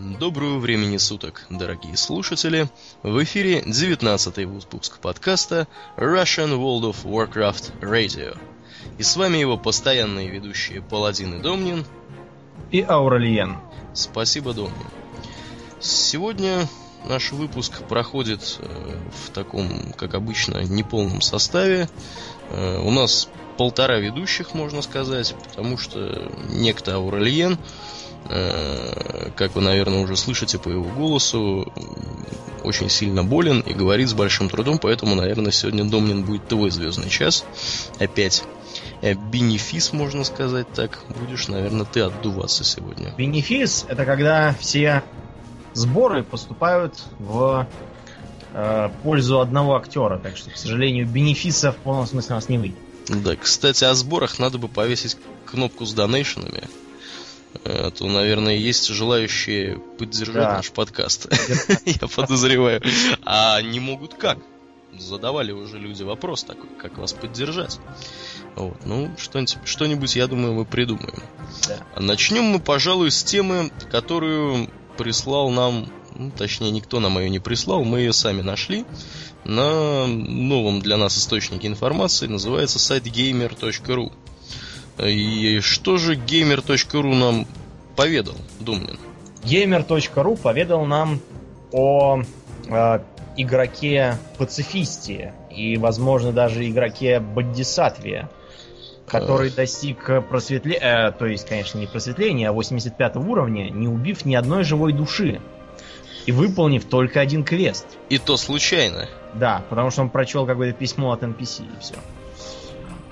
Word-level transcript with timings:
Доброго 0.00 0.60
времени 0.60 0.96
суток, 0.96 1.44
дорогие 1.50 1.96
слушатели! 1.96 2.68
В 3.02 3.20
эфире 3.24 3.62
19-й 3.62 4.44
выпуск 4.44 5.00
подкаста 5.00 5.66
Russian 5.96 6.56
World 6.56 6.92
of 6.92 7.04
Warcraft 7.04 7.80
Radio. 7.80 8.38
И 8.96 9.02
с 9.02 9.16
вами 9.16 9.38
его 9.38 9.58
постоянные 9.58 10.28
ведущие 10.28 10.82
Паладин 10.82 11.40
и 11.40 11.42
Домнин. 11.42 11.84
И 12.70 12.80
Ауралиен. 12.80 13.56
Спасибо, 13.92 14.54
Домнин. 14.54 14.86
Сегодня 15.80 16.68
наш 17.04 17.32
выпуск 17.32 17.82
проходит 17.88 18.60
э, 18.60 18.98
в 19.26 19.30
таком, 19.30 19.92
как 19.94 20.14
обычно, 20.14 20.58
неполном 20.58 21.22
составе. 21.22 21.88
Э, 22.50 22.78
у 22.78 22.92
нас 22.92 23.28
полтора 23.56 23.98
ведущих, 23.98 24.54
можно 24.54 24.80
сказать, 24.80 25.34
потому 25.48 25.76
что 25.76 26.30
некто 26.50 26.94
Ауралиен 26.94 27.54
Э, 27.54 28.07
как 28.28 29.54
вы, 29.54 29.62
наверное, 29.62 30.00
уже 30.00 30.16
слышите 30.16 30.58
по 30.58 30.68
его 30.68 30.84
голосу, 30.84 31.72
очень 32.62 32.90
сильно 32.90 33.24
болен 33.24 33.60
и 33.60 33.72
говорит 33.72 34.08
с 34.08 34.14
большим 34.14 34.48
трудом, 34.48 34.78
поэтому, 34.78 35.14
наверное, 35.14 35.52
сегодня 35.52 35.84
Домнин 35.84 36.24
будет 36.24 36.46
твой 36.48 36.70
звездный 36.70 37.08
час. 37.08 37.44
Опять 37.98 38.44
э, 39.00 39.14
бенефис, 39.14 39.92
можно 39.92 40.24
сказать 40.24 40.70
так. 40.72 41.00
Будешь, 41.18 41.48
наверное, 41.48 41.86
ты 41.86 42.00
отдуваться 42.00 42.64
сегодня. 42.64 43.12
Бенефис 43.16 43.86
это 43.88 44.04
когда 44.04 44.54
все 44.58 45.02
сборы 45.74 46.22
поступают 46.22 46.94
в 47.18 47.66
э, 48.52 48.90
пользу 49.02 49.40
одного 49.40 49.76
актера. 49.76 50.18
Так 50.18 50.36
что, 50.36 50.50
к 50.50 50.56
сожалению, 50.56 51.06
бенефиса 51.06 51.72
в 51.72 51.76
полном 51.76 52.06
смысле 52.06 52.32
у 52.32 52.36
нас 52.36 52.48
не 52.48 52.58
выйдет. 52.58 52.78
Да, 53.08 53.36
кстати, 53.36 53.84
о 53.84 53.94
сборах 53.94 54.38
надо 54.38 54.58
бы 54.58 54.68
повесить 54.68 55.16
кнопку 55.46 55.86
с 55.86 55.94
донейшенами. 55.94 56.64
Э, 57.64 57.90
то, 57.96 58.06
наверное, 58.06 58.56
есть 58.56 58.88
желающие 58.88 59.78
поддержать 59.98 60.34
да. 60.34 60.52
наш 60.54 60.70
подкаст. 60.70 61.28
Я 61.84 62.08
подозреваю. 62.08 62.82
А 63.24 63.60
не 63.62 63.80
могут 63.80 64.14
как? 64.14 64.38
Задавали 64.98 65.52
уже 65.52 65.78
люди 65.78 66.02
вопрос 66.02 66.44
такой, 66.44 66.70
как 66.80 66.98
вас 66.98 67.12
поддержать. 67.12 67.78
Вот. 68.56 68.76
Ну, 68.84 69.10
что-нибудь, 69.18 69.58
что-нибудь, 69.64 70.16
я 70.16 70.26
думаю, 70.26 70.54
мы 70.54 70.64
придумаем. 70.64 71.22
Да. 71.68 72.00
Начнем 72.00 72.44
мы, 72.44 72.58
пожалуй, 72.58 73.10
с 73.10 73.22
темы, 73.22 73.70
которую 73.90 74.68
прислал 74.96 75.50
нам, 75.50 75.88
ну, 76.16 76.30
точнее, 76.30 76.70
никто 76.70 77.00
нам 77.00 77.18
ее 77.18 77.28
не 77.28 77.38
прислал, 77.38 77.84
мы 77.84 78.00
ее 78.00 78.12
сами 78.12 78.40
нашли 78.40 78.86
на 79.44 80.06
новом 80.06 80.80
для 80.80 80.96
нас 80.96 81.16
источнике 81.16 81.68
информации, 81.68 82.26
называется 82.26 82.78
сайт 82.78 83.06
gamer.ru. 83.06 84.12
И 85.04 85.60
что 85.60 85.96
же 85.96 86.16
gamer.ru 86.16 87.14
нам 87.14 87.46
поведал, 87.96 88.34
Думнин? 88.60 88.98
Gamer.ru 89.44 90.36
поведал 90.36 90.84
нам 90.84 91.20
о 91.72 92.22
э, 92.68 92.98
игроке 93.36 94.16
пацифисте 94.36 95.32
и, 95.50 95.76
возможно, 95.76 96.32
даже 96.32 96.68
игроке 96.68 97.20
Боддисатве, 97.20 98.28
который 99.06 99.50
достиг 99.50 100.10
просветления, 100.28 101.08
э, 101.08 101.12
то 101.12 101.26
есть, 101.26 101.48
конечно, 101.48 101.78
не 101.78 101.86
просветления, 101.86 102.48
а 102.50 102.52
85 102.52 103.16
уровня, 103.16 103.70
не 103.70 103.88
убив 103.88 104.24
ни 104.24 104.34
одной 104.34 104.64
живой 104.64 104.92
души 104.92 105.40
и 106.26 106.32
выполнив 106.32 106.84
только 106.84 107.20
один 107.20 107.44
квест. 107.44 107.86
И 108.10 108.18
то 108.18 108.36
случайно. 108.36 109.08
Да, 109.34 109.64
потому 109.70 109.90
что 109.90 110.02
он 110.02 110.10
прочел 110.10 110.46
какое-то 110.46 110.76
письмо 110.76 111.12
от 111.12 111.22
NPC 111.22 111.62
и 111.62 111.80
все. 111.80 111.94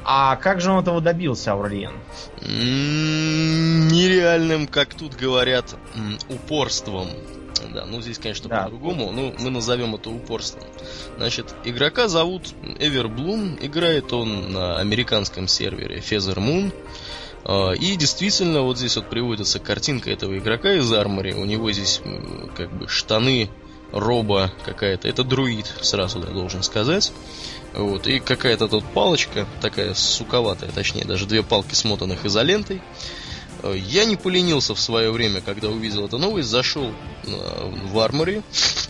А 0.08 0.36
как 0.36 0.60
же 0.60 0.70
он 0.70 0.82
этого 0.82 1.00
добился, 1.00 1.50
Аурлиен? 1.50 1.90
Нереальным, 3.90 4.68
как 4.68 4.94
тут 4.94 5.16
говорят, 5.16 5.74
упорством. 6.28 7.08
Да, 7.74 7.86
ну 7.86 8.00
здесь, 8.00 8.18
конечно, 8.18 8.48
да. 8.48 8.62
по-другому, 8.64 9.10
но 9.10 9.34
мы 9.40 9.50
назовем 9.50 9.96
это 9.96 10.10
упорством. 10.10 10.62
Значит, 11.16 11.52
игрока 11.64 12.06
зовут 12.06 12.54
Эверблум, 12.78 13.58
играет 13.60 14.12
он 14.12 14.52
на 14.52 14.78
американском 14.78 15.48
сервере 15.48 15.98
Feather 15.98 16.36
Moon. 16.36 16.72
А, 17.44 17.72
и 17.72 17.96
действительно, 17.96 18.62
вот 18.62 18.78
здесь 18.78 18.94
вот 18.94 19.10
приводится 19.10 19.58
картинка 19.58 20.12
этого 20.12 20.38
игрока 20.38 20.72
из 20.74 20.92
армори. 20.92 21.32
У 21.32 21.44
него 21.44 21.72
здесь 21.72 22.00
как 22.56 22.70
бы 22.72 22.86
штаны, 22.86 23.50
роба 23.92 24.52
какая-то. 24.64 25.08
Это 25.08 25.24
друид, 25.24 25.66
сразу 25.80 26.20
я 26.20 26.26
должен 26.26 26.62
сказать. 26.62 27.12
Вот, 27.76 28.06
и 28.06 28.20
какая-то 28.20 28.68
тут 28.68 28.84
палочка, 28.84 29.46
такая 29.60 29.92
суковатая, 29.92 30.70
точнее, 30.70 31.04
даже 31.04 31.26
две 31.26 31.42
палки 31.42 31.74
смотанных 31.74 32.24
изолентой. 32.24 32.80
Э, 33.62 33.74
я 33.76 34.06
не 34.06 34.16
поленился 34.16 34.74
в 34.74 34.80
свое 34.80 35.10
время, 35.10 35.42
когда 35.42 35.68
увидел 35.68 36.06
эту 36.06 36.16
новость, 36.16 36.48
зашел 36.48 36.90
э, 37.24 37.72
в 37.92 37.98
арморе, 37.98 38.42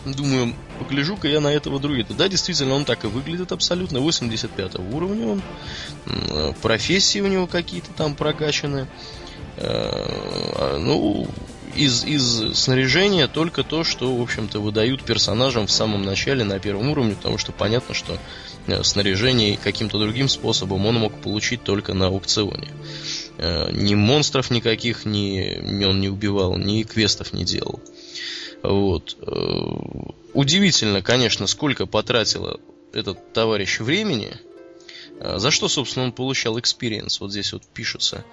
думаю, 0.05 0.53
погляжу-ка 0.79 1.27
я 1.27 1.41
на 1.41 1.49
этого 1.49 1.79
друида. 1.79 2.13
Да, 2.13 2.29
действительно, 2.29 2.75
он 2.75 2.85
так 2.85 3.03
и 3.03 3.07
выглядит 3.07 3.51
абсолютно, 3.51 3.99
85 3.99 4.75
уровня 4.93 5.27
он, 5.27 5.41
э, 6.05 6.53
профессии 6.61 7.19
у 7.19 7.27
него 7.27 7.45
какие-то 7.45 7.91
там 7.91 8.15
прокачаны. 8.15 8.87
А, 9.59 10.77
ну, 10.77 11.27
из, 11.75 12.03
из 12.03 12.57
снаряжения 12.57 13.27
только 13.27 13.63
то, 13.63 13.83
что, 13.83 14.15
в 14.15 14.21
общем-то, 14.21 14.59
выдают 14.59 15.03
персонажам 15.03 15.67
в 15.67 15.71
самом 15.71 16.03
начале 16.03 16.43
на 16.43 16.59
первом 16.59 16.89
уровне, 16.89 17.15
потому 17.15 17.37
что 17.37 17.51
понятно, 17.51 17.93
что 17.93 18.17
снаряжение 18.83 19.57
каким-то 19.57 19.99
другим 19.99 20.29
способом 20.29 20.85
он 20.85 20.95
мог 20.95 21.21
получить 21.21 21.63
только 21.63 21.93
на 21.93 22.07
аукционе. 22.07 22.69
Э, 23.37 23.71
ни 23.71 23.95
монстров 23.95 24.51
никаких 24.51 25.05
ни, 25.05 25.85
он 25.85 25.99
не 25.99 26.09
убивал, 26.09 26.57
ни 26.57 26.83
квестов 26.83 27.33
не 27.33 27.45
делал. 27.45 27.79
Вот. 28.63 29.17
Э, 29.21 30.11
удивительно, 30.33 31.01
конечно, 31.01 31.47
сколько 31.47 31.85
потратил 31.85 32.59
этот 32.93 33.33
товарищ 33.33 33.79
времени. 33.79 34.37
За 35.19 35.49
что, 35.49 35.67
собственно, 35.67 36.05
он 36.05 36.11
получал 36.11 36.59
experience? 36.59 37.19
Вот 37.19 37.31
здесь 37.31 37.51
вот 37.51 37.63
пишется. 37.73 38.23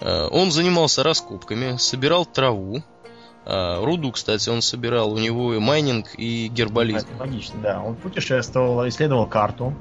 Э, 0.00 0.28
он 0.30 0.50
занимался 0.50 1.02
раскопками, 1.02 1.76
собирал 1.76 2.26
траву. 2.26 2.82
Э, 3.46 3.84
руду, 3.84 4.12
кстати, 4.12 4.48
он 4.48 4.62
собирал. 4.62 5.12
У 5.12 5.18
него 5.18 5.54
и 5.54 5.58
майнинг, 5.58 6.14
и 6.16 6.48
herbalism. 6.48 7.06
логично, 7.18 7.60
да. 7.60 7.82
Он 7.82 7.94
путешествовал, 7.94 8.86
исследовал 8.88 9.26
карту. 9.26 9.74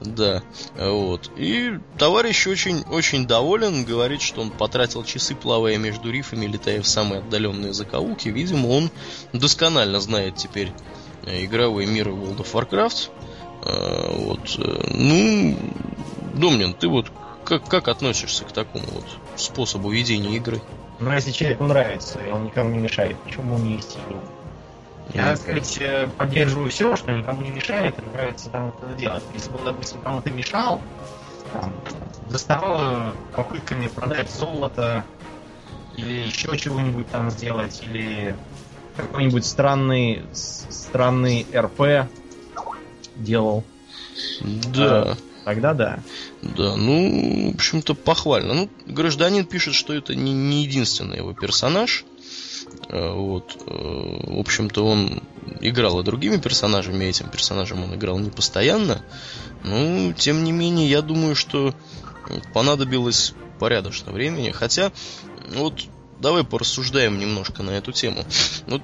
Да, 0.00 0.42
вот. 0.76 1.28
И 1.36 1.72
товарищ 1.98 2.46
очень, 2.46 2.84
очень 2.88 3.26
доволен, 3.26 3.84
говорит, 3.84 4.22
что 4.22 4.40
он 4.40 4.50
потратил 4.50 5.02
часы, 5.02 5.34
плавая 5.34 5.76
между 5.76 6.12
рифами, 6.12 6.46
летая 6.46 6.80
в 6.80 6.86
самые 6.86 7.18
отдаленные 7.18 7.72
закоулки. 7.72 8.28
Видимо, 8.28 8.68
он 8.68 8.90
досконально 9.32 9.98
знает 9.98 10.36
теперь 10.36 10.72
э, 11.24 11.44
игровой 11.44 11.86
мир 11.86 12.08
World 12.08 12.38
of 12.38 12.52
Warcraft. 12.52 13.10
Вот. 13.60 14.56
Ну, 14.94 15.58
Домнин, 16.34 16.74
ты 16.74 16.86
вот 16.86 17.10
как, 17.44 17.68
как 17.68 17.88
относишься 17.88 18.44
к 18.44 18.52
такому 18.52 18.84
вот 18.92 19.04
способу 19.36 19.90
ведения 19.90 20.36
игры? 20.36 20.60
Ну, 21.00 21.12
если 21.12 21.30
человеку 21.30 21.64
нравится, 21.64 22.18
и 22.20 22.30
он 22.30 22.44
никому 22.44 22.70
не 22.70 22.78
мешает, 22.78 23.16
почему 23.20 23.58
не 23.58 23.76
вести 23.76 23.98
игру? 24.08 24.20
Я, 25.14 25.26
так 25.26 25.38
сказать, 25.38 25.78
э, 25.80 26.08
поддерживаю 26.18 26.70
все, 26.70 26.96
что 26.96 27.12
никому 27.12 27.42
не 27.42 27.50
мешает, 27.50 27.94
и 27.98 28.02
нравится 28.02 28.50
там 28.50 28.68
это 28.68 28.98
делать. 28.98 29.22
Если 29.32 29.50
бы, 29.50 29.58
допустим, 29.64 30.00
кому-то 30.02 30.30
мешал, 30.30 30.82
там, 31.52 31.72
доставал 32.28 33.12
попытками 33.34 33.88
продать 33.88 34.30
золото, 34.30 35.04
или 35.96 36.26
еще 36.26 36.56
чего-нибудь 36.56 37.08
там 37.10 37.30
сделать, 37.30 37.80
или 37.84 38.34
какой-нибудь 38.96 39.46
странный, 39.46 40.22
странный 40.32 41.46
РП 41.54 42.10
делал. 43.16 43.64
Да. 44.74 45.02
А, 45.02 45.16
тогда 45.48 45.72
да. 45.72 45.98
Да, 46.42 46.76
ну, 46.76 47.52
в 47.52 47.54
общем-то, 47.54 47.94
похвально. 47.94 48.52
Ну, 48.52 48.70
гражданин 48.86 49.46
пишет, 49.46 49.72
что 49.72 49.94
это 49.94 50.14
не, 50.14 50.32
не 50.32 50.64
единственный 50.64 51.16
его 51.16 51.32
персонаж. 51.32 52.04
Э, 52.90 53.12
вот. 53.14 53.56
Э, 53.66 53.70
в 53.70 54.38
общем-то, 54.38 54.84
он 54.84 55.22
играл 55.62 56.00
и 56.00 56.04
другими 56.04 56.36
персонажами, 56.36 57.06
этим 57.06 57.30
персонажем 57.30 57.82
он 57.82 57.94
играл 57.94 58.18
не 58.18 58.28
постоянно. 58.28 59.02
Ну, 59.64 60.12
тем 60.12 60.44
не 60.44 60.52
менее, 60.52 60.86
я 60.90 61.00
думаю, 61.00 61.34
что 61.34 61.74
понадобилось 62.52 63.32
порядочно 63.58 64.12
времени. 64.12 64.50
Хотя, 64.50 64.92
вот 65.54 65.82
давай 66.20 66.44
порассуждаем 66.44 67.18
немножко 67.18 67.62
на 67.62 67.70
эту 67.70 67.92
тему. 67.92 68.22
Вот 68.66 68.82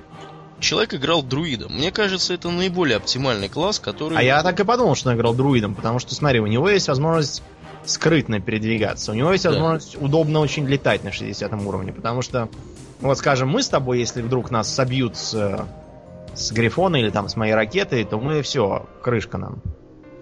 человек 0.64 0.94
играл 0.94 1.22
друидом. 1.22 1.72
Мне 1.72 1.92
кажется, 1.92 2.34
это 2.34 2.50
наиболее 2.50 2.96
оптимальный 2.96 3.48
класс, 3.48 3.78
который... 3.78 4.18
А 4.18 4.22
я 4.22 4.42
так 4.42 4.58
и 4.58 4.64
подумал, 4.64 4.94
что 4.96 5.10
он 5.10 5.16
играл 5.16 5.34
друидом, 5.34 5.74
потому 5.74 5.98
что, 5.98 6.14
смотри, 6.14 6.40
у 6.40 6.46
него 6.46 6.68
есть 6.68 6.88
возможность 6.88 7.42
скрытно 7.84 8.40
передвигаться. 8.40 9.12
У 9.12 9.14
него 9.14 9.32
есть 9.32 9.44
возможность 9.44 9.98
да. 9.98 10.04
удобно 10.04 10.40
очень 10.40 10.66
летать 10.66 11.04
на 11.04 11.12
60 11.12 11.52
уровне, 11.64 11.92
потому 11.92 12.22
что, 12.22 12.48
вот 13.00 13.18
скажем, 13.18 13.48
мы 13.50 13.62
с 13.62 13.68
тобой, 13.68 13.98
если 13.98 14.22
вдруг 14.22 14.50
нас 14.50 14.72
собьют 14.72 15.16
с, 15.16 15.66
с 16.34 16.52
Грифона 16.52 16.96
или 16.96 17.10
там 17.10 17.28
с 17.28 17.36
моей 17.36 17.54
ракеты, 17.54 18.04
то 18.04 18.18
мы 18.18 18.42
все, 18.42 18.86
крышка 19.02 19.38
нам. 19.38 19.62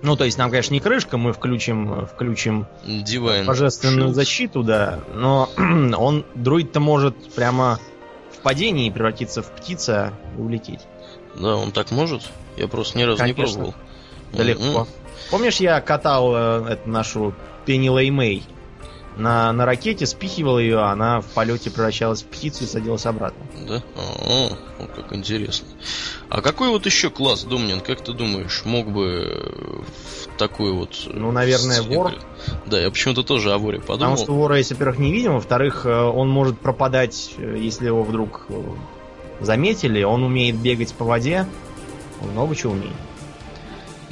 Ну, 0.03 0.17
то 0.17 0.25
есть 0.25 0.37
нам, 0.37 0.50
конечно, 0.50 0.75
не 0.75 0.81
крышка, 0.81 1.17
мы 1.17 1.33
включим, 1.33 2.06
включим 2.06 2.67
Divine 2.85 3.45
божественную 3.45 4.09
Shield. 4.09 4.15
защиту, 4.15 4.62
да, 4.65 4.99
но 5.15 5.49
он, 5.56 6.25
друид-то 6.35 6.81
может 6.81 7.33
прямо 7.35 7.79
падении 8.43 8.91
превратиться 8.91 9.43
в 9.43 9.50
птица 9.50 10.12
и 10.37 10.41
улететь. 10.41 10.81
Да, 11.35 11.56
он 11.56 11.73
так 11.73 11.91
может? 11.91 12.23
Я 12.56 12.69
просто 12.69 12.99
ни 12.99 13.03
разу 13.03 13.19
Конечно. 13.19 13.41
не 13.41 13.47
пробовал. 13.47 13.75
Да 14.33 14.43
легко. 14.43 14.65
Mm-hmm. 14.65 14.89
Помнишь, 15.31 15.56
я 15.56 15.81
катал 15.81 16.33
э, 16.35 16.73
эту 16.73 16.89
нашу 16.89 17.35
Пенни 17.65 17.89
Лэй 17.89 18.11
Мэй? 18.11 18.43
На, 19.17 19.53
на 19.53 19.67
ракете 19.67 20.06
спихивал 20.06 20.59
ее, 20.59 20.79
а 20.79 20.91
она 20.91 21.20
в 21.20 21.26
полете 21.26 21.70
превращалась 21.70 22.23
в 22.23 22.26
птицу 22.26 22.64
и 22.64 22.67
садилась 22.67 23.05
обратно. 23.05 23.44
Да? 23.69 23.82
О, 23.94 24.49
-о 24.79 24.87
как 24.94 25.12
интересно. 25.12 25.69
А 26.31 26.41
какой 26.41 26.70
вот 26.70 26.87
еще 26.87 27.11
класс, 27.11 27.44
Домнин, 27.44 27.81
как 27.81 28.03
ты 28.03 28.12
думаешь, 28.12 28.62
мог 28.64 28.91
бы 28.91 29.85
в 29.87 30.38
такой 30.38 30.73
вот... 30.73 30.97
Ну, 31.06 31.31
наверное, 31.31 31.82
вор. 31.82 32.14
Да, 32.67 32.81
я 32.81 32.91
почему-то 32.91 33.23
тоже 33.23 33.53
о 33.53 33.59
воре 33.59 33.81
подумал. 33.81 34.12
Потому 34.12 34.17
что 34.17 34.32
вора, 34.32 34.56
если, 34.56 34.75
во-первых, 34.75 34.99
не 34.99 35.12
видим, 35.12 35.35
во-вторых, 35.35 35.85
э, 35.85 35.94
он 35.94 36.29
может 36.31 36.59
пропадать, 36.59 37.35
э, 37.37 37.56
если 37.59 37.87
его 37.87 38.03
вдруг 38.03 38.47
заметили, 39.41 40.03
он 40.03 40.23
умеет 40.23 40.56
бегать 40.56 40.94
по 40.94 41.05
воде, 41.05 41.47
он 42.23 42.31
много 42.31 42.56
чего 42.56 42.73
умеет. 42.73 42.93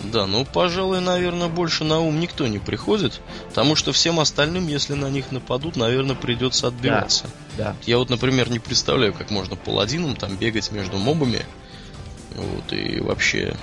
Да, 0.05 0.27
ну, 0.27 0.47
пожалуй, 0.47 1.01
наверное, 1.01 1.49
больше 1.49 1.85
на 1.85 2.01
ум 2.01 2.21
никто 2.21 2.47
не 2.47 2.59
приходит, 2.59 3.21
потому 3.49 3.77
что 3.77 3.93
всем 3.93 4.19
остальным, 4.19 4.67
если 4.67 4.95
на 4.95 5.11
них 5.11 5.31
нападут, 5.31 5.77
наверное, 5.77 6.17
придется 6.17 6.69
отбиваться. 6.69 7.25
Да, 7.59 7.65
да. 7.65 7.77
Я 7.85 7.99
вот, 7.99 8.09
например, 8.09 8.51
не 8.51 8.59
представляю, 8.59 9.13
как 9.13 9.31
можно 9.31 9.57
паладином 9.57 10.17
там 10.17 10.37
бегать 10.37 10.73
между 10.73 10.97
мобами. 10.97 11.45
Вот, 12.35 12.73
и 12.73 13.01
вообще... 13.01 13.57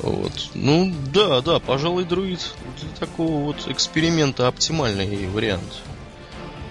Вот. 0.00 0.50
Ну, 0.52 0.94
да, 1.14 1.40
да, 1.40 1.58
пожалуй, 1.58 2.04
друид 2.04 2.54
для 2.80 2.90
такого 2.98 3.44
вот 3.44 3.68
эксперимента 3.68 4.48
оптимальный 4.48 5.28
вариант. 5.28 5.82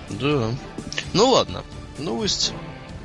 Да. 0.09 0.51
Ну 1.13 1.29
ладно, 1.29 1.63
новость 1.97 2.53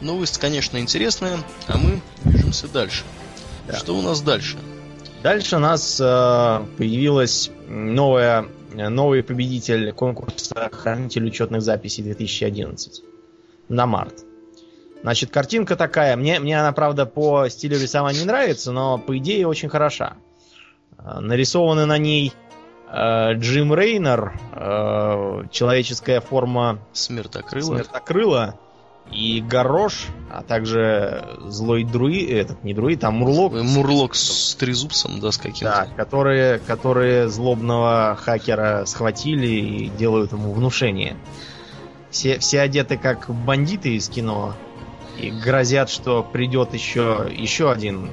Новость, 0.01 0.39
конечно, 0.39 0.79
интересная, 0.79 1.43
а 1.67 1.77
мы 1.77 2.01
движемся 2.25 2.69
дальше. 2.69 3.05
Да. 3.67 3.77
Что 3.77 3.97
у 3.97 4.03
нас 4.03 4.21
дальше? 4.21 4.57
Дальше 5.23 5.57
у 5.57 5.59
нас 5.59 6.01
э, 6.01 6.05
появилась 6.77 7.51
новая, 7.67 8.47
новый 8.73 9.23
победитель 9.25 9.93
конкурса 9.93 10.71
«Хранитель 10.73 11.27
учетных 11.27 11.63
записей 11.63 12.05
2011» 12.05 13.03
на 13.69 13.87
март. 13.87 14.25
Значит, 15.03 15.31
картинка 15.31 15.77
такая. 15.77 16.17
Мне, 16.17 16.39
мне 16.39 16.59
она, 16.59 16.73
правда, 16.73 17.05
по 17.05 17.49
стилю 17.49 17.81
рисования 17.81 18.21
не 18.21 18.27
нравится, 18.27 18.73
но 18.73 18.99
по 18.99 19.17
идее 19.19 19.47
очень 19.47 19.69
хороша. 19.69 20.17
Э, 20.99 21.19
нарисованы 21.19 21.85
на 21.85 21.99
ней 21.99 22.33
э, 22.89 23.35
Джим 23.35 23.75
Рейнер, 23.75 24.39
э, 24.53 25.43
человеческая 25.51 26.21
форма 26.21 26.79
смертокрыла. 26.93 27.77
смертокрыла 27.77 28.55
и 29.13 29.41
Горош, 29.41 30.07
а 30.31 30.43
также 30.43 31.25
злой 31.47 31.85
друид, 31.85 32.31
этот 32.31 32.65
не 32.65 32.75
друид, 32.75 33.05
а 33.05 33.11
Мурлок. 33.11 33.55
Мурлок 33.55 34.15
с 34.15 34.55
трезубцем, 34.55 35.21
да, 35.21 35.33
с 35.33 35.39
каким-то. 35.39 35.87
Да, 35.89 35.97
которые, 35.97 36.59
которые 36.59 37.29
злобного 37.29 38.19
хакера 38.21 38.85
схватили 38.87 39.47
и 39.47 39.89
делают 39.89 40.33
ему 40.33 40.53
внушение. 40.53 41.17
Все, 42.11 42.39
все 42.39 42.61
одеты 42.61 42.97
как 42.97 43.29
бандиты 43.31 43.95
из 43.95 44.09
кино 44.09 44.55
и 45.19 45.31
грозят, 45.31 45.91
что 45.91 46.23
придет 46.23 46.75
еще, 46.75 47.29
еще 47.31 47.71
один 47.71 48.11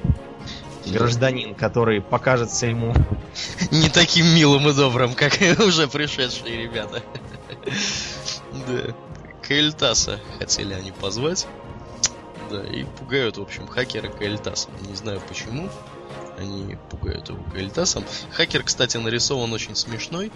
гражданин, 0.86 1.54
который 1.54 2.00
покажется 2.00 2.66
ему 2.66 2.94
не 3.70 3.88
таким 3.88 4.26
милым 4.26 4.68
и 4.68 4.72
добрым, 4.72 5.14
как 5.14 5.38
уже 5.66 5.88
пришедшие 5.88 6.62
ребята. 6.64 7.02
Да. 8.66 8.94
Каэльтаса 9.48 10.20
хотели 10.38 10.74
они 10.74 10.92
позвать. 10.92 11.46
Да, 12.50 12.62
и 12.64 12.84
пугают, 12.84 13.38
в 13.38 13.42
общем, 13.42 13.66
хакера 13.66 14.08
Каэльтасом. 14.08 14.72
Не 14.88 14.94
знаю 14.94 15.20
почему. 15.28 15.68
Они 16.38 16.76
пугают 16.90 17.28
его 17.28 17.42
Каэльтасом. 17.52 18.04
Хакер, 18.32 18.62
кстати, 18.62 18.96
нарисован 18.98 19.52
очень 19.52 19.74
смешной. 19.74 20.30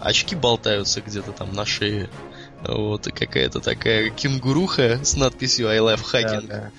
Очки 0.00 0.34
болтаются 0.34 1.00
где-то 1.02 1.32
там 1.32 1.52
на 1.52 1.64
шее. 1.66 2.08
Вот, 2.62 3.06
и 3.06 3.12
какая-то 3.12 3.60
такая 3.60 4.10
кенгуруха 4.10 5.04
с 5.04 5.14
надписью 5.16 5.68
I 5.68 5.78
love 5.78 6.02
hacking. 6.02 6.46
Да, 6.48 6.60
да. 6.60 6.72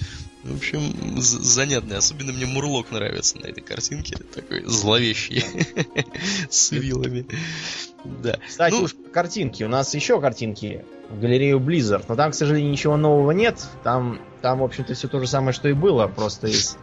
В 0.50 0.56
общем, 0.58 1.22
занятный. 1.22 1.98
Особенно 1.98 2.34
мне 2.34 2.46
Мурлок 2.46 2.92
нравится 2.92 3.38
на 3.38 3.46
этой 3.46 3.62
картинке. 3.62 4.18
Такой 4.34 4.64
зловещий. 4.66 5.46
С 6.50 6.72
вилами. 6.72 7.28
Да. 8.04 8.40
Кстати, 8.48 8.74
ну, 8.74 8.84
уж 8.84 8.96
картинки. 9.14 9.64
У 9.64 9.68
нас 9.68 9.94
еще 9.94 10.20
картинки 10.20 10.84
в 11.10 11.20
галерею 11.20 11.60
Blizzard. 11.60 12.06
Но 12.08 12.16
там, 12.16 12.32
к 12.32 12.36
сожалению, 12.36 12.72
ничего 12.72 12.98
нового 12.98 13.32
нет. 13.32 13.64
Там, 13.84 14.20
там 14.42 14.60
в 14.60 14.64
общем-то, 14.64 14.96
все 14.96 15.08
то 15.08 15.20
же 15.20 15.28
самое, 15.28 15.54
что 15.54 15.70
и 15.70 15.74
было. 15.74 16.08
Просто 16.08 16.48
из, 16.48 16.78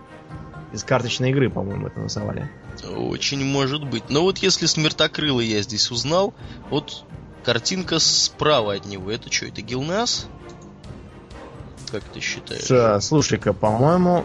из 0.73 0.85
карточной 0.85 1.31
игры, 1.31 1.51
по-моему, 1.51 1.89
это 1.89 1.99
называли. 1.99 2.49
Очень 2.85 3.45
может 3.45 3.85
быть. 3.85 4.11
Но 4.11 4.23
вот 4.23 4.39
если 4.39 4.67
Смертокрылый 4.67 5.47
я 5.47 5.63
здесь 5.63 5.91
узнал, 5.91 6.35
вот 6.71 7.05
картинка 7.45 7.99
справа 7.99 8.75
от 8.75 8.87
него. 8.87 9.11
Это 9.11 9.33
что, 9.33 9.47
это 9.47 9.63
Гилнас? 9.63 10.29
Как 11.91 12.03
ты 12.05 12.21
считаешь? 12.21 13.05
Слушай-ка, 13.05 13.53
по-моему, 13.53 14.25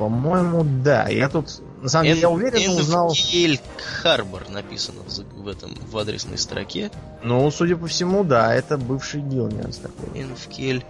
по-моему, 0.00 0.64
да. 0.82 1.08
Я 1.08 1.28
тут, 1.28 1.60
на 1.82 1.90
самом 1.90 2.06
деле, 2.06 2.20
я 2.20 2.30
уверен, 2.30 2.70
узнал... 2.70 3.14
Эль 3.34 3.60
Харбор 4.02 4.48
написано 4.48 5.02
в, 5.06 5.42
в 5.42 5.46
этом, 5.46 5.74
в 5.74 5.98
адресной 5.98 6.38
строке. 6.38 6.90
Ну, 7.22 7.50
судя 7.50 7.76
по 7.76 7.86
всему, 7.86 8.24
да, 8.24 8.54
это 8.54 8.78
бывший 8.78 9.20
Гилнианс 9.20 9.76
такой. 9.76 10.22
Энфкель. 10.22 10.84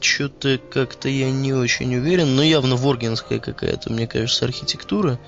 Что-то 0.00 0.58
как-то 0.70 1.10
я 1.10 1.30
не 1.30 1.52
очень 1.52 1.94
уверен, 1.94 2.34
но 2.34 2.42
явно 2.42 2.76
воргенская 2.76 3.40
какая-то, 3.40 3.92
мне 3.92 4.06
кажется, 4.06 4.46
архитектура. 4.46 5.18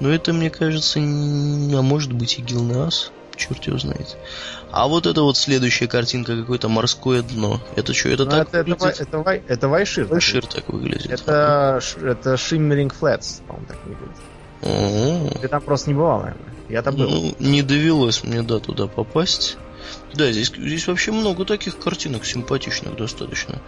Но 0.00 0.08
это, 0.08 0.32
мне 0.32 0.50
кажется, 0.50 0.98
а 0.98 1.82
может 1.82 2.12
быть 2.12 2.40
и 2.40 2.42
Гилнас 2.42 3.12
черт 3.36 3.64
его 3.64 3.78
знает. 3.78 4.16
А 4.70 4.88
вот 4.88 5.06
это 5.06 5.22
вот 5.22 5.36
следующая 5.36 5.86
картинка, 5.86 6.36
какое-то 6.36 6.68
морское 6.68 7.22
дно. 7.22 7.60
Это 7.76 7.94
что, 7.94 8.08
это 8.08 8.24
ну, 8.24 8.30
так 8.30 8.48
это, 8.48 8.58
выглядит? 8.58 9.00
Это, 9.00 9.18
это, 9.18 9.42
это 9.46 9.68
Вайшир. 9.68 10.06
Вайшир 10.06 10.46
так 10.46 10.68
выглядит. 10.68 11.10
Это, 11.10 11.80
это 12.02 12.34
Shimmering 12.34 12.92
Flats, 12.98 13.42
по-моему, 13.46 13.66
так 13.68 13.78
выглядит. 13.84 15.40
Ты 15.40 15.48
там 15.48 15.60
просто 15.62 15.90
не 15.90 15.94
бывал, 15.94 16.20
наверное. 16.20 16.52
Я-то 16.68 16.92
был. 16.92 17.08
Ну, 17.08 17.34
не 17.38 17.62
довелось 17.62 18.24
мне, 18.24 18.42
да, 18.42 18.58
туда 18.58 18.86
попасть. 18.86 19.56
Да, 20.14 20.32
здесь, 20.32 20.52
здесь 20.56 20.86
вообще 20.86 21.12
много 21.12 21.44
таких 21.44 21.78
картинок 21.78 22.24
симпатичных 22.24 22.96
достаточно. 22.96 23.60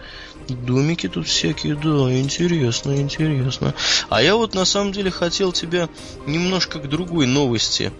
Домики 0.47 1.07
тут 1.07 1.27
всякие, 1.27 1.75
да, 1.75 2.11
интересно, 2.19 2.99
интересно. 2.99 3.73
А 4.09 4.21
я 4.21 4.35
вот 4.35 4.55
на 4.55 4.65
самом 4.65 4.91
деле 4.91 5.11
хотел 5.11 5.53
тебя 5.53 5.87
немножко 6.25 6.79
к 6.79 6.89
другой 6.89 7.27
новости 7.27 7.93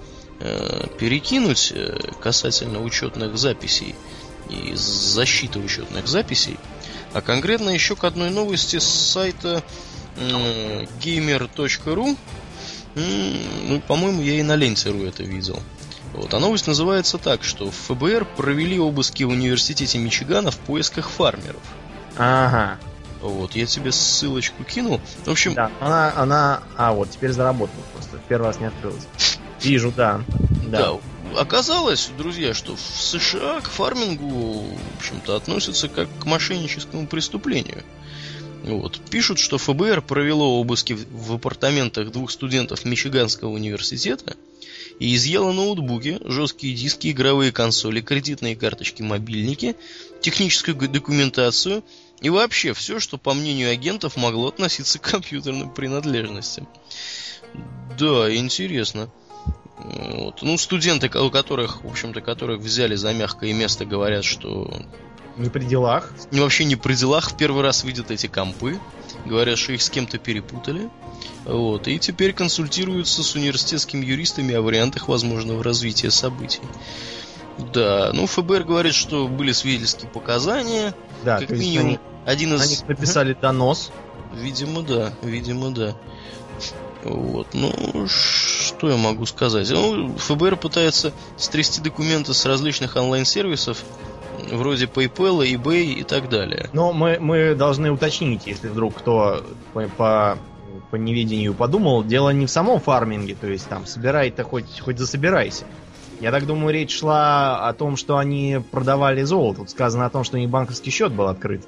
перекинуть 1.00 1.72
э, 1.76 1.98
касательно 2.22 2.82
учетных 2.82 3.38
записей 3.38 3.96
и 4.50 4.74
защиты 4.76 5.60
учетных 5.60 6.08
записей, 6.08 6.58
а 7.14 7.22
конкретно 7.22 7.70
еще 7.70 7.96
к 7.96 8.04
одной 8.04 8.30
новости 8.30 8.80
с 8.80 8.86
сайта 8.86 9.64
э, 10.18 10.86
gamer.ru. 11.02 12.18
Ну, 12.96 13.82
по-моему, 13.82 14.22
я 14.22 14.40
и 14.40 14.42
на 14.42 14.56
ленте.ру 14.56 15.04
это 15.04 15.24
видел. 15.24 15.60
Вот. 16.14 16.34
А 16.34 16.40
новость 16.40 16.68
называется 16.68 17.18
так, 17.18 17.44
что 17.44 17.70
в 17.70 17.76
ФБР 17.76 18.26
провели 18.36 18.80
обыски 18.80 19.24
в 19.24 19.30
университете 19.30 20.00
Мичигана 20.00 20.52
в 20.52 20.58
поисках 20.58 21.10
фармеров. 21.10 21.62
Ага. 22.18 22.80
Вот, 23.22 23.56
я 23.56 23.66
тебе 23.66 23.92
ссылочку 23.92 24.64
кинул. 24.64 25.00
В 25.26 25.30
общем... 25.30 25.54
Да, 25.54 25.72
она, 25.80 26.14
она... 26.16 26.64
А, 26.78 26.94
вот, 26.94 27.12
теперь 27.12 27.32
заработала 27.32 27.84
просто. 27.94 28.18
В 28.18 28.22
первый 28.22 28.48
раз 28.48 28.60
не 28.60 28.66
открылась. 28.66 29.08
Вижу, 29.62 29.94
да. 29.96 30.24
Да. 30.68 30.80
да. 30.80 31.00
Оказалось, 31.38 32.10
друзья, 32.18 32.54
что 32.54 32.76
в 32.76 32.80
США 32.80 33.62
к 33.62 33.70
фармингу, 33.70 34.62
в 34.62 34.98
общем-то, 34.98 35.36
относятся 35.36 35.88
как 35.88 36.08
к 36.20 36.26
мошенническому 36.26 37.08
преступлению. 37.08 37.84
Вот. 38.64 39.00
Пишут, 39.10 39.40
что 39.40 39.58
ФБР 39.58 40.02
провело 40.02 40.60
обыски 40.60 40.94
в 40.94 41.34
апартаментах 41.34 42.12
двух 42.12 42.32
студентов 42.32 42.84
Мичиганского 42.84 43.50
университета 43.50 44.36
и 45.00 45.16
изъяло 45.16 45.52
ноутбуки, 45.52 46.20
жесткие 46.26 46.76
диски, 46.76 47.12
игровые 47.12 47.52
консоли, 47.52 48.02
кредитные 48.02 48.56
карточки, 48.56 49.02
мобильники, 49.02 49.76
техническую 50.22 50.90
документацию 50.90 51.84
и 52.22 52.30
вообще 52.30 52.74
все, 52.74 53.00
что, 53.00 53.18
по 53.18 53.34
мнению 53.34 53.72
агентов, 53.72 54.18
могло 54.18 54.50
относиться 54.50 55.00
к 55.00 55.10
компьютерным 55.10 55.74
принадлежностям. 55.74 56.68
Да, 57.98 58.34
интересно. 58.36 59.10
Вот. 59.80 60.42
Ну, 60.42 60.58
студенты, 60.58 61.10
у 61.20 61.30
которых, 61.30 61.84
в 61.84 61.88
общем-то, 61.88 62.22
которых 62.22 62.60
взяли 62.60 62.96
за 62.96 63.14
мягкое 63.14 63.54
место, 63.54 63.86
говорят, 63.86 64.26
что... 64.26 64.72
Не 65.38 65.50
при 65.50 65.64
делах. 65.64 66.12
Не, 66.32 66.42
вообще 66.42 66.66
не 66.66 66.76
при 66.76 66.96
делах. 66.96 67.32
В 67.32 67.38
первый 67.38 67.64
раз 67.64 67.86
видят 67.86 68.12
эти 68.12 68.28
компы. 68.28 68.78
Говорят, 69.26 69.58
что 69.58 69.72
их 69.72 69.82
с 69.82 69.90
кем-то 69.90 70.18
перепутали. 70.18 70.90
Вот. 71.46 71.88
И 71.88 71.98
теперь 71.98 72.34
консультируются 72.34 73.24
с 73.24 73.36
университетскими 73.36 74.06
юристами 74.06 74.54
о 74.54 74.62
вариантах 74.62 75.08
возможного 75.08 75.64
развития 75.64 76.12
событий. 76.12 76.62
Да, 77.74 78.12
ну 78.14 78.26
ФБР 78.26 78.64
говорит, 78.64 78.94
что 78.94 79.28
были 79.28 79.52
свидетельские 79.52 80.10
показания. 80.10 80.94
Да, 81.24 81.40
как 81.40 81.50
минимум 81.52 81.88
они, 81.88 82.00
один 82.26 82.54
из... 82.56 82.62
Они 82.62 82.78
написали 82.88 83.34
донос. 83.34 83.92
Видимо, 84.34 84.82
да, 84.82 85.14
видимо, 85.24 85.72
да. 85.72 85.96
Вот, 87.04 87.48
ну, 87.54 88.08
что 88.08 88.90
я 88.90 88.98
могу 88.98 89.26
сказать? 89.26 89.70
Ну, 89.70 90.18
ФБР 90.18 90.58
пытается 90.58 91.14
стрясти 91.38 91.82
документы 91.82 92.34
с 92.34 92.46
различных 92.46 92.96
онлайн-сервисов, 92.98 93.84
вроде 94.52 94.86
PayPal, 94.86 95.46
eBay 95.50 95.84
и 95.86 96.04
так 96.04 96.30
далее. 96.30 96.70
Но 96.74 96.92
мы, 96.92 97.18
мы 97.20 97.56
должны 97.56 97.92
уточнить, 97.92 98.48
если 98.48 98.68
вдруг 98.68 98.96
кто 98.96 99.44
по, 99.74 99.88
по, 99.88 100.38
по 100.92 100.96
неведению 100.96 101.54
подумал, 101.54 102.04
дело 102.04 102.32
не 102.32 102.46
в 102.46 102.52
самом 102.52 102.80
фарминге, 102.80 103.36
то 103.40 103.48
есть 103.48 103.68
там 103.68 103.86
собирай-то 103.86 104.44
хоть, 104.44 104.80
хоть 104.80 105.00
засобирайся. 105.00 105.66
Я 106.20 106.32
так 106.32 106.46
думаю, 106.46 106.74
речь 106.74 106.98
шла 106.98 107.68
о 107.68 107.74
том, 107.74 107.96
что 107.96 108.18
они 108.18 108.62
продавали 108.72 109.24
золото. 109.24 109.62
Тут 109.62 109.70
сказано 109.70 110.06
о 110.06 110.10
том, 110.10 110.26
что 110.26 110.36
у 110.36 110.40
них 110.40 110.50
банковский 110.50 110.92
счет 110.92 111.14
был 111.14 111.28
открыт 111.28 111.66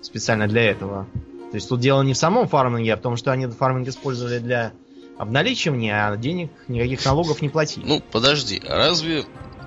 специально 0.00 0.46
для 0.46 0.62
этого. 0.70 1.06
То 1.50 1.56
есть 1.56 1.68
тут 1.68 1.80
дело 1.80 2.02
не 2.02 2.14
в 2.14 2.16
самом 2.16 2.46
фарминге, 2.48 2.94
а 2.94 2.96
в 2.96 3.00
том, 3.00 3.16
что 3.16 3.32
они 3.32 3.44
этот 3.44 3.58
фарминг 3.58 3.88
использовали 3.88 4.38
для 4.38 4.72
обналичивания, 5.18 6.08
а 6.08 6.16
денег 6.16 6.50
никаких 6.68 7.04
налогов 7.04 7.42
не 7.42 7.48
платили. 7.48 7.84
Ну, 7.84 8.02
подожди, 8.12 8.62
а 8.66 8.76
разве 8.76 9.24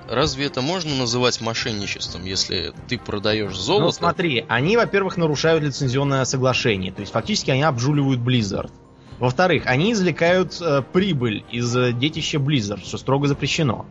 разве 0.08 0.46
это 0.46 0.60
можно 0.62 0.94
называть 0.96 1.40
мошенничеством, 1.40 2.24
если 2.24 2.72
ты 2.88 2.98
продаешь 2.98 3.56
золото? 3.56 3.84
Ну, 3.84 3.92
смотри, 3.92 4.44
они, 4.48 4.76
во-первых, 4.76 5.16
нарушают 5.16 5.62
лицензионное 5.62 6.24
соглашение. 6.24 6.92
То 6.92 7.00
есть, 7.00 7.12
фактически, 7.12 7.50
они 7.50 7.62
обжуливают 7.62 8.20
Blizzard. 8.20 8.70
Во-вторых, 9.18 9.64
они 9.66 9.92
извлекают 9.92 10.60
э, 10.60 10.82
прибыль 10.92 11.44
из 11.50 11.74
э, 11.76 11.92
детища 11.92 12.38
Blizzard, 12.38 12.84
что 12.84 12.98
строго 12.98 13.28
запрещено. 13.28 13.86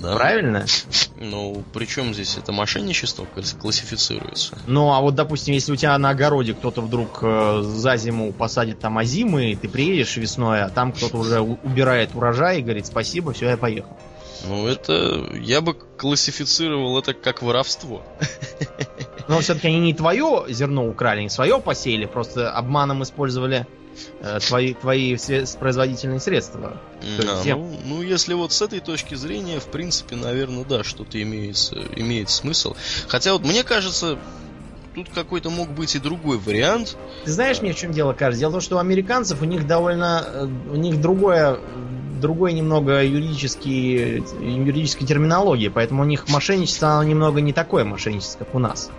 Да. 0.00 0.16
Правильно? 0.16 0.66
Ну, 1.20 1.62
причем 1.72 2.14
здесь 2.14 2.36
это 2.36 2.52
мошенничество 2.52 3.26
классифицируется? 3.60 4.58
Ну, 4.66 4.92
а 4.92 5.00
вот, 5.00 5.14
допустим, 5.14 5.54
если 5.54 5.72
у 5.72 5.76
тебя 5.76 5.96
на 5.98 6.10
огороде 6.10 6.54
кто-то 6.54 6.80
вдруг 6.80 7.18
э, 7.22 7.62
за 7.62 7.96
зиму 7.96 8.32
посадит 8.32 8.80
там 8.80 8.98
озимы, 8.98 9.56
ты 9.60 9.68
приедешь 9.68 10.16
весной, 10.16 10.62
а 10.62 10.70
там 10.70 10.92
кто-то 10.92 11.18
уже 11.18 11.40
убирает 11.40 12.10
урожай 12.14 12.58
и 12.60 12.62
говорит 12.62 12.86
спасибо, 12.86 13.32
все, 13.32 13.50
я 13.50 13.56
поехал. 13.56 13.96
Ну, 14.46 14.66
это... 14.66 15.30
Я 15.34 15.60
бы 15.60 15.74
классифицировал 15.74 16.98
это 16.98 17.14
как 17.14 17.42
воровство. 17.42 18.02
Но 19.28 19.38
все-таки 19.40 19.68
они 19.68 19.78
не 19.78 19.94
твое 19.94 20.46
зерно 20.48 20.86
украли, 20.86 21.22
не 21.22 21.30
свое 21.30 21.60
посеяли, 21.60 22.06
просто 22.06 22.50
обманом 22.50 23.02
использовали 23.02 23.66
твои, 24.46 24.74
твои 24.74 25.16
все 25.16 25.44
производительные 25.58 26.20
средства. 26.20 26.80
А, 27.02 27.42
ну, 27.44 27.78
ну, 27.84 28.02
если 28.02 28.34
вот 28.34 28.52
с 28.52 28.62
этой 28.62 28.80
точки 28.80 29.14
зрения, 29.14 29.60
в 29.60 29.66
принципе, 29.66 30.16
наверное, 30.16 30.64
да, 30.64 30.84
что-то 30.84 31.20
имеет, 31.22 31.56
имеет 31.96 32.30
смысл. 32.30 32.74
Хотя 33.08 33.32
вот 33.32 33.42
мне 33.42 33.64
кажется, 33.64 34.18
тут 34.94 35.08
какой-то 35.10 35.50
мог 35.50 35.70
быть 35.70 35.94
и 35.94 35.98
другой 35.98 36.38
вариант. 36.38 36.96
Ты 37.24 37.32
знаешь, 37.32 37.60
мне 37.60 37.72
в 37.72 37.76
чем 37.76 37.92
дело 37.92 38.12
кажется? 38.12 38.40
Дело 38.40 38.50
в 38.50 38.52
том, 38.54 38.60
что 38.60 38.76
у 38.76 38.78
американцев 38.78 39.42
у 39.42 39.44
них 39.44 39.66
довольно... 39.66 40.24
Э, 40.26 40.44
у 40.44 40.76
них 40.76 41.00
другое 41.00 41.58
другой 42.20 42.52
немного 42.52 43.04
юридический, 43.04 44.22
юридической 44.40 45.04
терминологии, 45.04 45.68
поэтому 45.68 46.02
у 46.02 46.06
них 46.06 46.28
мошенничество 46.28 46.90
оно 46.90 47.02
немного 47.02 47.40
не 47.40 47.52
такое 47.52 47.84
мошенничество, 47.84 48.44
как 48.44 48.54
у 48.54 48.60
нас. 48.60 48.90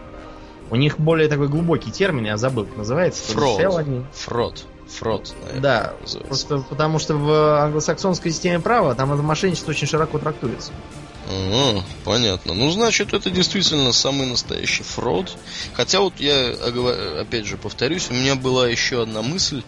У 0.69 0.75
них 0.75 0.99
более 0.99 1.27
такой 1.29 1.47
глубокий 1.47 1.89
термин, 1.89 2.25
я 2.25 2.37
забыл, 2.37 2.65
как 2.65 2.77
называется. 2.77 3.31
Фрод. 3.31 3.61
Фрод. 4.13 4.65
Фрод, 4.99 5.33
наверное, 5.41 5.61
Да, 5.61 5.93
называется. 6.01 6.19
просто 6.27 6.57
потому 6.69 6.99
что 6.99 7.15
в 7.15 7.61
англосаксонской 7.63 8.31
системе 8.31 8.59
права 8.59 8.95
там 8.95 9.11
это 9.13 9.21
мошенничество 9.21 9.71
очень 9.71 9.87
широко 9.87 10.19
трактуется. 10.19 10.71
А, 11.29 11.79
понятно. 12.03 12.53
Ну, 12.53 12.69
значит, 12.69 13.13
это 13.13 13.29
действительно 13.29 13.91
самый 13.91 14.27
настоящий 14.27 14.83
фрод. 14.83 15.35
Хотя 15.73 16.01
вот 16.01 16.13
я, 16.19 16.51
опять 17.21 17.45
же, 17.45 17.57
повторюсь, 17.57 18.09
у 18.09 18.13
меня 18.13 18.35
была 18.35 18.67
еще 18.67 19.01
одна 19.01 19.21
мысль, 19.21 19.63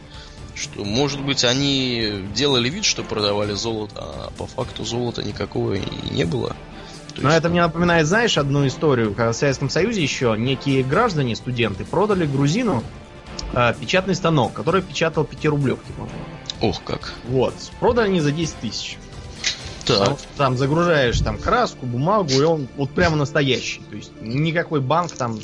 что, 0.54 0.84
может 0.84 1.22
быть, 1.22 1.44
они 1.44 2.28
делали 2.34 2.70
вид, 2.70 2.86
что 2.86 3.04
продавали 3.04 3.54
золото, 3.54 3.96
а 4.00 4.32
по 4.38 4.46
факту 4.48 4.84
золота 4.86 5.24
никакого 5.24 5.74
и 5.74 5.82
не 6.12 6.26
было. 6.26 6.56
То 7.16 7.22
Но 7.22 7.30
есть... 7.30 7.40
это 7.40 7.50
мне 7.50 7.62
напоминает, 7.62 8.06
знаешь, 8.08 8.38
одну 8.38 8.68
историю. 8.68 9.14
Когда 9.14 9.32
в 9.32 9.36
Советском 9.36 9.70
Союзе 9.70 10.04
еще 10.04 10.36
некие 10.38 10.84
граждане, 10.84 11.36
студенты, 11.36 11.86
продали 11.86 12.26
грузину 12.26 12.84
э, 13.54 13.74
печатный 13.80 14.16
станок, 14.16 14.54
который 14.54 14.82
печатал 14.82 15.24
5-рублевки, 15.24 15.92
Ох 16.62 16.82
как. 16.84 17.14
Вот. 17.28 17.54
Продали 17.80 18.08
они 18.08 18.22
за 18.22 18.32
10 18.32 18.56
тысяч. 18.56 18.98
Так. 19.86 20.18
там 20.36 20.58
загружаешь 20.58 21.20
там 21.20 21.38
краску, 21.38 21.86
бумагу, 21.86 22.32
и 22.32 22.44
он 22.44 22.68
вот 22.76 22.90
прямо 22.90 23.16
настоящий. 23.16 23.82
То 23.90 23.96
есть 23.96 24.12
никакой 24.22 24.82
банк 24.82 25.12
там... 25.12 25.40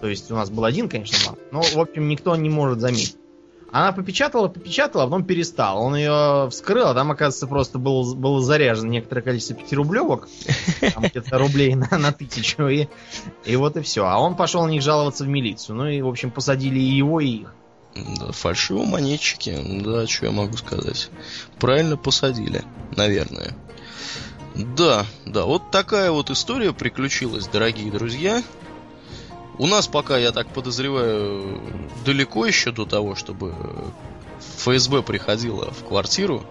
То 0.00 0.08
есть 0.08 0.30
у 0.30 0.34
нас 0.34 0.50
был 0.50 0.64
один, 0.64 0.88
конечно, 0.88 1.16
банк. 1.26 1.38
Но, 1.52 1.62
в 1.62 1.78
общем, 1.78 2.08
никто 2.08 2.34
не 2.34 2.48
может 2.48 2.80
заметить. 2.80 3.16
Она 3.70 3.92
попечатала, 3.92 4.48
попечатала, 4.48 5.04
а 5.04 5.06
потом 5.06 5.24
перестала. 5.24 5.78
Он 5.78 5.94
ее 5.94 6.48
вскрыл, 6.50 6.88
а 6.88 6.94
там, 6.94 7.10
оказывается, 7.10 7.46
просто 7.46 7.78
был, 7.78 8.14
было 8.14 8.40
заряжено 8.40 8.88
некоторое 8.88 9.20
количество 9.20 9.54
пятирублевок. 9.54 10.28
Там 10.94 11.04
где-то 11.04 11.36
рублей 11.38 11.74
на, 11.74 11.98
на 11.98 12.12
тысячу. 12.12 12.66
И, 12.68 12.86
и 13.44 13.56
вот 13.56 13.76
и 13.76 13.82
все. 13.82 14.06
А 14.06 14.18
он 14.18 14.36
пошел 14.36 14.64
на 14.64 14.70
них 14.70 14.82
жаловаться 14.82 15.24
в 15.24 15.28
милицию. 15.28 15.76
Ну 15.76 15.86
и, 15.86 16.00
в 16.00 16.08
общем, 16.08 16.30
посадили 16.30 16.78
и 16.78 16.96
его, 16.96 17.20
и 17.20 17.26
их. 17.26 17.54
Да, 17.94 18.32
фальшивомонетчики, 18.32 19.82
да, 19.84 20.06
что 20.06 20.26
я 20.26 20.32
могу 20.32 20.56
сказать. 20.56 21.10
Правильно 21.58 21.96
посадили, 21.96 22.62
наверное. 22.96 23.54
Да, 24.54 25.06
да, 25.26 25.44
вот 25.44 25.70
такая 25.70 26.10
вот 26.10 26.30
история 26.30 26.72
приключилась, 26.72 27.46
дорогие 27.46 27.92
друзья. 27.92 28.42
У 29.58 29.66
нас 29.66 29.88
пока, 29.88 30.16
я 30.16 30.30
так 30.30 30.46
подозреваю, 30.48 31.60
далеко 32.04 32.46
еще 32.46 32.70
до 32.70 32.86
того, 32.86 33.16
чтобы 33.16 33.54
ФСБ 34.58 35.02
приходила 35.02 35.72
в 35.72 35.84
квартиру 35.84 36.44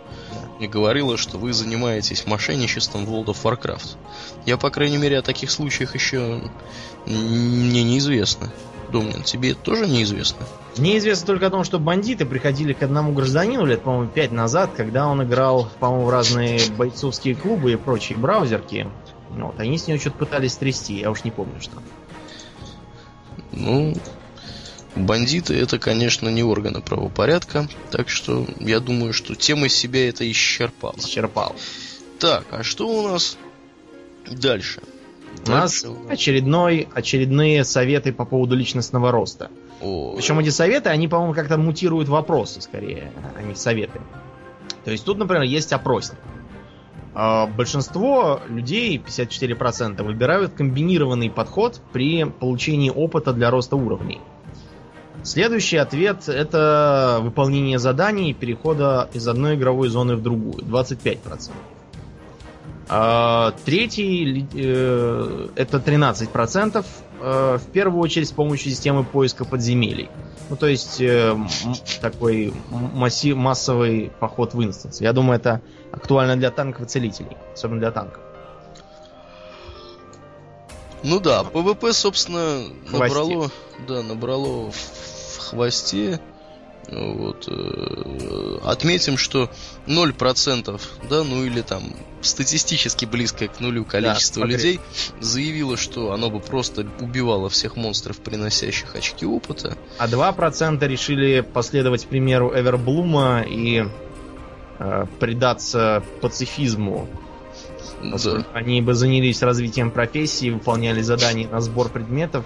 и 0.60 0.68
говорила, 0.68 1.16
что 1.16 1.38
вы 1.38 1.54
занимаетесь 1.54 2.26
мошенничеством 2.26 3.06
в 3.06 3.10
World 3.10 3.28
of 3.28 3.38
Warcraft. 3.44 3.96
Я, 4.46 4.58
по 4.58 4.70
крайней 4.70 4.98
мере, 4.98 5.20
о 5.20 5.22
таких 5.22 5.52
случаях 5.52 5.96
еще 5.96 6.42
мне 7.06 7.84
неизвестно. 7.84 8.52
Домнин, 8.92 9.24
тебе 9.24 9.52
это 9.52 9.60
тоже 9.62 9.88
неизвестно? 9.88 10.46
Мне 10.78 10.98
известно 10.98 11.28
только 11.28 11.48
о 11.48 11.50
том, 11.50 11.64
что 11.64 11.80
бандиты 11.80 12.26
приходили 12.26 12.74
к 12.74 12.84
одному 12.84 13.14
гражданину 13.14 13.66
лет, 13.66 13.84
по-моему, 13.84 14.10
пять 14.10 14.32
назад, 14.32 14.72
когда 14.76 15.08
он 15.08 15.24
играл, 15.24 15.70
по-моему, 15.80 16.06
в 16.06 16.10
разные 16.10 16.60
бойцовские 16.78 17.36
клубы 17.36 17.74
и 17.74 17.76
прочие 17.76 18.18
браузерки. 18.18 18.90
Вот, 19.30 19.60
они 19.60 19.78
с 19.78 19.88
него 19.88 20.00
что-то 20.00 20.18
пытались 20.18 20.56
трясти, 20.56 21.00
я 21.00 21.12
уж 21.12 21.24
не 21.24 21.32
помню 21.32 21.60
что. 21.62 21.78
Ну, 23.52 23.96
бандиты 24.96 25.56
это, 25.56 25.80
конечно, 25.80 26.30
не 26.30 26.44
органы 26.44 26.82
правопорядка, 26.82 27.68
так 27.92 28.10
что 28.10 28.46
я 28.60 28.80
думаю, 28.80 29.14
что 29.14 29.36
тема 29.36 29.70
себя 29.70 30.10
это 30.10 30.30
исчерпала. 30.30 30.96
Исчерпал. 30.98 31.56
Так, 32.20 32.46
а 32.52 32.64
что 32.64 32.88
у 32.88 33.08
нас 33.08 33.38
дальше? 34.30 34.82
У 35.46 35.50
нас 35.50 35.86
очередной, 36.10 36.88
очередные 36.94 37.64
советы 37.64 38.12
по 38.12 38.26
поводу 38.26 38.56
личностного 38.56 39.12
роста. 39.12 39.52
О. 39.82 40.16
Причем 40.16 40.40
эти 40.40 40.50
советы, 40.50 40.90
они, 40.90 41.08
по-моему, 41.08 41.34
как-то 41.34 41.58
мутируют 41.58 42.10
вопросы 42.10 42.62
скорее, 42.62 43.12
а 43.38 43.42
не 43.44 43.54
советы. 43.56 44.02
То 44.84 44.92
есть 44.92 45.06
тут, 45.06 45.18
например, 45.18 45.44
есть 45.44 45.74
опросник. 45.74 46.18
А, 47.20 47.48
большинство 47.48 48.42
людей, 48.48 48.96
54%, 49.04 50.04
выбирают 50.04 50.54
комбинированный 50.54 51.32
подход 51.32 51.82
при 51.92 52.26
получении 52.26 52.92
опыта 52.92 53.34
для 53.34 53.50
роста 53.50 53.76
уровней. 53.76 54.22
Следующий 55.24 55.78
ответ 55.78 56.30
это 56.30 57.18
выполнение 57.24 57.80
заданий 57.80 58.30
и 58.30 58.34
перехода 58.36 59.10
из 59.14 59.28
одной 59.28 59.56
игровой 59.56 59.90
зоны 59.90 60.16
в 60.16 60.22
другую. 60.22 60.60
25%. 60.60 61.50
А, 62.88 63.52
третий 63.66 64.48
э, 64.54 65.48
это 65.56 65.78
13%. 65.78 66.86
Э, 67.20 67.58
в 67.58 67.72
первую 67.72 68.02
очередь 68.02 68.28
с 68.28 68.32
помощью 68.32 68.72
системы 68.72 69.04
поиска 69.04 69.46
подземелий. 69.46 70.10
Ну, 70.50 70.56
то 70.56 70.68
есть 70.68 71.02
э, 71.02 71.36
такой 72.02 72.54
массив, 72.70 73.36
массовый 73.36 74.12
поход 74.20 74.54
в 74.54 74.64
instance. 74.64 75.02
Я 75.02 75.14
думаю, 75.14 75.40
это 75.40 75.62
актуально 75.92 76.36
для 76.36 76.52
танков 76.52 76.84
и 76.84 76.86
целителей, 76.86 77.38
особенно 77.54 77.80
для 77.80 77.92
танков. 77.92 78.22
Ну 81.04 81.20
да, 81.20 81.44
PvP, 81.44 81.94
собственно, 81.94 82.64
набрало, 82.92 83.50
да, 83.88 84.02
набрало 84.04 84.72
в, 84.72 84.76
в 84.76 85.38
хвосте. 85.40 86.20
Вот, 86.90 87.50
э, 87.50 88.60
отметим, 88.64 89.18
что 89.18 89.50
0%, 89.88 90.82
да, 91.10 91.24
ну 91.24 91.44
или 91.44 91.62
там 91.62 91.84
статистически 92.22 93.06
близкое 93.06 93.50
к 93.50 93.60
нулю 93.60 93.84
количество 93.84 94.44
да, 94.44 94.54
людей 94.54 94.80
заявило, 95.20 95.76
что 95.76 96.14
оно 96.14 96.30
бы 96.30 96.40
просто 96.40 96.88
убивало 97.00 97.50
всех 97.50 97.76
монстров, 97.76 98.18
приносящих 98.20 98.96
очки 98.96 99.26
опыта. 99.26 99.78
А 99.98 100.08
2% 100.08 100.88
решили 100.88 101.42
последовать 101.42 102.08
примеру 102.08 102.54
Эверблума 102.56 103.44
и 103.46 103.84
э, 104.80 105.06
предаться 105.20 106.04
пацифизму 106.22 107.10
Да. 108.02 108.46
Они 108.54 108.82
бы 108.82 108.94
занялись 108.94 109.42
развитием 109.42 109.92
профессии, 109.92 110.52
выполняли 110.52 111.02
задания 111.02 111.50
на 111.50 111.60
сбор 111.60 111.90
предметов 111.90 112.46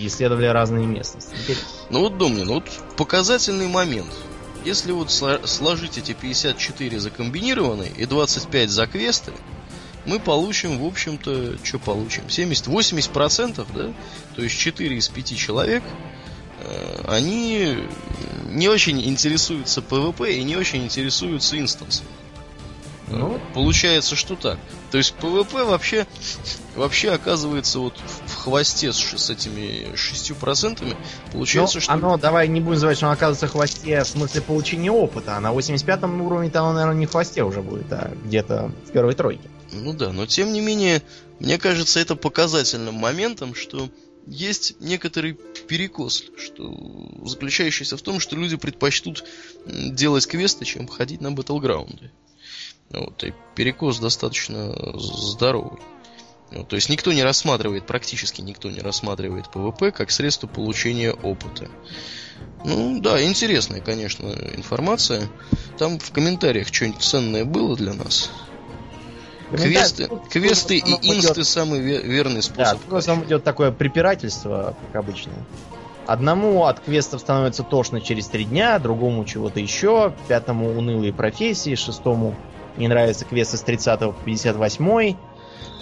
и 0.00 0.06
исследовали 0.06 0.46
разные 0.46 0.86
местности. 0.86 1.34
Интересно. 1.38 1.68
Ну 1.90 2.00
вот, 2.00 2.18
Домнин, 2.18 2.48
вот 2.48 2.64
показательный 2.96 3.68
момент. 3.68 4.10
Если 4.64 4.92
вот 4.92 5.10
сложить 5.10 5.98
эти 5.98 6.12
54 6.12 7.00
за 7.00 7.10
комбинированные 7.10 7.90
и 7.96 8.04
25 8.04 8.70
за 8.70 8.86
квесты, 8.86 9.32
мы 10.06 10.18
получим, 10.18 10.78
в 10.78 10.86
общем-то, 10.86 11.64
что 11.64 11.78
получим? 11.78 12.24
70-80%, 12.28 13.66
да? 13.74 13.92
То 14.34 14.42
есть 14.42 14.58
4 14.58 14.96
из 14.96 15.08
5 15.08 15.36
человек, 15.36 15.82
э, 16.60 17.04
они 17.06 17.76
не 18.50 18.68
очень 18.68 19.02
интересуются 19.02 19.80
PvP 19.80 20.34
и 20.34 20.42
не 20.42 20.56
очень 20.56 20.84
интересуются 20.84 21.58
инстансом. 21.58 22.06
Ну, 23.10 23.40
получается, 23.54 24.16
что 24.16 24.36
так. 24.36 24.58
То 24.90 24.98
есть 24.98 25.14
PvP 25.20 25.64
вообще, 25.64 26.06
вообще 26.76 27.10
оказывается 27.10 27.80
вот 27.80 27.94
в 28.26 28.34
хвосте 28.36 28.92
с, 28.92 28.98
с 28.98 29.30
этими 29.30 29.94
шестью 29.96 30.36
процентами. 30.36 30.96
Получается, 31.32 31.78
Но 31.78 31.80
что... 31.80 31.92
Оно, 31.92 32.16
давай 32.16 32.48
не 32.48 32.60
будем 32.60 32.74
называть, 32.74 32.96
что 32.96 33.06
оно 33.06 33.14
оказывается 33.14 33.48
в 33.48 33.52
хвосте 33.52 34.02
в 34.02 34.06
смысле 34.06 34.40
получения 34.40 34.90
опыта. 34.90 35.36
А 35.36 35.40
на 35.40 35.52
85-м 35.52 36.22
уровне-то 36.22 36.60
оно, 36.60 36.72
наверное, 36.72 37.00
не 37.00 37.06
в 37.06 37.10
хвосте 37.10 37.42
уже 37.42 37.62
будет, 37.62 37.92
а 37.92 38.12
где-то 38.24 38.72
в 38.86 38.92
первой 38.92 39.14
тройке. 39.14 39.48
Ну 39.72 39.92
да, 39.92 40.12
но 40.12 40.26
тем 40.26 40.52
не 40.52 40.60
менее, 40.60 41.02
мне 41.38 41.58
кажется, 41.58 42.00
это 42.00 42.16
показательным 42.16 42.94
моментом, 42.94 43.54
что 43.54 43.88
есть 44.26 44.80
некоторый 44.80 45.34
перекос, 45.66 46.24
что 46.36 47.08
заключающийся 47.24 47.96
в 47.96 48.02
том, 48.02 48.20
что 48.20 48.36
люди 48.36 48.56
предпочтут 48.56 49.24
делать 49.66 50.26
квесты, 50.26 50.64
чем 50.64 50.86
ходить 50.86 51.20
на 51.20 51.32
battleground 51.32 51.99
ы. 51.99 52.10
Вот, 52.90 53.22
и 53.24 53.32
перекос 53.54 53.98
достаточно 53.98 54.74
здоровый. 54.98 55.80
Вот, 56.50 56.68
то 56.68 56.76
есть 56.76 56.88
никто 56.88 57.12
не 57.12 57.22
рассматривает, 57.22 57.86
практически 57.86 58.40
никто 58.40 58.70
не 58.70 58.80
рассматривает 58.80 59.50
PvP 59.50 59.92
как 59.92 60.10
средство 60.10 60.48
получения 60.48 61.12
опыта. 61.12 61.68
Ну 62.64 63.00
да, 63.00 63.22
интересная, 63.22 63.80
конечно, 63.80 64.26
информация. 64.54 65.28
Там 65.78 65.98
в 65.98 66.10
комментариях 66.10 66.68
что-нибудь 66.72 67.02
ценное 67.02 67.44
было 67.44 67.76
для 67.76 67.94
нас. 67.94 68.30
Квесты, 69.50 70.08
да, 70.08 70.16
квесты 70.30 70.78
и 70.78 70.80
инсты 70.80 71.40
идет... 71.40 71.46
самый 71.46 71.80
верный 71.80 72.42
способ. 72.42 72.80
Да, 72.80 72.92
в 72.92 72.96
основном 72.96 73.26
идет 73.26 73.42
такое 73.42 73.72
препирательство, 73.72 74.76
как 74.86 75.02
обычно. 75.02 75.32
Одному 76.06 76.66
от 76.66 76.80
квестов 76.80 77.20
становится 77.20 77.62
тошно 77.62 78.00
через 78.00 78.26
три 78.26 78.44
дня, 78.44 78.78
другому 78.78 79.24
чего-то 79.24 79.60
еще, 79.60 80.14
пятому 80.28 80.76
унылые 80.76 81.12
профессии, 81.12 81.74
шестому 81.74 82.34
не 82.76 82.88
нравятся 82.88 83.24
квесты 83.24 83.56
с 83.56 83.62
30 83.62 84.00
по 84.00 84.12
58 84.24 85.16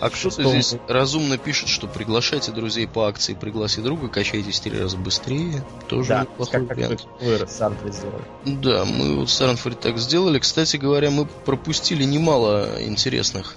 а 0.01 0.11
кто-то 0.11 0.45
здесь 0.45 0.77
разумно 0.87 1.39
пишет, 1.39 1.69
что 1.69 1.89
приглашайте 1.89 2.53
друзей 2.53 2.87
по 2.87 3.09
акции, 3.09 3.35
пригласи 3.35 3.81
друга, 3.81 4.09
качайтесь 4.09 4.61
три 4.61 4.79
раза 4.79 4.97
быстрее. 4.97 5.65
Тоже 5.89 6.11
да, 6.11 6.21
неплохой 6.23 6.67
как, 6.67 6.77
вариант. 6.77 7.07
Как 7.21 7.51
Санфрид 7.51 7.95
сделали. 7.95 8.23
Да, 8.45 8.85
мы 8.85 9.17
вот 9.17 9.31
Санфрид 9.31 9.81
так 9.81 9.99
сделали. 9.99 10.39
Кстати 10.39 10.77
говоря, 10.77 11.11
мы 11.11 11.27
пропустили 11.27 12.05
немало 12.05 12.81
интересных 12.81 13.57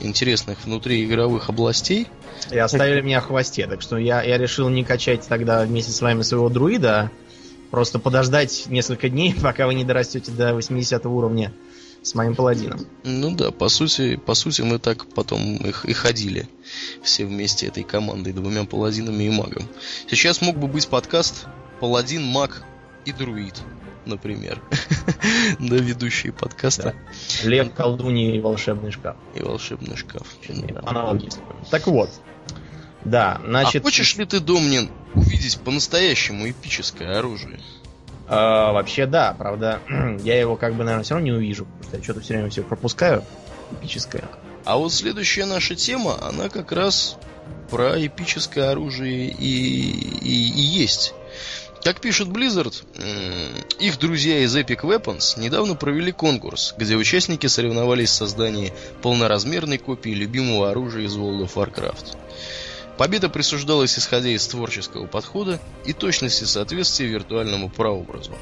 интересных 0.00 0.64
внутриигровых 0.64 1.48
областей. 1.48 2.08
И 2.50 2.58
оставили 2.58 3.02
меня 3.02 3.20
в 3.20 3.26
хвосте, 3.26 3.66
так 3.66 3.82
что 3.82 3.98
я, 3.98 4.22
я 4.22 4.36
решил 4.36 4.68
не 4.68 4.84
качать 4.84 5.26
тогда 5.28 5.62
вместе 5.62 5.92
с 5.92 6.00
вами 6.00 6.22
своего 6.22 6.48
друида, 6.48 7.10
просто 7.70 7.98
подождать 7.98 8.64
несколько 8.68 9.08
дней, 9.08 9.34
пока 9.42 9.66
вы 9.66 9.74
не 9.74 9.84
дорастете 9.84 10.32
до 10.32 10.54
80 10.54 11.06
уровня 11.06 11.52
с 12.02 12.14
моим 12.14 12.34
паладином. 12.34 12.80
Ну 13.04 13.34
да, 13.34 13.50
по 13.50 13.68
сути, 13.68 14.16
по 14.16 14.34
сути 14.34 14.62
мы 14.62 14.78
так 14.78 15.06
потом 15.06 15.56
их 15.56 15.84
и 15.84 15.92
ходили 15.92 16.48
все 17.02 17.24
вместе 17.24 17.66
этой 17.66 17.84
командой, 17.84 18.32
двумя 18.32 18.64
паладинами 18.64 19.24
и 19.24 19.30
магом. 19.30 19.68
Сейчас 20.08 20.40
мог 20.42 20.56
бы 20.56 20.66
быть 20.66 20.88
подкаст 20.88 21.46
Паладин, 21.80 22.24
маг 22.24 22.62
и 23.04 23.12
друид, 23.12 23.54
например. 24.06 24.62
Да, 25.58 25.76
ведущие 25.76 26.32
подкаста. 26.32 26.94
Лев, 27.44 27.72
колдунья 27.74 28.34
и 28.34 28.40
волшебный 28.40 28.90
шкаф. 28.90 29.16
И 29.34 29.42
волшебный 29.42 29.96
шкаф. 29.96 30.26
Так 31.70 31.86
вот. 31.86 32.10
Да, 33.04 33.40
значит... 33.44 33.82
А 33.82 33.84
хочешь 33.84 34.16
ли 34.16 34.24
ты, 34.24 34.40
Домнин, 34.40 34.88
увидеть 35.14 35.58
по-настоящему 35.60 36.48
эпическое 36.48 37.18
оружие? 37.18 37.60
А, 38.34 38.72
вообще 38.72 39.04
да, 39.04 39.34
правда, 39.36 39.80
я 40.24 40.40
его 40.40 40.56
как 40.56 40.72
бы, 40.74 40.84
наверное, 40.84 41.04
все 41.04 41.14
равно 41.14 41.26
не 41.26 41.32
увижу, 41.32 41.66
потому 41.66 41.84
что 41.84 41.96
я 41.98 42.02
что-то 42.02 42.20
все 42.20 42.34
время 42.34 42.48
все 42.48 42.62
пропускаю. 42.62 43.24
Эпическое. 43.72 44.24
А 44.64 44.78
вот 44.78 44.90
следующая 44.94 45.44
наша 45.44 45.74
тема, 45.74 46.16
она 46.26 46.48
как 46.48 46.72
раз 46.72 47.18
про 47.70 47.94
эпическое 48.06 48.70
оружие 48.70 49.28
и, 49.28 49.90
и, 50.22 50.48
и 50.48 50.60
есть. 50.62 51.12
Как 51.84 52.00
пишет 52.00 52.28
Blizzard, 52.28 52.72
их 53.78 53.98
друзья 53.98 54.38
из 54.38 54.56
Epic 54.56 54.80
Weapons 54.80 55.38
недавно 55.38 55.74
провели 55.74 56.12
конкурс, 56.12 56.74
где 56.78 56.96
участники 56.96 57.48
соревновались 57.48 58.10
в 58.10 58.14
создании 58.14 58.72
полноразмерной 59.02 59.76
копии 59.76 60.10
любимого 60.10 60.70
оружия 60.70 61.04
из 61.04 61.16
World 61.18 61.42
of 61.42 61.54
Warcraft. 61.54 62.16
Победа 62.98 63.28
присуждалась 63.28 63.98
исходя 63.98 64.28
из 64.28 64.46
творческого 64.46 65.06
подхода 65.06 65.60
и 65.84 65.92
точности 65.92 66.44
соответствия 66.44 67.06
виртуальному 67.06 67.68
прообразу. 67.70 68.32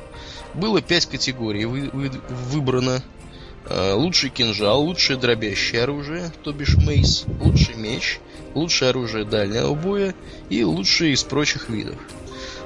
Было 0.55 0.83
пять 0.83 1.07
категорий 1.07 1.65
вы, 1.65 1.91
вы, 1.93 2.11
выбрано. 2.51 3.03
Э, 3.67 3.93
лучший 3.93 4.31
кинжал, 4.31 4.83
лучшее 4.83 5.19
дробящее 5.19 5.83
оружие, 5.83 6.33
то 6.43 6.53
бишь 6.53 6.77
мейс, 6.77 7.25
лучший 7.41 7.77
меч, 7.77 8.19
лучшее 8.55 8.91
оружие 8.91 9.25
дальнего 9.25 9.75
боя 9.75 10.15
и 10.49 10.65
лучшие 10.65 11.13
из 11.13 11.23
прочих 11.23 11.69
видов. 11.69 11.97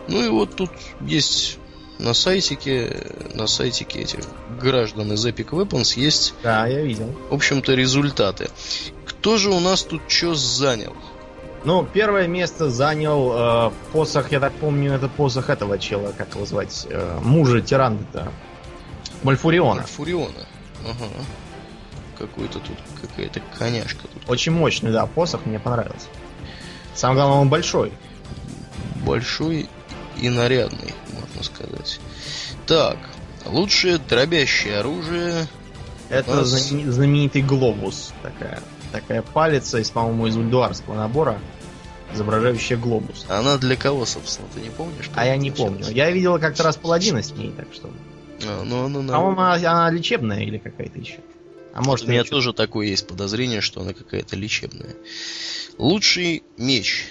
Ну 0.08 0.24
и 0.24 0.28
вот 0.28 0.56
тут 0.56 0.70
есть 1.00 1.58
на 1.98 2.14
сайтике, 2.14 3.06
на 3.34 3.46
сайтике 3.46 4.00
этих 4.00 4.20
граждан 4.60 5.12
из 5.12 5.24
Epic 5.26 5.50
Weapons 5.50 5.98
есть... 5.98 6.34
Да, 6.42 6.66
я 6.66 6.82
видел. 6.82 7.14
В 7.30 7.34
общем-то, 7.34 7.74
результаты. 7.74 8.48
Кто 9.04 9.36
же 9.36 9.50
у 9.50 9.60
нас 9.60 9.82
тут 9.82 10.02
что 10.08 10.34
занял? 10.34 10.94
Ну, 11.64 11.86
первое 11.90 12.26
место 12.26 12.68
занял 12.68 13.32
э, 13.32 13.70
посох, 13.92 14.30
я 14.32 14.40
так 14.40 14.52
помню, 14.52 14.92
это 14.92 15.08
посох 15.08 15.48
этого 15.48 15.78
чела, 15.78 16.12
как 16.16 16.34
его 16.34 16.44
звать, 16.44 16.86
э, 16.90 17.18
мужа 17.22 17.62
тиранда-то. 17.62 18.30
Мальфуриона. 19.22 19.80
Мальфуриона. 19.80 20.46
Ага. 20.86 21.10
Какой-то 22.18 22.58
тут, 22.58 22.76
какая-то 23.00 23.40
коняшка 23.58 24.06
тут. 24.08 24.28
Очень 24.28 24.52
мощный, 24.52 24.92
да, 24.92 25.06
посох, 25.06 25.46
мне 25.46 25.58
понравился. 25.58 26.06
Самое 26.94 27.20
главное, 27.20 27.40
он 27.40 27.48
большой. 27.48 27.92
Большой 29.06 29.68
и 30.20 30.28
нарядный, 30.28 30.94
можно 31.12 31.42
сказать. 31.42 31.98
Так, 32.66 32.98
лучшее 33.46 33.96
дробящее 33.96 34.80
оружие. 34.80 35.46
Это 36.10 36.36
нас... 36.36 36.48
знаменитый 36.48 37.40
глобус 37.40 38.12
такая 38.22 38.60
такая 38.94 39.22
палица 39.22 39.78
из, 39.78 39.90
по-моему, 39.90 40.28
из 40.28 40.36
ульдуарского 40.36 40.94
набора, 40.94 41.40
изображающая 42.14 42.76
глобус. 42.76 43.26
Она 43.28 43.58
для 43.58 43.76
кого, 43.76 44.06
собственно, 44.06 44.48
ты 44.54 44.60
не 44.60 44.70
помнишь? 44.70 45.10
А 45.14 45.26
я 45.26 45.36
не 45.36 45.50
помню. 45.50 45.84
Я 45.90 46.10
видела 46.10 46.38
как-то 46.38 46.62
раз 46.62 46.76
паладина 46.76 47.22
с 47.22 47.32
ней, 47.32 47.52
так 47.56 47.66
что... 47.72 47.90
А, 48.46 48.62
ну, 48.64 48.88
ну, 48.88 49.06
По-моему, 49.06 49.40
она, 49.40 49.54
она 49.54 49.90
лечебная 49.90 50.40
или 50.40 50.58
какая-то 50.58 50.98
еще. 50.98 51.18
А 51.72 51.82
может, 51.82 52.06
У 52.06 52.10
меня 52.10 52.24
тоже 52.24 52.52
такое 52.52 52.86
есть 52.86 53.06
подозрение, 53.06 53.60
что 53.60 53.80
она 53.80 53.92
какая-то 53.92 54.36
лечебная. 54.36 54.94
Лучший 55.76 56.44
меч. 56.56 57.06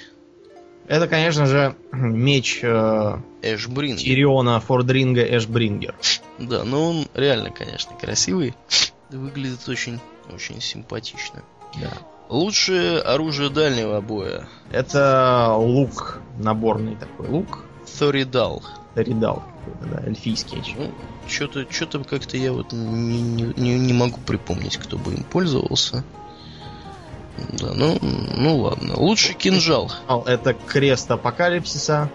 Это, 0.87 1.07
конечно 1.07 1.45
же, 1.45 1.75
меч 1.91 2.59
э, 2.61 3.17
Эшбрингер. 3.41 3.99
Тириона 3.99 4.59
Фордринга 4.59 5.23
Эшбрингер. 5.37 5.95
Да, 6.39 6.63
но 6.63 6.89
он 6.89 7.07
реально, 7.13 7.51
конечно, 7.51 7.95
красивый. 7.97 8.53
Выглядит 9.09 9.67
очень, 9.67 9.99
очень 10.33 10.61
симпатично. 10.61 11.43
Да. 11.81 11.91
Лучшее 12.33 12.99
оружие 12.99 13.51
дальнего 13.51 14.01
боя. 14.01 14.47
Это 14.71 15.53
лук, 15.55 16.19
наборный 16.39 16.95
такой 16.95 17.27
лук. 17.29 17.59
Thorидal. 17.85 18.63
Thorидal, 18.95 19.43
да, 19.81 20.01
эльфийский. 20.03 20.63
Ну, 20.75 20.91
что-то, 21.27 21.71
что-то 21.71 22.03
как-то 22.03 22.35
я 22.35 22.51
вот 22.51 22.71
не, 22.71 23.53
не, 23.55 23.77
не 23.77 23.93
могу 23.93 24.19
припомнить, 24.25 24.77
кто 24.77 24.97
бы 24.97 25.13
им 25.13 25.23
пользовался. 25.23 26.03
Да, 27.51 27.71
ну, 27.75 27.99
ну 28.01 28.57
ладно. 28.57 28.95
Лучший 28.97 29.35
кинжал. 29.35 29.91
Это 30.25 30.55
крест 30.55 31.11
апокалипсиса. 31.11 32.09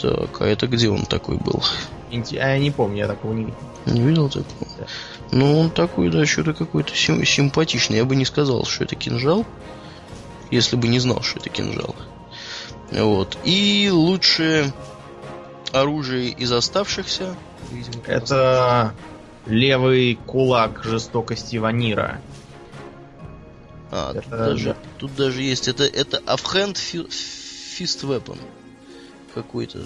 Так, 0.00 0.40
а 0.40 0.44
это 0.44 0.66
где 0.66 0.90
он 0.90 1.04
такой 1.04 1.36
был? 1.36 1.62
А 2.12 2.48
я 2.48 2.58
не 2.58 2.70
помню, 2.70 2.98
я 2.98 3.08
такого 3.08 3.32
не 3.32 3.44
видел. 3.44 3.58
Не 3.86 4.00
видел 4.00 4.28
такого? 4.28 4.70
Да. 4.78 4.86
Ну, 5.30 5.58
он 5.58 5.70
такой, 5.70 6.10
да, 6.10 6.26
что-то 6.26 6.52
какой-то 6.52 6.94
сим- 6.94 7.24
симпатичный. 7.24 7.96
Я 7.96 8.04
бы 8.04 8.16
не 8.16 8.24
сказал, 8.24 8.64
что 8.64 8.84
это 8.84 8.96
кинжал, 8.96 9.46
если 10.50 10.76
бы 10.76 10.88
не 10.88 10.98
знал, 10.98 11.22
что 11.22 11.38
это 11.38 11.48
кинжал. 11.48 11.94
Вот. 12.90 13.38
И 13.44 13.88
лучшее 13.90 14.72
оружие 15.72 16.28
из 16.28 16.52
оставшихся. 16.52 17.34
Видимо, 17.70 18.02
это 18.06 18.92
левый 19.46 20.18
кулак 20.26 20.84
жестокости 20.84 21.56
Ванира. 21.56 22.20
А, 23.90 24.12
это, 24.12 24.22
тут, 24.22 24.30
даже, 24.30 24.68
да. 24.68 24.76
тут 24.98 25.16
даже 25.16 25.42
есть. 25.42 25.68
Это, 25.68 25.84
это 25.84 26.18
Offhand 26.26 26.74
Fist 26.74 28.04
Weapon 28.04 28.38
какой-то 29.34 29.80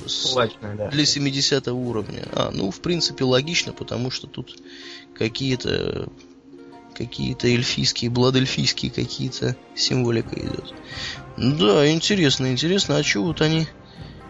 да. 0.77 0.89
для 0.89 1.07
70 1.07 1.69
уровня. 1.69 2.25
А, 2.33 2.51
ну, 2.53 2.71
в 2.71 2.81
принципе, 2.81 3.25
логично, 3.25 3.73
потому 3.73 4.11
что 4.11 4.27
тут 4.27 4.57
какие-то 5.15 6.09
какие-то 6.97 7.47
эльфийские, 7.47 8.11
бладельфийские 8.11 8.91
какие-то 8.91 9.55
символика 9.75 10.35
идет. 10.39 10.75
Да, 11.37 11.91
интересно, 11.91 12.51
интересно, 12.51 12.97
а 12.97 13.03
что 13.03 13.23
вот 13.23 13.43
они... 13.43 13.67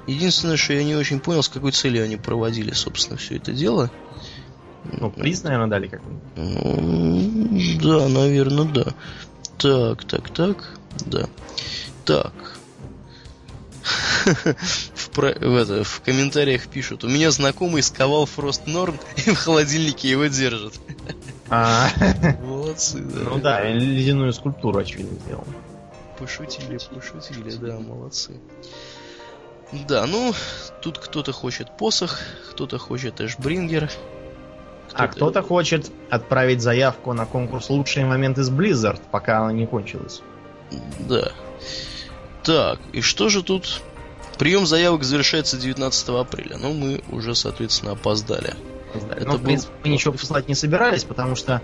Единственное, 0.09 0.57
что 0.57 0.72
я 0.72 0.85
не 0.85 0.94
очень 0.94 1.20
понял, 1.20 1.42
с 1.42 1.48
какой 1.48 1.72
целью 1.72 2.05
они 2.05 2.16
проводили, 2.16 2.72
собственно, 2.72 3.18
все 3.18 3.37
это 3.37 3.52
дело. 3.52 3.90
Ну, 4.85 5.11
приз, 5.11 5.42
наверное, 5.42 5.68
дали 5.68 5.88
какой-нибудь. 5.88 6.22
Ну, 6.37 7.81
да, 7.83 8.09
наверное, 8.09 8.64
да. 8.64 8.94
Так, 9.59 10.05
так, 10.05 10.31
так, 10.31 10.79
да. 11.07 11.29
Так. 12.05 12.55
в, 14.94 15.11
про, 15.11 15.33
в, 15.33 15.57
это, 15.57 15.85
в 15.85 16.01
комментариях 16.03 16.66
пишут, 16.66 17.05
у 17.05 17.09
меня 17.09 17.31
знакомый 17.31 17.83
сковал 17.83 18.27
Фрост 18.27 18.66
Норн 18.66 18.99
и 19.27 19.31
в 19.31 19.37
холодильнике 19.37 20.11
его 20.11 20.27
держит. 20.27 20.75
А, 21.49 21.88
молодцы, 22.42 22.99
да. 22.99 23.20
Ну 23.31 23.38
да, 23.38 23.68
ледяную 23.68 24.33
скульптуру, 24.33 24.79
очевидно, 24.79 25.18
сделал. 25.20 25.46
Пошутили, 26.18 26.79
пошутили, 26.92 27.51
да, 27.57 27.79
молодцы. 27.79 28.33
Да, 29.72 30.07
ну, 30.07 30.33
тут 30.81 30.99
кто-то 30.99 31.33
хочет 31.33 31.77
посох, 31.77 32.20
кто-то 32.51 32.79
хочет 32.79 33.20
Эшбрингер. 33.20 33.90
Кто 34.88 35.03
а 35.03 35.09
кто-то 35.09 35.42
хочет 35.42 35.90
отправить 36.09 36.62
заявку 36.62 37.12
на 37.12 37.27
конкурс 37.27 37.68
«Лучшие 37.70 38.07
моменты 38.07 38.44
с 38.44 38.51
Blizzard», 38.51 39.01
пока 39.11 39.40
она 39.40 39.53
не 39.53 39.66
кончилась. 39.66 40.22
Да. 41.01 41.33
Так, 42.46 42.78
и 42.92 43.00
что 43.00 43.28
же 43.28 43.42
тут? 43.42 43.82
Прием 44.38 44.66
заявок 44.66 45.02
завершается 45.02 45.56
19 45.56 46.09
апреля. 46.11 46.59
Но 46.59 46.72
мы 46.72 47.02
уже, 47.11 47.35
соответственно, 47.35 47.92
опоздали. 47.92 48.54
опоздали. 48.90 49.20
Это 49.20 49.26
ну, 49.26 49.32
был... 49.32 49.38
в 49.38 49.42
принципе, 49.42 49.72
мы 49.82 49.90
ничего 49.90 50.12
посылать 50.12 50.46
не 50.46 50.54
собирались, 50.54 51.02
потому 51.02 51.35
что 51.35 51.61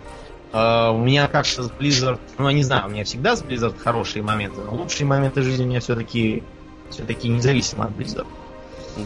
э, 0.52 0.90
у 0.90 0.98
меня 0.98 1.28
как-то 1.28 1.62
с 1.62 1.70
Blizzard... 1.70 2.18
Ну, 2.36 2.48
я 2.48 2.54
не 2.54 2.64
знаю, 2.64 2.86
у 2.86 2.90
меня 2.90 3.04
всегда 3.04 3.36
с 3.36 3.42
Blizzard 3.42 3.78
хорошие 3.78 4.24
моменты, 4.24 4.60
но 4.60 4.74
лучшие 4.74 5.06
моменты 5.06 5.42
жизни 5.42 5.64
у 5.64 5.68
меня 5.68 5.78
все-таки 5.78 6.42
все-таки 6.90 7.28
независимо 7.28 7.84
от 7.84 7.92
Blizzard. 7.92 8.26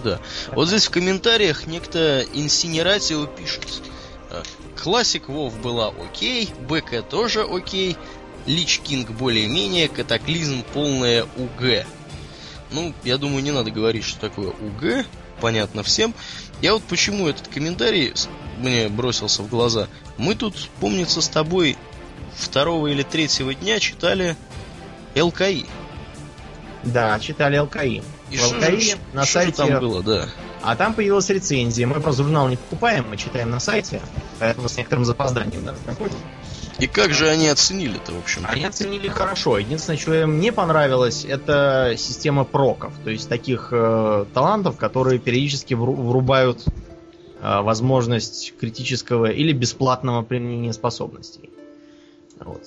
Да. 0.02 0.18
Вот 0.52 0.68
здесь 0.68 0.86
в 0.86 0.90
комментариях 0.90 1.66
некто 1.66 2.24
Инсинератио 2.32 3.26
пишет. 3.26 3.82
«Э, 4.30 4.42
Classic 4.82 5.28
WoW 5.28 5.60
была 5.60 5.88
окей, 5.88 6.48
BC 6.68 7.02
тоже 7.02 7.42
окей, 7.42 7.98
Lich 8.46 8.80
King 8.80 9.10
более-менее, 9.10 9.88
Cataclysm 9.88 10.62
полная 10.72 11.24
УГ. 11.36 11.86
Ну, 12.72 12.92
я 13.04 13.18
думаю, 13.18 13.42
не 13.42 13.52
надо 13.52 13.70
говорить, 13.70 14.04
что 14.04 14.20
такое 14.20 14.48
УГ, 14.48 15.06
понятно 15.40 15.82
всем. 15.82 16.14
Я 16.62 16.74
вот 16.74 16.82
почему 16.84 17.28
этот 17.28 17.48
комментарий 17.48 18.12
мне 18.58 18.88
бросился 18.88 19.42
в 19.42 19.48
глаза. 19.48 19.88
Мы 20.16 20.34
тут, 20.34 20.68
помнится, 20.80 21.20
с 21.20 21.28
тобой 21.28 21.76
второго 22.34 22.88
или 22.88 23.02
третьего 23.02 23.54
дня 23.54 23.78
читали 23.78 24.36
ЛКИ. 25.14 25.66
Да, 26.84 27.18
читали 27.18 27.58
ЛКИ. 27.58 28.02
И 28.30 28.36
в 28.38 28.52
ЛКИ 28.52 28.80
же, 28.80 28.96
на 29.12 29.24
что 29.24 29.40
сайте... 29.40 29.52
там 29.52 29.80
было, 29.80 30.02
да. 30.02 30.28
А 30.62 30.74
там 30.74 30.94
появилась 30.94 31.28
рецензия. 31.28 31.86
Мы 31.86 32.00
просто 32.00 32.24
журнал 32.24 32.48
не 32.48 32.56
покупаем, 32.56 33.06
мы 33.08 33.16
читаем 33.16 33.50
на 33.50 33.60
сайте, 33.60 34.00
поэтому 34.40 34.68
с 34.68 34.76
некоторым 34.76 35.04
запозданием 35.04 35.64
даже 35.64 35.78
находим. 35.86 36.16
И 36.78 36.86
как 36.86 37.12
же 37.12 37.28
они 37.28 37.48
оценили-то, 37.48 38.12
в 38.12 38.18
общем? 38.18 38.42
Они 38.46 38.64
оценили 38.64 39.08
хорошо. 39.08 39.58
Единственное, 39.58 39.98
что 39.98 40.14
им 40.14 40.40
не 40.40 40.52
понравилось, 40.52 41.24
это 41.24 41.94
система 41.96 42.44
проков. 42.44 42.92
То 43.02 43.10
есть 43.10 43.28
таких 43.28 43.68
э, 43.72 44.26
талантов, 44.34 44.76
которые 44.76 45.18
периодически 45.18 45.72
врубают 45.74 46.64
э, 47.40 47.60
возможность 47.62 48.54
критического 48.60 49.26
или 49.30 49.52
бесплатного 49.52 50.22
применения 50.22 50.74
способностей. 50.74 51.50
Вот. 52.38 52.62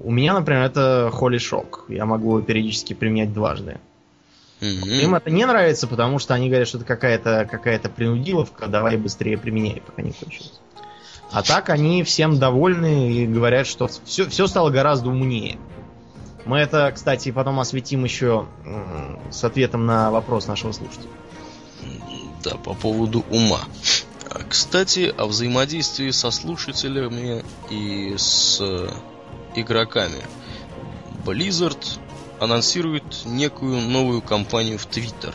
У 0.00 0.10
меня, 0.10 0.34
например, 0.34 0.64
это 0.64 1.10
Holy 1.12 1.38
Shock. 1.38 1.84
Я 1.88 2.04
могу 2.04 2.36
его 2.36 2.42
периодически 2.42 2.92
применять 2.92 3.32
дважды. 3.32 3.80
Mm-hmm. 4.60 5.02
Им 5.02 5.14
это 5.14 5.30
не 5.30 5.46
нравится, 5.46 5.86
потому 5.86 6.18
что 6.18 6.34
они 6.34 6.48
говорят, 6.48 6.68
что 6.68 6.78
это 6.78 6.86
какая-то 6.86 7.48
какая 7.50 7.78
принудиловка, 7.78 8.66
давай 8.66 8.96
быстрее 8.96 9.38
применяй, 9.38 9.82
пока 9.86 10.02
не 10.02 10.12
кончилось. 10.12 10.60
А 11.30 11.42
так 11.42 11.68
они 11.68 12.02
всем 12.04 12.38
довольны 12.38 13.12
и 13.12 13.26
говорят, 13.26 13.66
что 13.66 13.88
все, 14.04 14.28
все 14.28 14.46
стало 14.46 14.70
гораздо 14.70 15.10
умнее. 15.10 15.58
Мы 16.46 16.58
это, 16.58 16.90
кстати, 16.94 17.30
потом 17.30 17.60
осветим 17.60 18.04
еще 18.04 18.46
с 19.30 19.44
ответом 19.44 19.84
на 19.84 20.10
вопрос 20.10 20.46
нашего 20.46 20.72
слушателя. 20.72 21.10
Да, 22.42 22.54
по 22.56 22.72
поводу 22.72 23.24
ума. 23.30 23.60
А, 24.30 24.40
кстати, 24.48 25.12
о 25.16 25.26
взаимодействии 25.26 26.10
со 26.10 26.30
слушателями 26.30 27.44
и 27.68 28.14
с 28.16 28.62
игроками. 29.54 30.22
Blizzard 31.26 31.98
анонсирует 32.40 33.26
некую 33.26 33.80
новую 33.82 34.22
компанию 34.22 34.78
в 34.78 34.86
Twitter. 34.86 35.34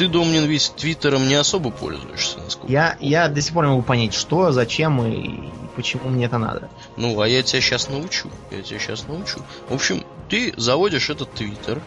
Ты, 0.00 0.08
Домнин, 0.08 0.46
ведь 0.46 0.72
Твиттером 0.78 1.28
не 1.28 1.34
особо 1.34 1.70
пользуешься, 1.70 2.38
насколько 2.38 2.72
я, 2.72 2.96
я 3.02 3.28
до 3.28 3.42
сих 3.42 3.52
пор 3.52 3.66
не 3.66 3.72
могу 3.72 3.82
понять, 3.82 4.14
что, 4.14 4.50
зачем 4.50 5.04
и 5.04 5.50
почему 5.76 6.08
мне 6.08 6.24
это 6.24 6.38
надо. 6.38 6.70
Ну, 6.96 7.20
а 7.20 7.28
я 7.28 7.42
тебя 7.42 7.60
сейчас 7.60 7.90
научу. 7.90 8.30
Я 8.50 8.62
тебя 8.62 8.78
сейчас 8.78 9.06
научу. 9.06 9.40
В 9.68 9.74
общем, 9.74 10.02
ты 10.30 10.54
заводишь 10.56 11.10
этот 11.10 11.34
Твиттер, 11.34 11.82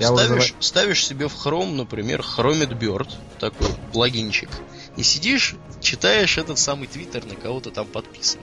ставишь, 0.00 0.50
уже... 0.50 0.54
ставишь 0.58 1.06
себе 1.06 1.28
в 1.28 1.34
Chrome, 1.34 1.76
например, 1.76 2.18
Chromit 2.18 2.76
Bird, 2.76 3.08
такой 3.38 3.68
плагинчик, 3.92 4.50
и 4.96 5.04
сидишь, 5.04 5.54
читаешь 5.80 6.36
этот 6.36 6.58
самый 6.58 6.88
Твиттер, 6.88 7.24
на 7.26 7.36
кого 7.36 7.60
то 7.60 7.70
там 7.70 7.86
подписан. 7.86 8.40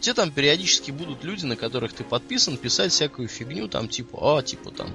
Те 0.00 0.12
там 0.12 0.30
периодически 0.30 0.90
будут 0.90 1.24
люди, 1.24 1.46
на 1.46 1.56
которых 1.56 1.94
ты 1.94 2.04
подписан, 2.04 2.58
писать 2.58 2.92
всякую 2.92 3.28
фигню, 3.28 3.66
там 3.66 3.88
типа, 3.88 4.40
а, 4.40 4.42
типа 4.42 4.72
там, 4.72 4.90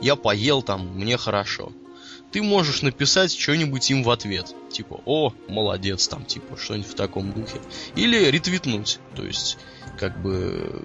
я 0.00 0.16
поел 0.16 0.62
там, 0.62 0.88
мне 0.96 1.18
хорошо 1.18 1.70
ты 2.32 2.42
можешь 2.42 2.82
написать 2.82 3.32
что-нибудь 3.32 3.90
им 3.90 4.02
в 4.02 4.10
ответ. 4.10 4.54
Типа, 4.70 5.00
о, 5.04 5.34
молодец, 5.48 6.08
там, 6.08 6.24
типа, 6.24 6.56
что-нибудь 6.56 6.90
в 6.90 6.94
таком 6.94 7.32
духе. 7.32 7.60
Или 7.94 8.24
ретвитнуть. 8.30 8.98
То 9.14 9.24
есть, 9.24 9.58
как 9.98 10.20
бы 10.22 10.82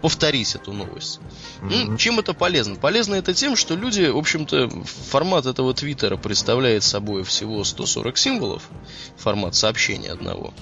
повторить 0.00 0.54
эту 0.54 0.72
новость. 0.72 1.20
Mm-hmm. 1.62 1.84
Ну, 1.86 1.96
чем 1.96 2.18
это 2.18 2.34
полезно? 2.34 2.76
Полезно 2.76 3.14
это 3.14 3.34
тем, 3.34 3.56
что 3.56 3.74
люди, 3.74 4.06
в 4.08 4.16
общем-то, 4.16 4.70
формат 5.10 5.46
этого 5.46 5.74
твиттера 5.74 6.16
представляет 6.16 6.82
собой 6.82 7.24
всего 7.24 7.64
140 7.64 8.18
символов, 8.18 8.68
формат 9.16 9.54
сообщения 9.54 10.10
одного. 10.10 10.52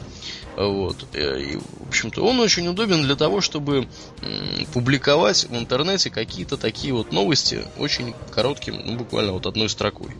Вот. 0.56 1.06
Э, 1.12 1.40
и, 1.40 1.56
в 1.56 1.88
общем-то, 1.88 2.24
он 2.24 2.40
очень 2.40 2.66
удобен 2.68 3.02
для 3.02 3.16
того, 3.16 3.40
чтобы 3.40 3.88
публиковать 4.72 5.44
в 5.44 5.56
интернете 5.56 6.10
какие-то 6.10 6.56
такие 6.56 6.94
вот 6.94 7.12
новости 7.12 7.62
очень 7.76 8.14
коротким, 8.30 8.80
ну, 8.84 8.96
буквально 8.96 9.32
вот 9.32 9.46
одной 9.46 9.68
строкой. 9.68 10.10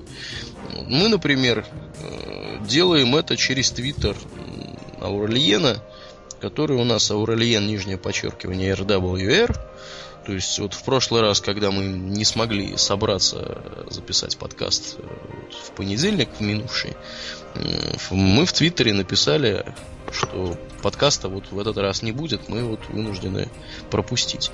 Мы, 0.87 1.09
например, 1.09 1.67
э, 1.99 2.59
делаем 2.67 3.15
это 3.17 3.37
через 3.37 3.71
твиттер 3.71 4.17
Аурельена, 5.01 5.83
который 6.41 6.77
у 6.77 6.85
нас 6.85 7.11
Аурельен, 7.11 7.67
нижнее 7.67 7.99
подчеркивание, 7.99 8.75
RWR. 8.75 9.57
То 10.27 10.33
есть 10.33 10.59
вот 10.59 10.73
в 10.73 10.83
прошлый 10.85 11.21
раз, 11.21 11.41
когда 11.41 11.71
мы 11.71 11.85
не 11.85 12.25
смогли 12.25 12.77
собраться 12.77 13.63
записать 13.91 14.39
подкаст 14.39 14.97
э, 14.99 15.03
в 15.65 15.73
понедельник, 15.73 16.31
в 16.39 16.41
минувший, 16.41 16.97
мы 18.11 18.47
в 18.47 18.53
Твиттере 18.53 18.95
написали 18.95 19.65
что 20.15 20.57
подкаста 20.83 21.29
вот 21.29 21.51
в 21.51 21.59
этот 21.59 21.77
раз 21.77 22.03
не 22.03 22.13
будет, 22.13 22.49
мы 22.49 22.65
вот 22.65 22.81
вынуждены 22.89 23.49
пропустить. 23.91 24.51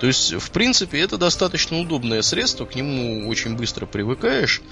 То 0.00 0.06
есть, 0.06 0.32
в 0.32 0.50
принципе, 0.50 1.00
это 1.00 1.18
достаточно 1.18 1.78
удобное 1.78 2.22
средство, 2.22 2.66
к 2.66 2.74
нему 2.74 3.28
очень 3.28 3.56
быстро 3.56 3.86
привыкаешь 3.86 4.62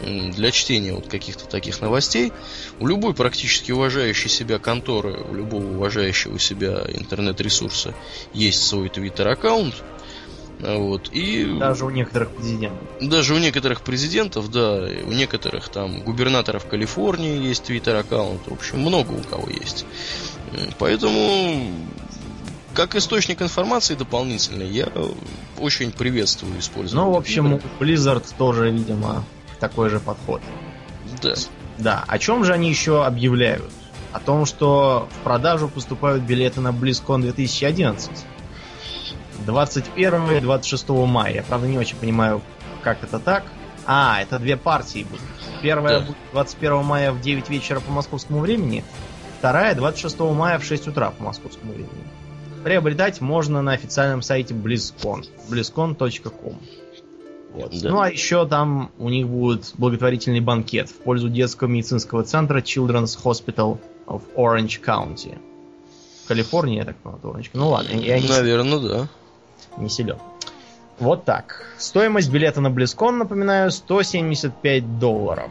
для 0.00 0.50
чтения 0.50 0.92
вот 0.94 1.08
каких-то 1.08 1.46
таких 1.46 1.80
новостей. 1.80 2.32
У 2.80 2.86
любой 2.86 3.14
практически 3.14 3.70
уважающей 3.70 4.28
себя 4.28 4.58
конторы, 4.58 5.22
у 5.22 5.34
любого 5.34 5.76
уважающего 5.76 6.38
себя 6.38 6.82
интернет-ресурса 6.88 7.94
есть 8.32 8.66
свой 8.66 8.88
твиттер-аккаунт, 8.88 9.74
вот, 10.62 11.08
и... 11.12 11.56
Даже 11.58 11.84
у 11.84 11.90
некоторых 11.90 12.30
президентов. 12.30 12.78
Даже 13.00 13.34
у 13.34 13.38
некоторых 13.38 13.82
президентов, 13.82 14.50
да, 14.50 14.86
у 15.04 15.12
некоторых 15.12 15.68
там 15.68 16.02
губернаторов 16.02 16.66
Калифорнии 16.66 17.36
есть 17.36 17.64
твиттер-аккаунт, 17.64 18.46
в 18.46 18.52
общем, 18.52 18.78
много 18.78 19.12
у 19.12 19.22
кого 19.22 19.48
есть. 19.50 19.84
Поэтому, 20.78 21.66
как 22.74 22.94
источник 22.94 23.42
информации 23.42 23.94
дополнительный, 23.94 24.68
я 24.68 24.88
очень 25.58 25.90
приветствую 25.90 26.60
использование. 26.60 27.06
Ну, 27.06 27.12
в 27.12 27.18
общем, 27.18 27.60
Blizzard 27.80 28.24
тоже, 28.38 28.70
видимо, 28.70 29.24
такой 29.58 29.90
же 29.90 29.98
подход. 29.98 30.40
Да. 31.20 31.34
Да, 31.78 32.04
о 32.06 32.18
чем 32.18 32.44
же 32.44 32.52
они 32.52 32.68
еще 32.68 33.04
объявляют? 33.04 33.64
о 34.12 34.20
том, 34.20 34.46
что 34.46 35.08
в 35.10 35.24
продажу 35.24 35.68
поступают 35.68 36.22
билеты 36.22 36.60
на 36.60 36.68
BlizzCon 36.68 37.22
2011. 37.22 38.10
21 39.42 40.30
и 40.30 40.40
26 40.40 40.88
мая. 40.88 41.34
Я, 41.34 41.42
правда, 41.42 41.66
не 41.66 41.78
очень 41.78 41.96
понимаю, 41.96 42.42
как 42.82 43.02
это 43.02 43.18
так. 43.18 43.44
А, 43.86 44.20
это 44.22 44.38
две 44.38 44.56
партии 44.56 45.04
будут. 45.08 45.24
Первая 45.62 46.00
да. 46.00 46.06
будет 46.06 46.18
21 46.32 46.84
мая 46.84 47.12
в 47.12 47.20
9 47.20 47.48
вечера 47.48 47.80
по 47.80 47.90
московскому 47.90 48.40
времени, 48.40 48.84
вторая 49.38 49.74
26 49.74 50.18
мая 50.20 50.58
в 50.58 50.64
6 50.64 50.88
утра 50.88 51.10
по 51.10 51.24
московскому 51.24 51.72
времени. 51.72 51.90
Приобретать 52.64 53.20
можно 53.20 53.60
на 53.60 53.72
официальном 53.72 54.22
сайте 54.22 54.54
BlizzCon. 54.54 55.24
blizzcon.com 55.48 56.60
вот. 57.52 57.80
Да. 57.82 57.90
Ну 57.90 58.00
а 58.00 58.10
еще 58.10 58.46
там 58.46 58.90
у 58.98 59.08
них 59.08 59.28
будет 59.28 59.72
благотворительный 59.76 60.40
банкет 60.40 60.88
в 60.88 60.96
пользу 60.96 61.28
детского 61.28 61.68
медицинского 61.68 62.24
центра 62.24 62.60
Children's 62.60 63.18
Hospital 63.22 63.78
of 64.06 64.22
Orange 64.36 64.80
County. 64.84 65.38
Калифорния, 66.26 66.78
я 66.78 66.84
так 66.84 66.96
понимаю, 66.96 67.22
Orange. 67.24 67.50
Ну 67.52 67.68
ладно, 67.68 67.92
я 67.92 68.18
не 68.18 68.28
Наверное, 68.28 68.78
да. 68.78 69.08
Не 69.76 69.88
силен. 69.88 70.18
Вот 70.98 71.24
так. 71.24 71.66
Стоимость 71.78 72.30
билета 72.30 72.60
на 72.60 72.70
Близкон, 72.70 73.18
напоминаю, 73.18 73.70
175 73.70 74.98
долларов. 74.98 75.50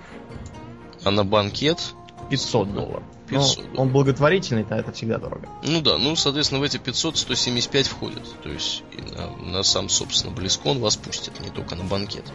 А 1.03 1.11
на 1.11 1.25
банкет? 1.25 1.93
500 2.29 2.73
долларов. 2.73 3.03
500 3.27 3.65
ну, 3.73 3.81
он 3.81 3.89
благотворительный, 3.89 4.63
то 4.63 4.75
это 4.75 4.91
всегда 4.91 5.17
дорого. 5.17 5.47
Ну 5.63 5.81
да, 5.81 5.97
ну, 5.97 6.15
соответственно, 6.15 6.59
в 6.59 6.63
эти 6.63 6.77
500 6.77 7.17
175 7.17 7.87
входит. 7.87 8.23
То 8.43 8.49
есть 8.49 8.83
на, 9.15 9.51
на 9.51 9.63
сам, 9.63 9.89
собственно, 9.89 10.33
Близкон 10.33 10.79
вас 10.79 10.95
пустят, 10.97 11.39
не 11.39 11.49
только 11.49 11.75
на 11.75 11.83
банкет. 11.83 12.25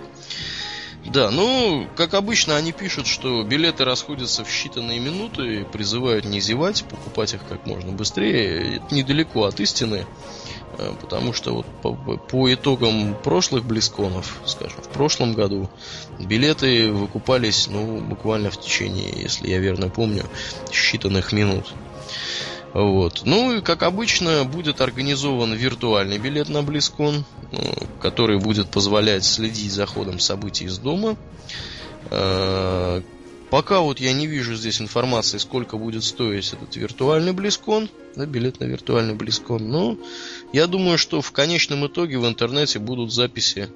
Да, 1.06 1.30
ну, 1.30 1.86
как 1.96 2.14
обычно, 2.14 2.56
они 2.56 2.72
пишут, 2.72 3.06
что 3.06 3.42
билеты 3.44 3.84
расходятся 3.84 4.44
в 4.44 4.48
считанные 4.48 4.98
минуты, 4.98 5.64
призывают 5.64 6.24
не 6.24 6.40
зевать, 6.40 6.84
покупать 6.84 7.34
их 7.34 7.40
как 7.48 7.64
можно 7.64 7.92
быстрее. 7.92 8.76
Это 8.76 8.94
недалеко 8.94 9.44
от 9.44 9.60
истины. 9.60 10.04
Э, 10.78 10.92
потому 11.00 11.32
что 11.32 11.54
вот 11.54 11.66
по, 11.82 11.92
по 11.94 12.52
итогам 12.52 13.16
прошлых 13.22 13.64
Близконов, 13.64 14.40
скажем, 14.44 14.82
в 14.82 14.88
прошлом 14.88 15.34
году, 15.34 15.70
билеты 16.18 16.92
выкупались, 16.92 17.68
ну, 17.68 18.00
буквально 18.00 18.50
в 18.50 18.60
течение, 18.60 19.10
если 19.14 19.48
я 19.48 19.58
верно 19.58 19.88
помню, 19.88 20.24
считанных 20.70 21.34
минут. 21.34 21.72
Вот. 22.74 23.22
Ну 23.24 23.54
и, 23.54 23.60
как 23.62 23.82
обычно, 23.82 24.44
будет 24.44 24.82
организован 24.82 25.54
виртуальный 25.54 26.18
билет 26.18 26.48
на 26.50 26.62
Близкон, 26.62 27.24
э, 27.52 27.56
который 28.00 28.38
будет 28.38 28.68
позволять 28.68 29.24
следить 29.24 29.72
за 29.72 29.86
ходом 29.86 30.18
событий 30.18 30.64
из 30.64 30.78
дома. 30.78 31.16
Пока 33.50 33.80
вот 33.80 34.00
я 34.00 34.12
не 34.12 34.26
вижу 34.26 34.54
здесь 34.54 34.80
информации, 34.80 35.38
сколько 35.38 35.76
будет 35.76 36.02
стоить 36.02 36.52
этот 36.52 36.74
виртуальный 36.76 37.32
Близкон, 37.32 37.88
да, 38.16 38.26
билет 38.26 38.60
на 38.60 38.64
виртуальный 38.64 39.14
Близкон. 39.14 39.68
Но 39.68 39.98
я 40.52 40.66
думаю, 40.66 40.98
что 40.98 41.20
в 41.20 41.30
конечном 41.32 41.86
итоге 41.86 42.18
в 42.18 42.26
интернете 42.26 42.78
будут 42.78 43.12
записи 43.12 43.68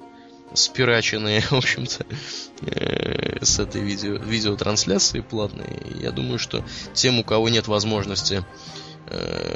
спираченные, 0.53 1.41
в 1.49 1.53
общем-то, 1.53 2.05
э, 2.61 3.43
с 3.43 3.59
этой 3.59 3.81
видео, 3.81 4.15
видеотрансляции 4.15 5.21
платной. 5.21 5.77
Я 6.01 6.11
думаю, 6.11 6.39
что 6.39 6.65
тем, 6.93 7.19
у 7.19 7.23
кого 7.23 7.49
нет 7.49 7.67
возможности 7.67 8.43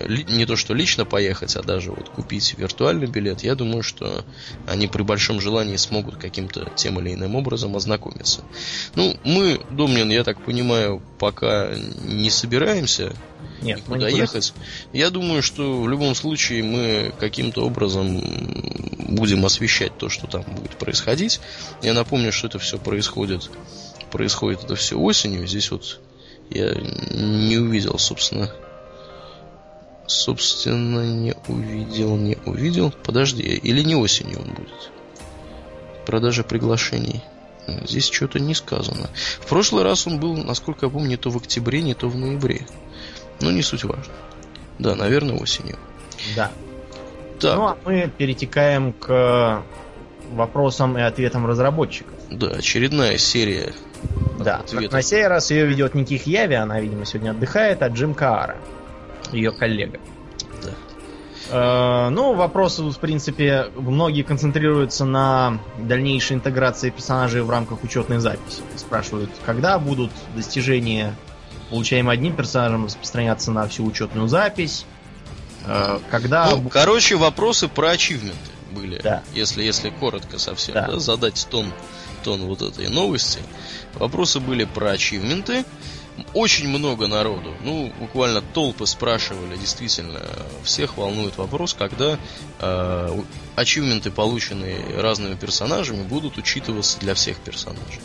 не 0.07 0.45
то 0.45 0.55
что 0.55 0.73
лично 0.73 1.05
поехать, 1.05 1.55
а 1.55 1.63
даже 1.63 1.91
вот 1.91 2.09
купить 2.09 2.55
виртуальный 2.57 3.07
билет, 3.07 3.43
я 3.43 3.55
думаю, 3.55 3.83
что 3.83 4.25
они 4.67 4.87
при 4.87 5.03
большом 5.03 5.39
желании 5.41 5.77
смогут 5.77 6.17
каким-то 6.17 6.69
тем 6.75 6.99
или 6.99 7.13
иным 7.13 7.35
образом 7.35 7.75
ознакомиться. 7.75 8.43
Ну, 8.95 9.17
мы, 9.23 9.59
Домнин, 9.71 10.09
я 10.09 10.23
так 10.23 10.43
понимаю, 10.43 11.01
пока 11.19 11.71
не 12.03 12.29
собираемся 12.29 13.13
Нет, 13.61 13.79
никуда 13.79 14.09
ехать. 14.09 14.53
Я 14.93 15.09
думаю, 15.09 15.41
что 15.41 15.81
в 15.81 15.89
любом 15.89 16.15
случае 16.15 16.63
мы 16.63 17.13
каким-то 17.19 17.65
образом 17.65 18.21
будем 19.07 19.45
освещать 19.45 19.97
то, 19.97 20.09
что 20.09 20.27
там 20.27 20.43
будет 20.43 20.77
происходить. 20.77 21.39
Я 21.81 21.93
напомню, 21.93 22.31
что 22.31 22.47
это 22.47 22.59
все 22.59 22.77
происходит. 22.77 23.49
Происходит 24.11 24.63
это 24.63 24.75
все 24.75 24.97
осенью. 24.97 25.47
Здесь 25.47 25.71
вот 25.71 25.99
я 26.49 26.73
не 26.75 27.57
увидел, 27.57 27.97
собственно, 27.97 28.51
Собственно, 30.07 31.03
не 31.03 31.33
увидел, 31.47 32.15
не 32.15 32.37
увидел. 32.45 32.93
Подожди, 33.03 33.41
или 33.41 33.81
не 33.81 33.95
осенью 33.95 34.39
он 34.39 34.53
будет? 34.53 34.91
Продажа 36.05 36.43
приглашений. 36.43 37.23
Здесь 37.67 38.09
что-то 38.11 38.39
не 38.39 38.53
сказано. 38.53 39.09
В 39.39 39.47
прошлый 39.47 39.83
раз 39.83 40.05
он 40.05 40.19
был, 40.19 40.37
насколько 40.37 40.85
я 40.85 40.91
помню, 40.91 41.09
не 41.09 41.17
то 41.17 41.31
в 41.31 41.37
октябре, 41.37 41.81
не 41.81 41.95
то 41.95 42.07
в 42.07 42.15
ноябре. 42.15 42.67
Но 43.41 43.51
не 43.51 43.63
суть 43.63 43.83
важно. 43.83 44.13
Да, 44.77 44.95
наверное, 44.95 45.37
осенью. 45.37 45.77
Да. 46.35 46.51
Так. 47.39 47.55
Ну, 47.55 47.65
а 47.65 47.77
мы 47.83 48.11
перетекаем 48.15 48.93
к 48.93 49.63
вопросам 50.31 50.97
и 50.97 51.01
ответам 51.01 51.47
разработчиков. 51.47 52.13
Да, 52.29 52.49
очередная 52.49 53.17
серия. 53.17 53.73
Да, 54.39 54.57
ответов. 54.57 54.93
на 54.93 55.01
сей 55.01 55.25
раз 55.25 55.49
ее 55.49 55.65
ведет 55.65 55.95
Никих 55.95 56.27
Яви, 56.27 56.55
она, 56.55 56.79
видимо, 56.79 57.05
сегодня 57.05 57.31
отдыхает, 57.31 57.81
а 57.81 57.87
Джим 57.87 58.13
Каара 58.13 58.57
ее 59.33 59.51
коллега. 59.51 59.99
Да. 60.63 60.71
Э, 61.49 62.09
ну, 62.09 62.33
вопросы, 62.33 62.83
в 62.83 62.97
принципе, 62.97 63.67
многие 63.75 64.23
концентрируются 64.23 65.05
на 65.05 65.59
дальнейшей 65.77 66.37
интеграции 66.37 66.89
персонажей 66.89 67.41
в 67.41 67.49
рамках 67.49 67.83
учетной 67.83 68.19
записи. 68.19 68.61
Спрашивают, 68.75 69.29
когда 69.45 69.77
будут 69.79 70.11
достижения, 70.35 71.15
получаемые 71.69 72.15
одним 72.15 72.35
персонажем, 72.35 72.85
распространяться 72.85 73.51
на 73.51 73.67
всю 73.67 73.85
учетную 73.85 74.27
запись, 74.27 74.85
э, 75.65 75.99
когда... 76.09 76.49
Ну, 76.49 76.69
короче, 76.69 77.15
вопросы 77.15 77.67
про 77.67 77.91
ачивменты 77.91 78.35
были, 78.71 78.99
да. 79.01 79.23
если, 79.33 79.63
если 79.63 79.89
коротко 79.89 80.37
совсем, 80.37 80.73
да. 80.73 80.87
Да, 80.87 80.99
задать 80.99 81.47
тон, 81.49 81.71
тон 82.23 82.41
вот 82.41 82.61
этой 82.61 82.89
новости. 82.89 83.39
Вопросы 83.93 84.39
были 84.39 84.65
про 84.65 84.91
ачивменты, 84.91 85.63
очень 86.33 86.67
много 86.67 87.07
народу, 87.07 87.53
ну, 87.63 87.91
буквально 87.99 88.41
толпы 88.41 88.85
спрашивали, 88.85 89.57
действительно, 89.57 90.21
всех 90.63 90.97
волнует 90.97 91.37
вопрос, 91.37 91.73
когда 91.73 92.17
э, 92.59 93.21
полученные 94.11 94.99
разными 94.99 95.35
персонажами, 95.35 96.03
будут 96.03 96.37
учитываться 96.37 96.99
для 96.99 97.13
всех 97.15 97.37
персонажей. 97.37 98.01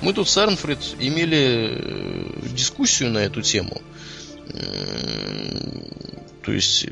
Мы 0.00 0.12
тут 0.12 0.28
с 0.28 0.36
Арнфрид 0.36 0.78
имели 0.98 1.68
э, 1.70 2.48
дискуссию 2.48 3.10
на 3.10 3.18
эту 3.18 3.42
тему. 3.42 3.80
То 6.44 6.52
есть 6.52 6.86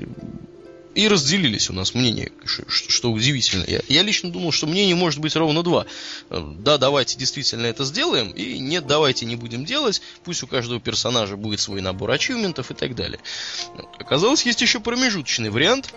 и 0.94 1.09
разделились 1.09 1.70
у 1.70 1.72
нас 1.72 1.94
мнения, 1.94 2.31
что, 2.44 3.11
удивительно. 3.11 3.64
Я, 3.66 3.81
я 3.88 4.02
лично 4.02 4.31
думал, 4.31 4.52
что 4.52 4.66
мнений 4.66 4.94
может 4.94 5.20
быть 5.20 5.35
ровно 5.37 5.62
два. 5.62 5.87
Э, 6.31 6.42
да, 6.59 6.78
давайте 6.78 7.16
действительно 7.18 7.66
это 7.66 7.85
сделаем, 7.85 8.31
и 8.31 8.59
нет, 8.59 8.87
давайте 8.87 9.26
не 9.26 9.37
будем 9.37 9.64
делать, 9.64 10.02
пусть 10.24 10.42
у 10.42 10.46
каждого 10.46 10.81
персонажа 10.81 11.37
будет 11.37 11.61
свой 11.61 11.81
набор 11.81 12.11
ачивментов 12.11 12.70
и 12.70 12.74
так 12.74 12.94
далее. 12.94 13.20
Оказалось, 13.98 14.44
есть 14.44 14.61
еще 14.61 14.81
промежуточный 14.81 15.50
вариант. 15.50 15.94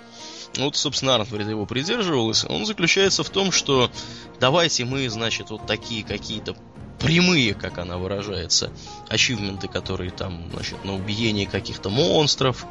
Вот, 0.58 0.78
собственно, 0.78 1.16
Арнфрид 1.16 1.50
его 1.50 1.66
придерживался. 1.66 2.48
Он 2.48 2.66
заключается 2.66 3.24
в 3.24 3.30
том, 3.30 3.52
что 3.52 3.92
давайте 4.40 4.86
мы, 4.86 5.10
значит, 5.10 5.50
вот 5.50 5.68
такие 5.68 6.04
какие-то 6.04 6.56
прямые, 7.06 7.54
как 7.54 7.78
она 7.78 7.98
выражается, 7.98 8.72
ачивменты, 9.10 9.68
которые 9.68 10.10
там, 10.10 10.50
значит, 10.52 10.84
на 10.84 10.96
убиение 10.96 11.46
каких-то 11.46 11.90
монстров. 11.90 12.66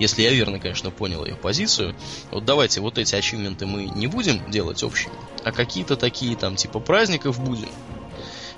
Если 0.00 0.22
я 0.22 0.32
верно, 0.32 0.58
конечно, 0.58 0.90
понял 0.90 1.24
ее 1.24 1.36
позицию. 1.36 1.94
Вот 2.32 2.44
давайте 2.44 2.80
вот 2.80 2.98
эти 2.98 3.14
ачивменты 3.14 3.64
мы 3.66 3.84
не 3.84 4.08
будем 4.08 4.50
делать 4.50 4.82
общими, 4.82 5.14
а 5.44 5.52
какие-то 5.52 5.96
такие 5.96 6.36
там 6.36 6.56
типа 6.56 6.80
праздников 6.80 7.38
будем. 7.38 7.68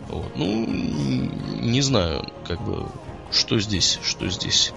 Вот. 0.08 0.34
Ну, 0.34 0.66
не 0.66 1.82
знаю, 1.82 2.32
как 2.46 2.64
бы, 2.64 2.88
что 3.30 3.60
здесь, 3.60 3.98
что 4.02 4.28
здесь 4.28 4.72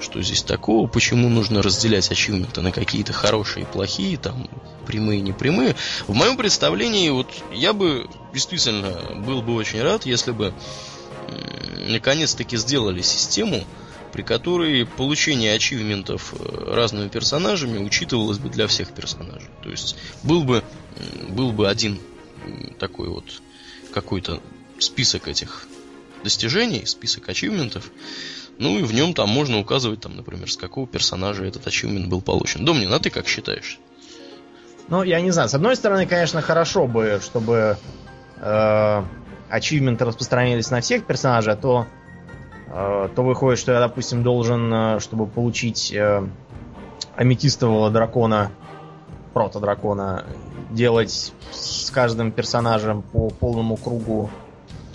что 0.00 0.22
здесь 0.22 0.42
такого, 0.42 0.86
почему 0.86 1.28
нужно 1.28 1.60
разделять 1.60 2.10
ачивменты 2.10 2.62
на 2.62 2.72
какие-то 2.72 3.12
хорошие 3.12 3.64
и 3.64 3.66
плохие, 3.66 4.16
там, 4.16 4.48
прямые 4.86 5.18
и 5.18 5.22
непрямые. 5.22 5.76
В 6.06 6.14
моем 6.14 6.38
представлении, 6.38 7.10
вот 7.10 7.28
я 7.52 7.74
бы 7.74 8.08
действительно 8.32 8.98
был 9.16 9.42
бы 9.42 9.54
очень 9.54 9.82
рад, 9.82 10.06
если 10.06 10.32
бы 10.32 10.52
наконец-таки 11.88 12.56
сделали 12.56 13.02
систему, 13.02 13.64
при 14.12 14.22
которой 14.22 14.86
получение 14.86 15.54
ачивментов 15.54 16.34
э, 16.34 16.74
разными 16.74 17.08
персонажами 17.08 17.78
учитывалось 17.78 18.38
бы 18.38 18.48
для 18.48 18.66
всех 18.66 18.92
персонажей. 18.92 19.48
То 19.62 19.70
есть 19.70 19.96
был 20.22 20.44
бы, 20.44 20.64
был 21.28 21.52
бы 21.52 21.68
один 21.68 22.00
такой 22.78 23.08
вот 23.08 23.24
какой-то 23.92 24.40
список 24.78 25.28
этих 25.28 25.66
достижений, 26.24 26.86
список 26.86 27.28
ачивментов, 27.28 27.90
ну 28.58 28.78
и 28.78 28.82
в 28.82 28.92
нем 28.92 29.14
там 29.14 29.28
можно 29.28 29.58
указывать, 29.58 30.00
там, 30.00 30.16
например, 30.16 30.50
с 30.50 30.56
какого 30.56 30.86
персонажа 30.86 31.44
этот 31.44 31.66
ачивмент 31.66 32.08
был 32.08 32.20
получен. 32.20 32.64
Домнин, 32.64 32.92
а 32.92 32.98
ты 32.98 33.10
как 33.10 33.26
считаешь? 33.26 33.78
Ну, 34.88 35.02
я 35.02 35.20
не 35.20 35.30
знаю. 35.30 35.48
С 35.48 35.54
одной 35.54 35.76
стороны, 35.76 36.04
конечно, 36.06 36.42
хорошо 36.42 36.86
бы, 36.86 37.20
чтобы 37.22 37.78
э, 38.40 39.02
ачивменты 39.50 40.04
распространялись 40.04 40.70
на 40.70 40.80
всех 40.80 41.04
персонажей, 41.04 41.52
а 41.52 41.56
то 41.56 41.86
э, 42.68 43.08
то 43.14 43.22
выходит, 43.22 43.58
что 43.58 43.72
я, 43.72 43.80
допустим, 43.80 44.22
должен, 44.22 44.72
э, 44.72 45.00
чтобы 45.00 45.26
получить 45.26 45.92
э, 45.92 46.26
аметистового 47.16 47.90
дракона, 47.90 48.50
прото-дракона, 49.34 50.24
делать 50.70 51.32
с 51.52 51.90
каждым 51.90 52.32
персонажем 52.32 53.02
по 53.02 53.30
полному 53.30 53.76
кругу 53.76 54.30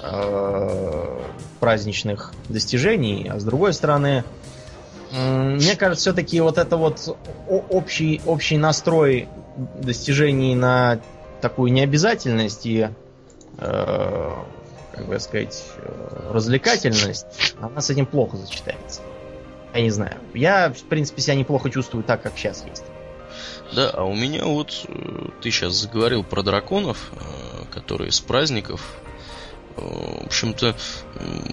э, 0.01 1.19
праздничных 1.59 2.33
достижений, 2.49 3.29
а 3.31 3.39
с 3.39 3.43
другой 3.43 3.73
стороны, 3.73 4.23
мне 5.11 5.75
кажется, 5.75 6.11
все-таки 6.11 6.41
вот 6.41 6.57
это 6.57 6.77
вот 6.77 7.17
общий, 7.47 8.21
общий 8.25 8.57
настрой 8.57 9.29
достижений 9.81 10.55
на 10.55 10.99
такую 11.41 11.71
необязательность 11.71 12.65
и, 12.65 12.89
э, 13.57 14.33
как 14.93 15.07
бы 15.07 15.19
сказать, 15.19 15.63
э, 15.77 16.31
развлекательность, 16.31 17.55
она 17.59 17.81
с 17.81 17.89
этим 17.89 18.05
плохо 18.05 18.37
сочетается. 18.37 19.01
Я 19.73 19.81
не 19.81 19.89
знаю. 19.89 20.15
Я, 20.33 20.71
в 20.71 20.83
принципе, 20.83 21.21
себя 21.21 21.35
неплохо 21.35 21.69
чувствую 21.69 22.03
так, 22.03 22.21
как 22.21 22.37
сейчас 22.37 22.63
есть. 22.65 22.85
Да, 23.73 23.89
а 23.89 24.03
у 24.03 24.15
меня 24.15 24.45
вот, 24.45 24.85
э, 24.87 25.27
ты 25.41 25.51
сейчас 25.51 25.73
заговорил 25.73 26.23
про 26.23 26.43
драконов, 26.43 27.11
э, 27.13 27.73
которые 27.73 28.11
с 28.11 28.21
праздников 28.21 28.97
в 29.75 30.25
общем-то, 30.27 30.75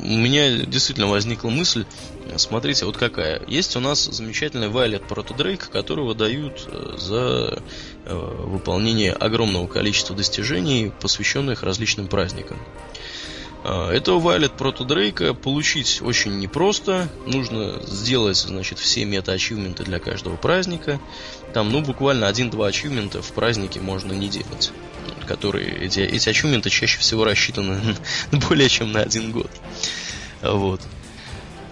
у 0.03 0.17
меня 0.17 0.59
действительно 0.65 1.09
возникла 1.09 1.51
мысль, 1.51 1.85
смотрите, 2.37 2.85
вот 2.85 2.97
какая. 2.97 3.43
Есть 3.47 3.77
у 3.77 3.81
нас 3.81 4.05
замечательный 4.05 4.69
Violet 4.69 5.07
Proto 5.07 5.37
Drake, 5.37 5.69
которого 5.71 6.15
дают 6.15 6.67
э, 6.67 6.95
за 6.99 7.63
э, 8.05 8.15
выполнение 8.15 9.13
огромного 9.13 9.67
количества 9.67 10.15
достижений, 10.15 10.93
посвященных 11.01 11.63
различным 11.63 12.07
праздникам. 12.07 12.59
А, 13.65 13.91
этого 13.91 14.21
Violet 14.21 14.57
Proto 14.57 14.87
Drake 14.87 15.35
получить 15.35 16.01
очень 16.03 16.39
непросто. 16.39 17.09
Нужно 17.27 17.81
сделать, 17.87 18.37
значит, 18.37 18.79
все 18.79 19.05
мета-ачивменты 19.05 19.85
для 19.85 19.99
каждого 19.99 20.37
праздника. 20.37 21.01
Там, 21.55 21.71
ну, 21.71 21.81
буквально 21.83 22.29
один-два 22.29 22.69
ачивмента 22.69 23.23
в 23.23 23.33
празднике 23.33 23.81
можно 23.81 24.13
не 24.13 24.29
делать 24.29 24.73
которые 25.27 25.71
эти, 25.87 26.01
эти 26.01 26.29
ачивменты 26.29 26.69
чаще 26.69 26.99
всего 26.99 27.25
рассчитаны 27.25 27.97
более 28.49 28.69
чем 28.69 28.93
на 28.93 29.01
один 29.01 29.33
год. 29.33 29.51
Вот. 30.43 30.81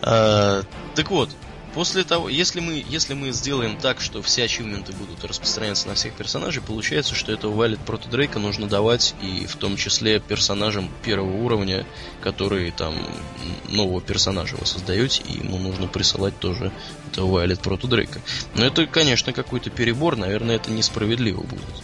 А, 0.03 0.63
так 0.95 1.11
вот, 1.11 1.31
после 1.75 2.05
того, 2.05 2.29
если 2.29 2.61
мы, 2.61 2.85
если 2.89 3.15
мы 3.15 3.33
сделаем 3.33 3.77
так, 3.77 4.01
что 4.01 4.23
все 4.23 4.45
ачивменты 4.45 4.93
будут 4.93 5.25
распространяться 5.25 5.89
на 5.89 5.95
всех 5.95 6.15
персонажей, 6.15 6.63
получается, 6.63 7.15
что 7.15 7.33
этого 7.33 7.55
Вайлет 7.55 7.81
против 7.81 8.11
Дрейка 8.11 8.39
нужно 8.39 8.69
давать 8.69 9.15
и 9.23 9.47
в 9.47 9.57
том 9.57 9.77
числе 9.77 10.21
персонажам 10.21 10.91
первого 11.05 11.37
уровня, 11.37 11.87
которые 12.21 12.73
там 12.73 12.95
нового 13.69 14.01
персонажа 14.01 14.57
вы 14.57 14.67
создаете, 14.67 15.23
и 15.29 15.39
ему 15.39 15.59
нужно 15.59 15.87
присылать 15.87 16.39
тоже 16.39 16.73
этого 17.11 17.31
Вайлет 17.31 17.61
против 17.61 17.89
Дрейка. 17.89 18.21
Но 18.55 18.65
это, 18.65 18.87
конечно, 18.87 19.33
какой-то 19.33 19.71
перебор, 19.71 20.17
наверное, 20.17 20.57
это 20.57 20.71
несправедливо 20.71 21.43
будет. 21.43 21.83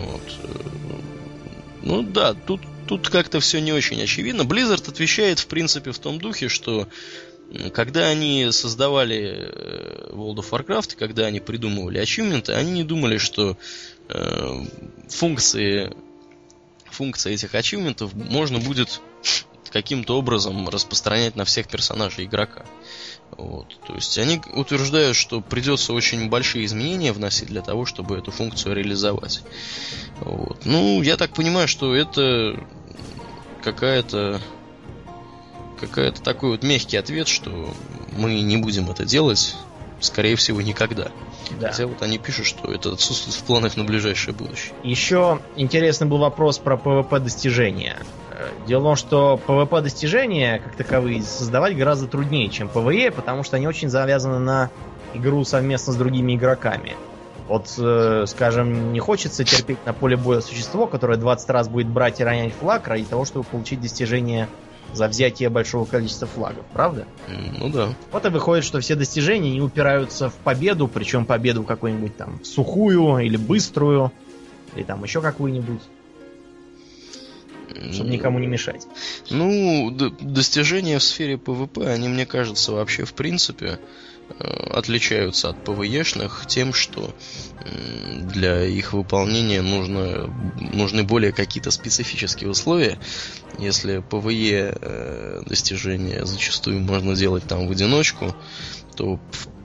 Вот. 0.00 0.22
Ну 1.82 2.02
да, 2.02 2.32
тут, 2.34 2.62
тут 2.86 3.08
как-то 3.10 3.40
все 3.40 3.60
не 3.60 3.72
очень 3.72 4.02
очевидно. 4.02 4.42
Blizzard 4.42 4.88
отвечает, 4.88 5.38
в 5.38 5.46
принципе, 5.46 5.92
в 5.92 5.98
том 5.98 6.18
духе, 6.18 6.48
что 6.48 6.88
когда 7.72 8.08
они 8.08 8.48
создавали 8.50 9.48
э, 9.50 10.10
World 10.12 10.36
of 10.36 10.50
Warcraft, 10.50 10.96
когда 10.96 11.26
они 11.26 11.40
придумывали 11.40 11.98
ачивменты, 11.98 12.52
они 12.52 12.72
не 12.72 12.84
думали, 12.84 13.18
что 13.18 13.56
э, 14.08 14.64
функции, 15.08 15.92
функции 16.90 17.34
этих 17.34 17.54
ачивментов 17.54 18.14
можно 18.14 18.58
будет 18.58 19.00
каким-то 19.70 20.16
образом 20.16 20.68
распространять 20.68 21.34
на 21.34 21.44
всех 21.44 21.66
персонажей 21.66 22.26
игрока. 22.26 22.64
Вот. 23.36 23.76
То 23.86 23.94
есть 23.94 24.16
они 24.18 24.40
утверждают, 24.54 25.16
что 25.16 25.40
придется 25.40 25.92
очень 25.92 26.28
большие 26.28 26.64
изменения 26.64 27.12
вносить 27.12 27.48
для 27.48 27.60
того, 27.60 27.84
чтобы 27.84 28.16
эту 28.16 28.30
функцию 28.30 28.76
реализовать. 28.76 29.42
Вот. 30.20 30.64
Ну, 30.64 31.02
я 31.02 31.16
так 31.16 31.32
понимаю, 31.32 31.66
что 31.66 31.94
это 31.94 32.64
какая-то 33.62 34.40
какая-то 35.86 36.22
такой 36.22 36.50
вот 36.50 36.62
мягкий 36.62 36.96
ответ, 36.96 37.28
что 37.28 37.50
мы 38.12 38.40
не 38.40 38.56
будем 38.56 38.90
это 38.90 39.04
делать, 39.04 39.56
скорее 40.00 40.36
всего, 40.36 40.60
никогда. 40.60 41.08
Да. 41.60 41.70
Хотя 41.70 41.86
вот 41.86 42.02
они 42.02 42.18
пишут, 42.18 42.46
что 42.46 42.72
это 42.72 42.92
отсутствует 42.92 43.36
в 43.36 43.42
планах 43.44 43.76
на 43.76 43.84
ближайшее 43.84 44.34
будущее. 44.34 44.74
Еще 44.82 45.40
интересный 45.56 46.06
был 46.06 46.18
вопрос 46.18 46.58
про 46.58 46.76
PvP 46.76 47.20
достижения. 47.20 47.96
Дело 48.66 48.80
в 48.80 48.84
том, 48.84 48.96
что 48.96 49.40
PvP 49.46 49.82
достижения, 49.82 50.58
как 50.58 50.76
таковые, 50.76 51.22
создавать 51.22 51.76
гораздо 51.76 52.06
труднее, 52.06 52.48
чем 52.48 52.68
PvE, 52.68 53.12
потому 53.12 53.44
что 53.44 53.56
они 53.56 53.66
очень 53.66 53.88
завязаны 53.88 54.38
на 54.38 54.70
игру 55.14 55.44
совместно 55.44 55.92
с 55.92 55.96
другими 55.96 56.34
игроками. 56.34 56.96
Вот, 57.46 57.74
э, 57.78 58.24
скажем, 58.26 58.92
не 58.92 59.00
хочется 59.00 59.44
терпеть 59.44 59.84
на 59.84 59.92
поле 59.92 60.16
боя 60.16 60.40
существо, 60.40 60.86
которое 60.86 61.18
20 61.18 61.50
раз 61.50 61.68
будет 61.68 61.88
брать 61.88 62.20
и 62.20 62.24
ронять 62.24 62.54
флаг 62.54 62.88
ради 62.88 63.04
того, 63.04 63.26
чтобы 63.26 63.44
получить 63.44 63.82
достижение 63.82 64.48
за 64.92 65.08
взятие 65.08 65.48
большого 65.48 65.84
количества 65.84 66.26
флагов, 66.26 66.64
правда? 66.72 67.06
Ну 67.58 67.68
да. 67.68 67.94
Вот 68.12 68.24
и 68.24 68.28
выходит, 68.28 68.64
что 68.64 68.80
все 68.80 68.94
достижения 68.94 69.50
не 69.50 69.60
упираются 69.60 70.30
в 70.30 70.34
победу, 70.34 70.88
причем 70.88 71.26
победу 71.26 71.64
какую-нибудь 71.64 72.16
там 72.16 72.44
сухую 72.44 73.18
или 73.18 73.36
быструю, 73.36 74.12
или 74.76 74.84
там 74.84 75.02
еще 75.02 75.20
какую-нибудь 75.20 75.80
чтобы 77.92 78.10
никому 78.10 78.38
не 78.38 78.46
мешать. 78.46 78.86
Ну, 79.30 79.90
достижения 79.90 80.98
в 80.98 81.02
сфере 81.02 81.38
PvP, 81.38 81.86
они, 81.86 82.08
мне 82.08 82.26
кажется, 82.26 82.72
вообще 82.72 83.04
в 83.04 83.14
принципе 83.14 83.78
отличаются 84.38 85.50
от 85.50 85.64
PvE 85.64 85.91
шных 85.91 86.46
тем, 86.48 86.72
что 86.72 87.14
для 88.34 88.64
их 88.64 88.92
выполнения 88.92 89.62
нужно, 89.62 90.26
нужны 90.72 91.02
более 91.04 91.32
какие-то 91.32 91.70
специфические 91.70 92.50
условия. 92.50 92.98
Если 93.58 93.98
PvE 93.98 94.76
э, 94.80 95.42
достижения 95.46 96.24
зачастую 96.24 96.80
можно 96.80 97.14
делать 97.14 97.44
там 97.44 97.68
в 97.68 97.70
одиночку, 97.70 98.34
то 98.96 99.20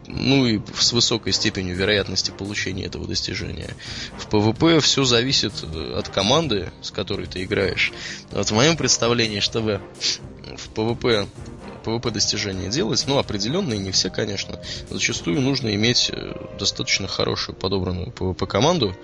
ну 0.08 0.48
и 0.48 0.60
с 0.76 0.92
высокой 0.92 1.34
степенью 1.34 1.76
вероятности 1.76 2.32
получения 2.32 2.86
этого 2.86 3.08
достижения. 3.08 3.70
В 4.18 4.28
PvP 4.28 4.80
все 4.80 5.04
зависит 5.04 5.54
э, 5.64 5.94
от 5.98 6.10
команды, 6.10 6.72
с 6.82 6.92
которой 6.92 7.28
ты 7.28 7.44
играешь. 7.44 7.92
Вот 8.32 8.48
в 8.48 8.54
моем 8.54 8.76
представлении, 8.76 9.40
чтобы 9.40 9.82
в 10.58 10.70
PvP 10.74 11.28
PvP 11.80 12.12
достижения 12.12 12.70
делать, 12.70 13.04
ну, 13.08 13.18
определенные, 13.18 13.80
не 13.80 13.92
все, 13.92 14.10
конечно. 14.10 14.60
Зачастую 14.90 15.42
нужно 15.42 15.74
иметь 15.76 16.12
э, 16.14 16.34
достаточно 16.58 17.08
хорошую 17.08 17.56
подобранную 17.56 18.08
PvP 18.08 18.48
команду, 18.48 18.96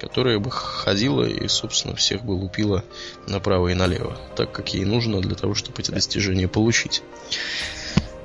которая 0.00 0.38
бы 0.38 0.50
ходила 0.50 1.24
и, 1.24 1.48
собственно, 1.48 1.94
всех 1.94 2.24
бы 2.24 2.32
лупила 2.32 2.84
направо 3.26 3.68
и 3.68 3.74
налево, 3.74 4.16
так 4.36 4.52
как 4.52 4.74
ей 4.74 4.84
нужно 4.84 5.20
для 5.20 5.34
того, 5.34 5.54
чтобы 5.54 5.80
эти 5.80 5.90
достижения 5.90 6.48
получить. 6.48 7.02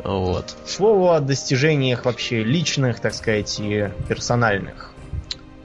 Вот. 0.03 0.55
Слово 0.65 1.17
о 1.17 1.19
достижениях 1.19 2.05
вообще 2.05 2.43
личных, 2.43 2.99
так 2.99 3.13
сказать, 3.13 3.59
и 3.59 3.89
персональных. 4.07 4.91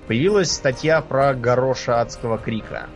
Появилась 0.08 0.50
статья 0.50 1.00
про 1.00 1.32
Гороша 1.34 2.00
Адского 2.00 2.38
Крика, 2.38 2.88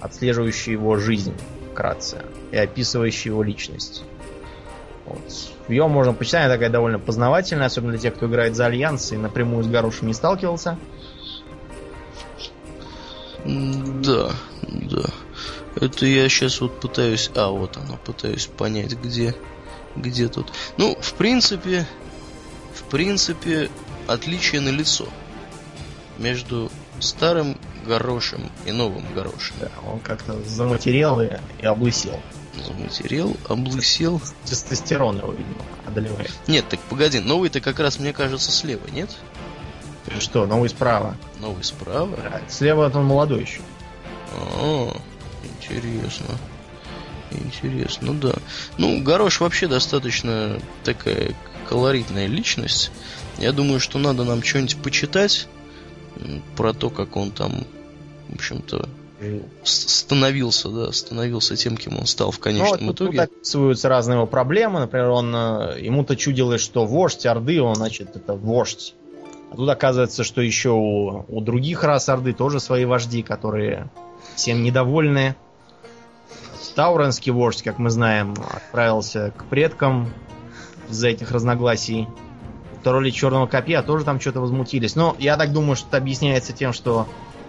отслеживающая 0.00 0.74
его 0.74 0.96
жизнь 0.96 1.34
вкратце 1.72 2.22
и 2.52 2.56
описывающая 2.56 3.32
его 3.32 3.42
личность. 3.42 4.02
Вот. 5.06 5.20
Ее 5.68 5.86
можно 5.86 6.12
почитать, 6.12 6.44
она 6.44 6.54
такая 6.54 6.70
довольно 6.70 6.98
познавательная, 6.98 7.66
особенно 7.66 7.92
для 7.92 8.00
тех, 8.00 8.14
кто 8.14 8.26
играет 8.26 8.56
за 8.56 8.66
Альянс 8.66 9.12
и 9.12 9.16
напрямую 9.16 9.64
с 9.64 9.68
Горошем 9.68 10.08
не 10.08 10.14
сталкивался. 10.14 10.78
Да, 13.44 14.30
да. 14.62 15.04
Это 15.76 16.06
я 16.06 16.28
сейчас 16.28 16.60
вот 16.60 16.80
пытаюсь... 16.80 17.30
А, 17.34 17.50
вот 17.50 17.76
оно, 17.76 17.98
пытаюсь 18.04 18.46
понять, 18.46 18.94
где 18.94 19.34
где 19.96 20.28
тут. 20.28 20.52
Ну, 20.76 20.96
в 21.00 21.14
принципе, 21.14 21.86
в 22.74 22.84
принципе, 22.84 23.70
отличие 24.06 24.60
на 24.60 24.68
лицо 24.68 25.08
между 26.18 26.70
старым 27.00 27.56
горошем 27.86 28.50
и 28.64 28.72
новым 28.72 29.04
горошем. 29.14 29.56
Да, 29.60 29.70
он 29.86 30.00
как-то 30.00 30.38
заматерел 30.44 31.20
и, 31.20 31.30
и 31.60 31.66
облысел. 31.66 32.20
Заматерел, 32.64 33.36
облысел. 33.48 34.20
Тестостерон 34.44 35.18
его, 35.18 35.32
видимо, 35.32 35.62
одолевает. 35.86 36.32
Нет, 36.46 36.68
так 36.68 36.80
погоди, 36.80 37.20
новый-то 37.20 37.60
как 37.60 37.78
раз, 37.78 37.98
мне 37.98 38.12
кажется, 38.12 38.50
слева, 38.50 38.86
нет? 38.90 39.10
Что, 40.20 40.46
новый 40.46 40.68
справа? 40.68 41.16
Новый 41.40 41.64
справа? 41.64 42.16
Да, 42.16 42.40
слева 42.48 42.90
он 42.94 43.04
молодой 43.04 43.42
еще. 43.42 43.60
О, 44.58 44.96
интересно. 45.42 46.38
Интересно, 47.30 48.14
да. 48.14 48.34
Ну, 48.78 49.02
Горош 49.02 49.40
вообще 49.40 49.66
достаточно 49.66 50.58
такая 50.84 51.34
колоритная 51.68 52.26
личность. 52.26 52.90
Я 53.38 53.52
думаю, 53.52 53.80
что 53.80 53.98
надо 53.98 54.24
нам 54.24 54.42
что-нибудь 54.42 54.76
почитать 54.78 55.48
про 56.56 56.72
то, 56.72 56.88
как 56.88 57.16
он 57.16 57.30
там, 57.32 57.66
в 58.28 58.36
общем-то, 58.36 58.88
становился, 59.62 60.68
да, 60.68 60.92
становился 60.92 61.56
тем, 61.56 61.76
кем 61.76 61.98
он 61.98 62.06
стал 62.06 62.30
в 62.30 62.38
конечном 62.38 62.86
ну, 62.86 62.92
итоге. 62.92 63.20
Тут 63.20 63.36
описываются 63.36 63.88
разные 63.88 64.16
его 64.16 64.26
проблемы. 64.26 64.80
Например, 64.80 65.08
он 65.08 65.34
э, 65.34 65.80
ему-то 65.80 66.16
чудилось, 66.16 66.60
что 66.60 66.84
вождь 66.84 67.24
Орды, 67.24 67.60
он, 67.60 67.76
значит, 67.76 68.14
это 68.14 68.34
вождь. 68.34 68.94
А 69.50 69.56
тут 69.56 69.68
оказывается, 69.68 70.22
что 70.24 70.42
еще 70.42 70.70
у, 70.70 71.24
у 71.28 71.40
других 71.40 71.82
рас 71.82 72.08
Орды 72.08 72.32
тоже 72.32 72.60
свои 72.60 72.84
вожди, 72.84 73.22
которые 73.22 73.90
всем 74.34 74.62
недовольны. 74.62 75.34
Тауренский 76.74 77.32
вождь, 77.32 77.62
как 77.62 77.78
мы 77.78 77.88
знаем, 77.88 78.34
отправился 78.54 79.32
к 79.34 79.46
предкам 79.46 80.12
из-за 80.90 81.08
этих 81.08 81.30
разногласий. 81.30 82.06
Тролли 82.84 83.10
Черного 83.10 83.46
Копья 83.46 83.82
тоже 83.82 84.04
там 84.04 84.20
что-то 84.20 84.40
возмутились. 84.40 84.94
Но 84.94 85.16
я 85.18 85.38
так 85.38 85.52
думаю, 85.52 85.74
что 85.76 85.88
это 85.88 85.96
объясняется 85.96 86.52
тем, 86.52 86.74
что 86.74 87.08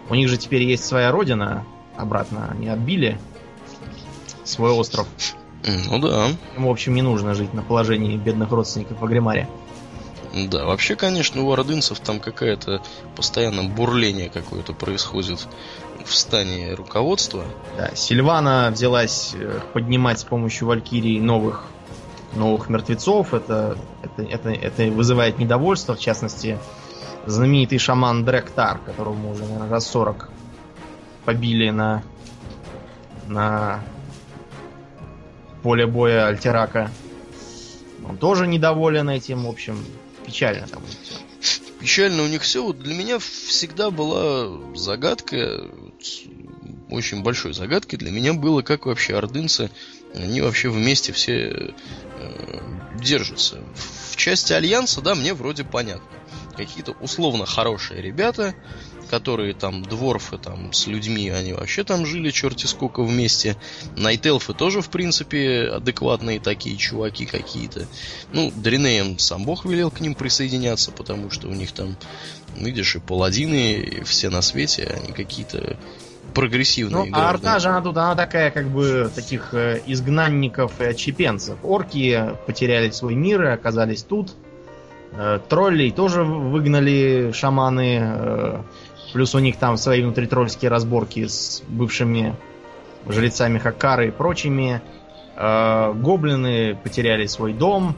у 0.09 0.15
них 0.15 0.29
же 0.29 0.37
теперь 0.37 0.63
есть 0.63 0.85
своя 0.85 1.11
родина. 1.11 1.65
Обратно 1.95 2.49
они 2.51 2.67
отбили 2.67 3.19
свой 4.43 4.71
остров. 4.71 5.07
Ну 5.89 5.99
да. 5.99 6.29
Им, 6.55 6.65
в 6.65 6.69
общем, 6.69 6.93
не 6.93 7.01
нужно 7.01 7.33
жить 7.33 7.53
на 7.53 7.63
положении 7.63 8.15
бедных 8.17 8.51
родственников 8.51 8.99
в 8.99 9.05
Агримаре. 9.05 9.49
Да, 10.33 10.65
вообще, 10.65 10.95
конечно, 10.95 11.41
у 11.41 11.51
ордынцев 11.51 11.99
там 11.99 12.19
какая-то 12.19 12.81
постоянно 13.15 13.63
бурление 13.63 14.29
какое-то 14.29 14.73
происходит 14.73 15.47
в 16.05 16.13
стане 16.13 16.73
руководства. 16.73 17.43
Да, 17.77 17.95
Сильвана 17.95 18.69
взялась 18.71 19.33
э, 19.33 19.59
поднимать 19.73 20.19
с 20.19 20.23
помощью 20.23 20.67
Валькирии 20.67 21.19
новых 21.19 21.65
новых 22.33 22.69
мертвецов. 22.69 23.33
Это, 23.33 23.77
это, 24.03 24.21
это, 24.21 24.49
это 24.49 24.83
вызывает 24.91 25.39
недовольство, 25.39 25.95
в 25.95 25.99
частности, 25.99 26.59
знаменитый 27.27 27.77
шаман 27.77 28.25
Дректар, 28.25 28.79
которого 28.79 29.13
мы 29.13 29.31
уже, 29.31 29.43
наверное, 29.43 29.69
раз 29.69 29.87
40 29.87 30.29
побили 31.25 31.69
на, 31.69 32.03
на 33.27 33.83
поле 35.61 35.85
боя 35.85 36.27
Альтерака. 36.27 36.89
Он 38.07 38.17
тоже 38.17 38.47
недоволен 38.47 39.09
этим, 39.09 39.43
в 39.43 39.49
общем, 39.49 39.83
печально 40.25 40.67
там. 40.67 40.81
Печально 41.79 42.23
у 42.23 42.27
них 42.27 42.41
все. 42.41 42.63
Вот 42.63 42.79
для 42.79 42.95
меня 42.95 43.19
всегда 43.19 43.91
была 43.91 44.75
загадка, 44.75 45.65
очень 46.89 47.23
большой 47.23 47.53
загадкой 47.53 47.99
для 47.99 48.11
меня 48.11 48.33
было, 48.33 48.61
как 48.61 48.85
вообще 48.85 49.17
ордынцы, 49.17 49.69
они 50.15 50.39
вообще 50.41 50.69
вместе 50.69 51.11
все 51.11 51.73
э, 52.19 52.59
держатся. 52.95 53.57
В 54.09 54.15
части 54.15 54.53
Альянса, 54.53 55.01
да, 55.01 55.13
мне 55.13 55.33
вроде 55.33 55.65
понятно. 55.65 56.16
Какие-то 56.57 56.93
условно 56.93 57.45
хорошие 57.45 58.01
ребята, 58.01 58.55
которые 59.09 59.53
там 59.53 59.83
дворфы 59.83 60.37
там 60.37 60.73
с 60.73 60.87
людьми, 60.87 61.29
они 61.29 61.53
вообще 61.53 61.83
там 61.83 62.05
жили 62.05 62.31
черти 62.31 62.65
сколько 62.65 63.03
вместе. 63.03 63.55
Найтелфы 63.95 64.53
тоже, 64.53 64.81
в 64.81 64.89
принципе, 64.89 65.69
адекватные 65.69 66.39
такие 66.39 66.75
чуваки 66.77 67.25
какие-то. 67.25 67.87
Ну, 68.33 68.51
Дринеем 68.55 69.19
сам 69.19 69.45
бог 69.45 69.65
велел 69.65 69.91
к 69.91 69.99
ним 69.99 70.15
присоединяться, 70.15 70.91
потому 70.91 71.29
что 71.29 71.47
у 71.47 71.53
них 71.53 71.71
там, 71.71 71.95
видишь, 72.55 72.95
и 72.95 72.99
паладины, 72.99 73.73
и 73.73 74.03
все 74.03 74.29
на 74.29 74.41
свете, 74.41 74.85
они 74.85 75.13
какие-то 75.13 75.77
прогрессивные. 76.33 77.05
Ну, 77.05 77.17
а 77.17 77.29
Орда 77.29 77.59
же 77.59 77.69
она 77.69 77.81
тут, 77.81 77.97
она 77.97 78.15
такая, 78.15 78.51
как 78.51 78.67
бы, 78.67 79.09
таких 79.13 79.53
э, 79.53 79.81
изгнанников 79.85 80.79
и 80.81 80.85
отчепенцев. 80.85 81.57
Орки 81.63 82.33
потеряли 82.45 82.89
свой 82.89 83.15
мир 83.15 83.43
и 83.43 83.47
оказались 83.47 84.03
тут. 84.03 84.31
Э, 85.13 85.39
троллей 85.47 85.91
тоже 85.91 86.23
выгнали 86.23 87.31
шаманы. 87.33 87.99
Э, 88.01 88.61
Плюс 89.13 89.33
у 89.35 89.39
них 89.39 89.57
там 89.57 89.77
свои 89.77 90.03
внутритрольские 90.03 90.69
разборки 90.69 91.27
с 91.27 91.63
бывшими 91.67 92.35
жрецами 93.07 93.57
Хакары 93.57 94.09
и 94.09 94.11
прочими. 94.11 94.81
Э, 95.35 95.93
гоблины 95.93 96.77
потеряли 96.83 97.25
свой 97.25 97.53
дом. 97.53 97.95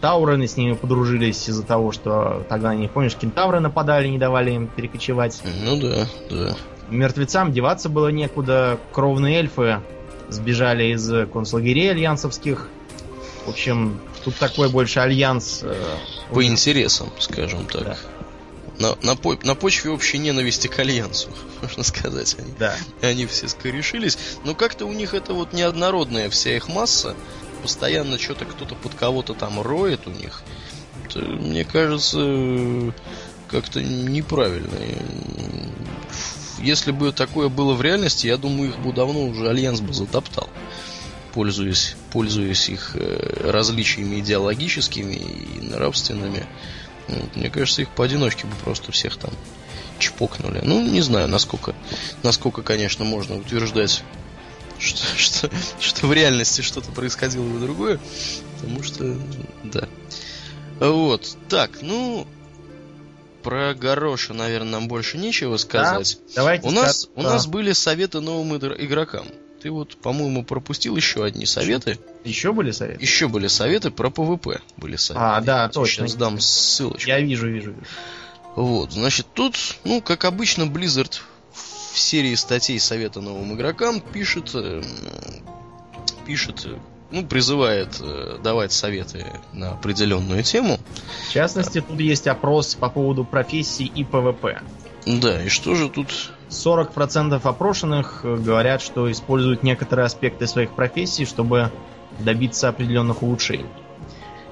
Таурены 0.00 0.48
с 0.48 0.56
ними 0.56 0.72
подружились 0.72 1.48
из-за 1.48 1.64
того, 1.64 1.92
что 1.92 2.44
тогда, 2.48 2.74
не 2.74 2.88
помнишь, 2.88 3.14
кентавры 3.14 3.60
нападали, 3.60 4.08
не 4.08 4.18
давали 4.18 4.50
им 4.50 4.66
перекочевать. 4.66 5.40
Ну 5.64 5.80
да, 5.80 6.06
да. 6.28 6.56
Мертвецам 6.90 7.52
деваться 7.52 7.88
было 7.88 8.08
некуда. 8.08 8.80
Кровные 8.92 9.36
эльфы 9.36 9.78
сбежали 10.28 10.92
из 10.92 11.08
концлагерей 11.30 11.92
альянсовских. 11.92 12.68
В 13.44 13.48
общем, 13.48 14.00
тут 14.24 14.36
такой 14.36 14.68
больше 14.68 15.00
альянс... 15.00 15.60
Э, 15.62 15.96
По 16.30 16.44
интересам, 16.44 17.10
скажем 17.18 17.66
так. 17.66 17.84
Да 17.84 17.96
на, 18.80 18.96
на, 19.02 19.16
на 19.42 19.54
почве 19.54 19.90
общей 19.90 20.18
ненависти 20.18 20.66
к 20.66 20.78
Альянсу, 20.78 21.28
можно 21.62 21.84
сказать. 21.84 22.34
Они, 22.38 22.52
да. 22.58 22.74
они 23.02 23.26
все 23.26 23.46
скорешились. 23.46 24.18
Но 24.44 24.54
как-то 24.54 24.86
у 24.86 24.92
них 24.92 25.14
это 25.14 25.34
вот 25.34 25.52
неоднородная 25.52 26.30
вся 26.30 26.56
их 26.56 26.68
масса. 26.68 27.14
Постоянно 27.62 28.18
что-то 28.18 28.46
кто-то 28.46 28.74
под 28.74 28.94
кого-то 28.94 29.34
там 29.34 29.60
роет 29.60 30.06
у 30.06 30.10
них. 30.10 30.42
Это, 31.04 31.18
мне 31.20 31.64
кажется, 31.64 32.94
как-то 33.48 33.82
неправильно. 33.82 34.78
Если 36.58 36.90
бы 36.90 37.12
такое 37.12 37.48
было 37.48 37.74
в 37.74 37.82
реальности, 37.82 38.26
я 38.26 38.38
думаю, 38.38 38.70
их 38.70 38.78
бы 38.78 38.92
давно 38.92 39.24
уже 39.26 39.48
Альянс 39.48 39.80
бы 39.80 39.92
затоптал 39.92 40.48
пользуясь, 41.32 41.96
пользуясь 42.12 42.68
их 42.68 42.92
э, 42.94 43.50
различиями 43.50 44.20
идеологическими 44.20 45.14
и 45.14 45.60
нравственными. 45.60 46.46
Мне 47.34 47.50
кажется, 47.50 47.82
их 47.82 47.90
поодиночке 47.90 48.46
бы 48.46 48.54
просто 48.62 48.92
всех 48.92 49.16
там 49.16 49.30
чпокнули. 49.98 50.60
Ну, 50.62 50.80
не 50.82 51.00
знаю, 51.00 51.28
насколько, 51.28 51.74
насколько, 52.22 52.62
конечно, 52.62 53.04
можно 53.04 53.36
утверждать, 53.36 54.02
что, 54.78 55.06
что, 55.16 55.50
что 55.78 56.06
в 56.06 56.12
реальности 56.12 56.62
что-то 56.62 56.90
происходило 56.92 57.44
бы 57.44 57.58
другое. 57.58 58.00
Потому 58.60 58.82
что, 58.82 59.16
да. 59.64 59.88
Вот, 60.80 61.36
так, 61.48 61.82
ну, 61.82 62.26
про 63.42 63.74
Гарроша, 63.74 64.34
наверное, 64.34 64.72
нам 64.72 64.88
больше 64.88 65.18
нечего 65.18 65.56
сказать. 65.56 66.18
Да, 66.28 66.32
давайте 66.36 66.68
у 66.68 66.70
нас, 66.70 67.08
у 67.14 67.22
нас 67.22 67.46
были 67.46 67.72
советы 67.72 68.20
новым 68.20 68.56
игрокам. 68.56 69.26
Ты 69.62 69.70
вот, 69.70 69.96
по-моему, 69.98 70.42
пропустил 70.42 70.96
еще 70.96 71.22
одни 71.22 71.44
советы. 71.44 71.98
Еще 72.24 72.52
были 72.52 72.70
советы? 72.70 73.02
Еще 73.02 73.28
были 73.28 73.46
советы 73.46 73.90
про 73.90 74.08
PvP. 74.08 74.60
Были 74.78 74.96
советы. 74.96 75.22
А, 75.22 75.40
да, 75.42 75.68
точно. 75.68 76.08
Сейчас 76.08 76.16
дам 76.16 76.40
ссылочку. 76.40 77.06
Я 77.06 77.20
вижу, 77.20 77.46
вижу, 77.46 77.72
вижу. 77.72 77.86
Вот, 78.56 78.92
значит, 78.92 79.26
тут, 79.34 79.56
ну, 79.84 80.00
как 80.00 80.24
обычно, 80.24 80.62
Blizzard 80.62 81.20
в 81.92 81.98
серии 81.98 82.34
статей 82.36 82.80
советы 82.80 83.20
новым 83.20 83.54
игрокам 83.54 84.00
пишет, 84.00 84.50
э, 84.54 84.82
пишет, 86.26 86.66
ну, 87.10 87.26
призывает 87.26 87.98
э, 88.00 88.38
давать 88.42 88.72
советы 88.72 89.26
на 89.52 89.72
определенную 89.72 90.42
тему. 90.42 90.78
В 91.28 91.32
частности, 91.32 91.80
тут 91.80 92.00
есть 92.00 92.26
опрос 92.26 92.74
по 92.74 92.88
поводу 92.88 93.24
профессий 93.24 93.84
и 93.84 94.04
PvP. 94.04 94.62
Да, 95.06 95.42
и 95.44 95.48
что 95.48 95.74
же 95.74 95.88
тут 95.88 96.32
40% 96.50 97.40
опрошенных 97.42 98.20
э, 98.24 98.36
говорят, 98.36 98.82
что 98.82 99.10
используют 99.10 99.62
некоторые 99.62 100.06
аспекты 100.06 100.46
своих 100.46 100.72
профессий, 100.72 101.24
чтобы 101.24 101.70
добиться 102.18 102.68
определенных 102.68 103.22
улучшений. 103.22 103.66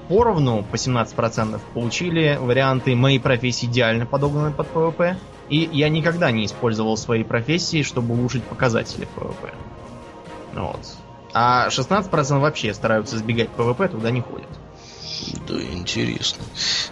Поровну 0.07 0.63
по 0.63 0.75
17% 0.75 1.59
получили 1.73 2.37
варианты 2.41 2.95
«Мои 2.95 3.19
профессии 3.19 3.67
идеально 3.67 4.05
подогнаны 4.05 4.51
под 4.51 4.67
PvP» 4.69 5.17
и 5.49 5.69
«Я 5.71 5.89
никогда 5.89 6.31
не 6.31 6.45
использовал 6.45 6.97
свои 6.97 7.23
профессии, 7.23 7.83
чтобы 7.83 8.15
улучшить 8.15 8.43
показатели 8.43 9.07
PvP». 9.15 9.53
Вот. 10.53 10.79
А 11.33 11.67
16% 11.67 12.39
вообще 12.39 12.73
стараются 12.73 13.17
избегать 13.17 13.49
PvP, 13.49 13.87
туда 13.87 14.09
не 14.09 14.21
ходят. 14.21 14.47
Да, 15.47 15.61
интересно. 15.61 16.43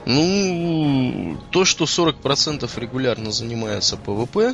Ну, 0.06 1.38
то, 1.50 1.66
что 1.66 1.86
40% 1.86 2.70
регулярно 2.80 3.32
занимается 3.32 3.98
PvP, 3.98 4.54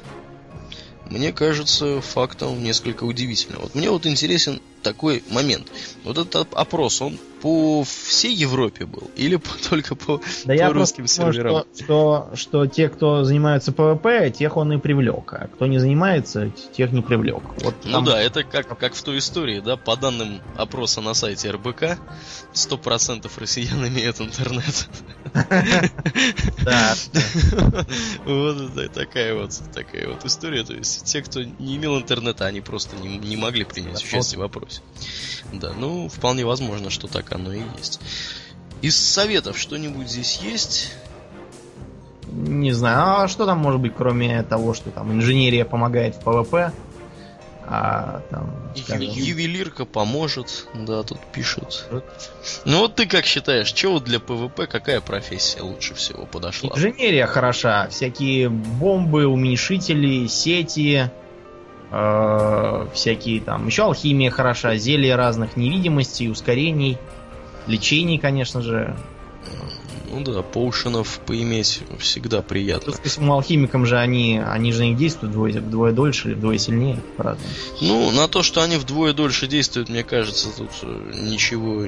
мне 1.14 1.32
кажется 1.32 2.02
фактом 2.02 2.64
несколько 2.64 3.04
удивительным. 3.04 3.62
Вот 3.62 3.76
мне 3.76 3.92
вот 3.92 4.08
интересен 4.08 4.60
такой 4.84 5.24
момент. 5.30 5.72
Вот 6.04 6.18
этот 6.18 6.54
опрос, 6.54 7.02
он 7.02 7.18
по 7.44 7.84
всей 7.84 8.34
Европе 8.34 8.86
был 8.86 9.12
или 9.18 9.36
по, 9.36 9.50
только 9.70 9.96
по, 9.96 10.22
да 10.46 10.54
по 10.54 10.58
я 10.58 10.72
русским 10.72 11.08
серверам? 11.08 11.66
Что, 11.74 11.84
что, 11.84 12.30
что 12.36 12.68
те, 12.68 12.88
кто 12.88 13.26
занимаются 13.26 13.74
PvP, 13.74 14.32
тех 14.32 14.56
он 14.56 14.72
и 14.72 14.78
привлек, 14.78 15.34
а 15.34 15.48
кто 15.48 15.66
не 15.66 15.78
занимается, 15.78 16.52
тех 16.72 16.94
не 16.94 17.02
привлек. 17.02 17.44
Вот 17.62 17.76
ну 17.84 18.02
да, 18.02 18.22
это 18.22 18.46
как, 18.46 18.78
как 18.80 18.94
в 18.94 19.04
той 19.04 19.18
истории, 19.18 19.60
да, 19.60 19.76
по 19.76 19.98
данным 19.98 20.42
опроса 20.56 21.02
на 21.02 21.14
сайте 21.14 21.52
РБК, 21.52 21.98
100% 22.54 23.30
россиян 23.38 23.88
имеют 23.88 24.22
интернет. 24.22 24.88
Да. 26.64 26.96
Вот 28.26 28.94
такая 28.94 29.36
вот 29.36 29.52
такая 29.74 30.08
вот 30.08 30.24
история. 30.26 30.64
То 30.64 30.74
есть 30.74 31.06
те, 31.06 31.22
кто 31.22 31.44
не 31.44 31.76
имел 31.76 31.98
интернета, 31.98 32.46
они 32.46 32.62
просто 32.62 32.96
не 32.96 33.36
могли 33.36 33.66
принять 33.66 34.04
участие 34.04 34.40
в 34.40 34.44
опросе. 34.44 34.73
Да, 35.52 35.72
ну, 35.78 36.10
вполне 36.10 36.46
возможно, 36.46 36.90
что 36.90 37.08
так 37.08 37.32
оно 37.32 37.54
и 37.54 37.62
есть. 37.78 38.00
Из 38.82 38.98
советов 38.98 39.58
что-нибудь 39.58 40.10
здесь 40.10 40.40
есть? 40.42 40.92
Не 42.28 42.72
знаю, 42.72 43.24
а 43.24 43.28
что 43.28 43.46
там 43.46 43.60
может 43.60 43.80
быть, 43.80 43.94
кроме 43.96 44.42
того, 44.44 44.74
что 44.74 44.90
там 44.90 45.12
инженерия 45.12 45.66
помогает 45.66 46.16
в 46.16 46.20
PvP? 46.20 46.72
А 47.66 48.22
там, 48.30 48.54
скажем... 48.76 49.10
Ювелирка 49.10 49.86
поможет, 49.86 50.68
да, 50.74 51.04
тут 51.04 51.20
пишут. 51.32 51.88
Ну 52.66 52.80
вот 52.80 52.96
ты 52.96 53.06
как 53.06 53.26
считаешь, 53.26 53.74
вот 53.86 54.04
для 54.04 54.20
PvP 54.20 54.68
какая 54.68 55.00
профессия 55.00 55.62
лучше 55.62 55.94
всего 55.94 56.26
подошла? 56.26 56.72
Инженерия 56.76 57.26
хороша, 57.26 57.88
всякие 57.90 58.50
бомбы, 58.50 59.28
уменьшители, 59.28 60.28
сети, 60.28 61.10
э, 61.94 62.88
всякие 62.94 63.40
там, 63.40 63.68
еще 63.68 63.84
алхимия 63.84 64.32
хороша, 64.32 64.76
зелья 64.76 65.16
разных 65.16 65.56
невидимостей, 65.56 66.30
ускорений, 66.30 66.98
лечений, 67.68 68.18
конечно 68.18 68.62
же. 68.62 68.96
Ну 70.12 70.24
да, 70.24 70.44
поушенов 70.44 71.20
поиметь 71.26 71.82
всегда 71.98 72.44
приятно. 72.44 72.94
С 73.04 73.18
алхимикам 73.18 73.86
же 73.86 73.98
они, 73.98 74.40
они 74.40 74.72
же 74.72 74.86
не 74.86 74.94
действуют 74.94 75.34
вдвое, 75.34 75.54
вдвое 75.54 75.92
дольше 75.92 76.30
или 76.30 76.36
вдвое 76.36 76.60
сильнее, 76.60 77.00
правда. 77.18 77.42
Ну, 77.82 78.12
на 78.12 78.28
то, 78.28 78.44
что 78.44 78.62
они 78.62 78.78
вдвое 78.78 79.14
дольше 79.14 79.48
действуют, 79.48 79.90
мне 79.90 80.04
кажется, 80.04 80.50
тут 80.56 80.70
э, 80.84 81.12
ничего... 81.16 81.88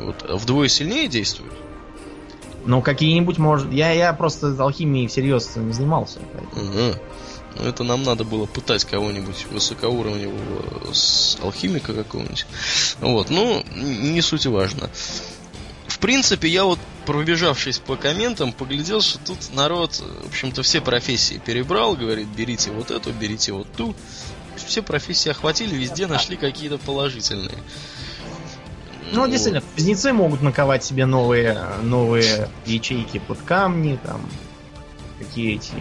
Вот, 0.00 0.40
вдвое 0.42 0.68
сильнее 0.68 1.08
действуют? 1.08 1.54
Ну, 2.66 2.82
какие-нибудь, 2.82 3.38
может... 3.38 3.72
Я, 3.72 3.90
я 3.90 4.12
просто 4.12 4.54
алхимией 4.58 5.08
всерьез 5.08 5.56
не 5.56 5.72
занимался. 5.72 6.20
Поэтому. 6.32 6.70
Угу. 6.70 6.96
Ну, 7.58 7.64
это 7.64 7.84
нам 7.84 8.02
надо 8.02 8.24
было 8.24 8.46
пытать 8.46 8.84
кого-нибудь 8.84 9.46
высокоуровневого 9.50 10.92
с 10.92 11.38
алхимика 11.42 11.94
какого-нибудь. 11.94 12.46
Вот, 13.00 13.30
ну, 13.30 13.64
не 13.74 14.20
суть 14.20 14.46
важно. 14.46 14.90
В 15.86 15.98
принципе, 15.98 16.48
я 16.48 16.64
вот 16.64 16.78
пробежавшись 17.06 17.78
по 17.78 17.96
комментам, 17.96 18.52
поглядел, 18.52 19.00
что 19.00 19.18
тут 19.18 19.38
народ, 19.54 19.94
в 20.24 20.28
общем-то, 20.28 20.62
все 20.62 20.80
профессии 20.80 21.40
перебрал, 21.44 21.94
говорит, 21.94 22.26
берите 22.28 22.70
вот 22.70 22.90
эту, 22.90 23.12
берите 23.12 23.52
вот 23.52 23.68
ту. 23.72 23.94
Все 24.66 24.82
профессии 24.82 25.30
охватили, 25.30 25.74
везде 25.74 26.06
нашли 26.06 26.36
какие-то 26.36 26.78
положительные. 26.78 27.58
Ну, 29.12 29.20
вот. 29.20 29.30
действительно, 29.30 29.62
кузнецы 29.74 30.12
могут 30.12 30.42
наковать 30.42 30.84
себе 30.84 31.06
новые, 31.06 31.62
новые 31.82 32.50
ячейки 32.66 33.18
под 33.18 33.38
камни, 33.42 33.98
там, 34.04 34.20
какие 35.18 35.56
эти... 35.56 35.72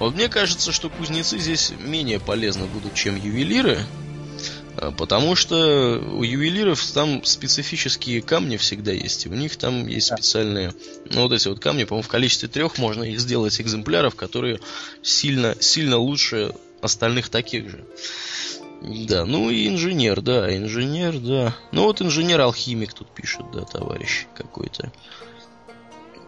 Вот 0.00 0.14
мне 0.14 0.30
кажется, 0.30 0.72
что 0.72 0.88
кузнецы 0.88 1.38
здесь 1.38 1.72
менее 1.78 2.18
полезны 2.18 2.66
будут, 2.66 2.94
чем 2.94 3.16
ювелиры, 3.16 3.78
а, 4.78 4.92
потому 4.92 5.36
что 5.36 6.02
у 6.14 6.22
ювелиров 6.22 6.82
там 6.92 7.22
специфические 7.22 8.22
камни 8.22 8.56
всегда 8.56 8.92
есть. 8.92 9.26
И 9.26 9.28
у 9.28 9.34
них 9.34 9.56
там 9.56 9.86
есть 9.86 10.06
специальные... 10.06 10.72
Ну, 11.10 11.22
вот 11.22 11.32
эти 11.32 11.48
вот 11.48 11.60
камни, 11.60 11.84
по-моему, 11.84 12.02
в 12.02 12.10
количестве 12.10 12.48
трех 12.48 12.78
можно 12.78 13.04
их 13.04 13.20
сделать 13.20 13.60
экземпляров, 13.60 14.14
которые 14.14 14.60
сильно, 15.02 15.54
сильно 15.60 15.98
лучше 15.98 16.54
остальных 16.80 17.28
таких 17.28 17.68
же. 17.68 17.84
Да, 18.80 19.26
ну 19.26 19.50
и 19.50 19.68
инженер, 19.68 20.22
да, 20.22 20.56
инженер, 20.56 21.18
да. 21.18 21.54
Ну 21.72 21.82
вот 21.82 22.00
инженер-алхимик 22.00 22.94
тут 22.94 23.10
пишет, 23.10 23.44
да, 23.52 23.66
товарищ 23.66 24.26
какой-то. 24.34 24.90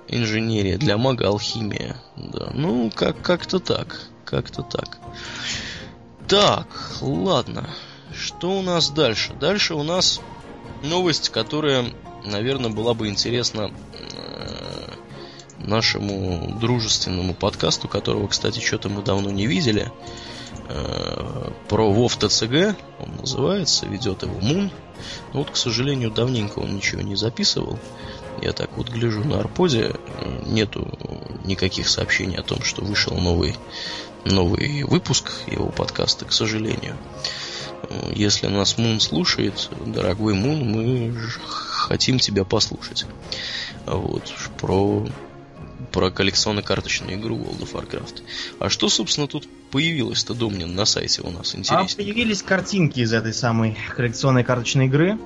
Инженерия 0.08 0.78
для 0.78 0.98
мага 0.98 1.28
алхимия. 1.28 1.96
Да, 2.16 2.50
ну 2.54 2.90
как 2.94 3.20
как-то 3.22 3.60
так, 3.60 4.00
как-то 4.24 4.62
так. 4.62 4.98
Так, 6.28 6.66
ладно. 7.00 7.68
Что 8.14 8.58
у 8.58 8.62
нас 8.62 8.90
дальше? 8.90 9.32
Дальше 9.40 9.74
у 9.74 9.82
нас 9.82 10.20
новость, 10.82 11.30
которая, 11.30 11.92
наверное, 12.24 12.70
была 12.70 12.94
бы 12.94 13.08
интересна 13.08 13.70
э, 13.94 14.92
нашему 15.58 16.58
дружественному 16.58 17.34
подкасту, 17.34 17.88
которого, 17.88 18.28
кстати, 18.28 18.60
что-то 18.60 18.88
мы 18.88 19.02
давно 19.02 19.30
не 19.30 19.46
видели. 19.46 19.90
Э, 20.68 21.50
про 21.68 21.90
Вов 21.92 22.16
ТЦГ 22.16 22.76
он 22.98 23.16
называется, 23.20 23.86
ведет 23.86 24.22
его 24.22 24.38
Мун. 24.40 24.70
Но 25.32 25.40
вот, 25.40 25.50
к 25.50 25.56
сожалению, 25.56 26.10
давненько 26.10 26.60
он 26.60 26.76
ничего 26.76 27.02
не 27.02 27.16
записывал. 27.16 27.78
Я 28.42 28.52
так 28.52 28.76
вот 28.76 28.90
гляжу 28.90 29.22
на 29.22 29.38
Арподе, 29.38 29.94
нету 30.46 30.98
никаких 31.44 31.88
сообщений 31.88 32.36
о 32.36 32.42
том, 32.42 32.62
что 32.62 32.82
вышел 32.82 33.16
новый, 33.16 33.56
новый 34.24 34.82
выпуск 34.82 35.30
его 35.46 35.68
подкаста, 35.68 36.24
к 36.24 36.32
сожалению. 36.32 36.96
Если 38.14 38.48
нас 38.48 38.78
Мун 38.78 38.98
слушает, 39.00 39.70
дорогой 39.86 40.34
Мун, 40.34 40.68
мы 40.68 41.16
хотим 41.38 42.18
тебя 42.18 42.44
послушать. 42.44 43.06
Вот, 43.86 44.32
про, 44.60 45.06
про 45.92 46.10
коллекционно-карточную 46.10 47.18
игру 47.18 47.36
World 47.36 47.60
of 47.60 47.72
Warcraft. 47.72 48.22
А 48.58 48.70
что, 48.70 48.88
собственно, 48.88 49.28
тут 49.28 49.48
появилось-то, 49.70 50.34
Домнин, 50.34 50.74
на 50.74 50.84
сайте 50.84 51.22
у 51.22 51.30
нас? 51.30 51.54
Интересно. 51.54 51.88
А 51.92 51.96
появились 51.96 52.42
картинки 52.42 53.00
из 53.00 53.12
этой 53.12 53.34
самой 53.34 53.76
коллекционной 53.94 54.42
карточной 54.42 54.86
игры. 54.86 55.18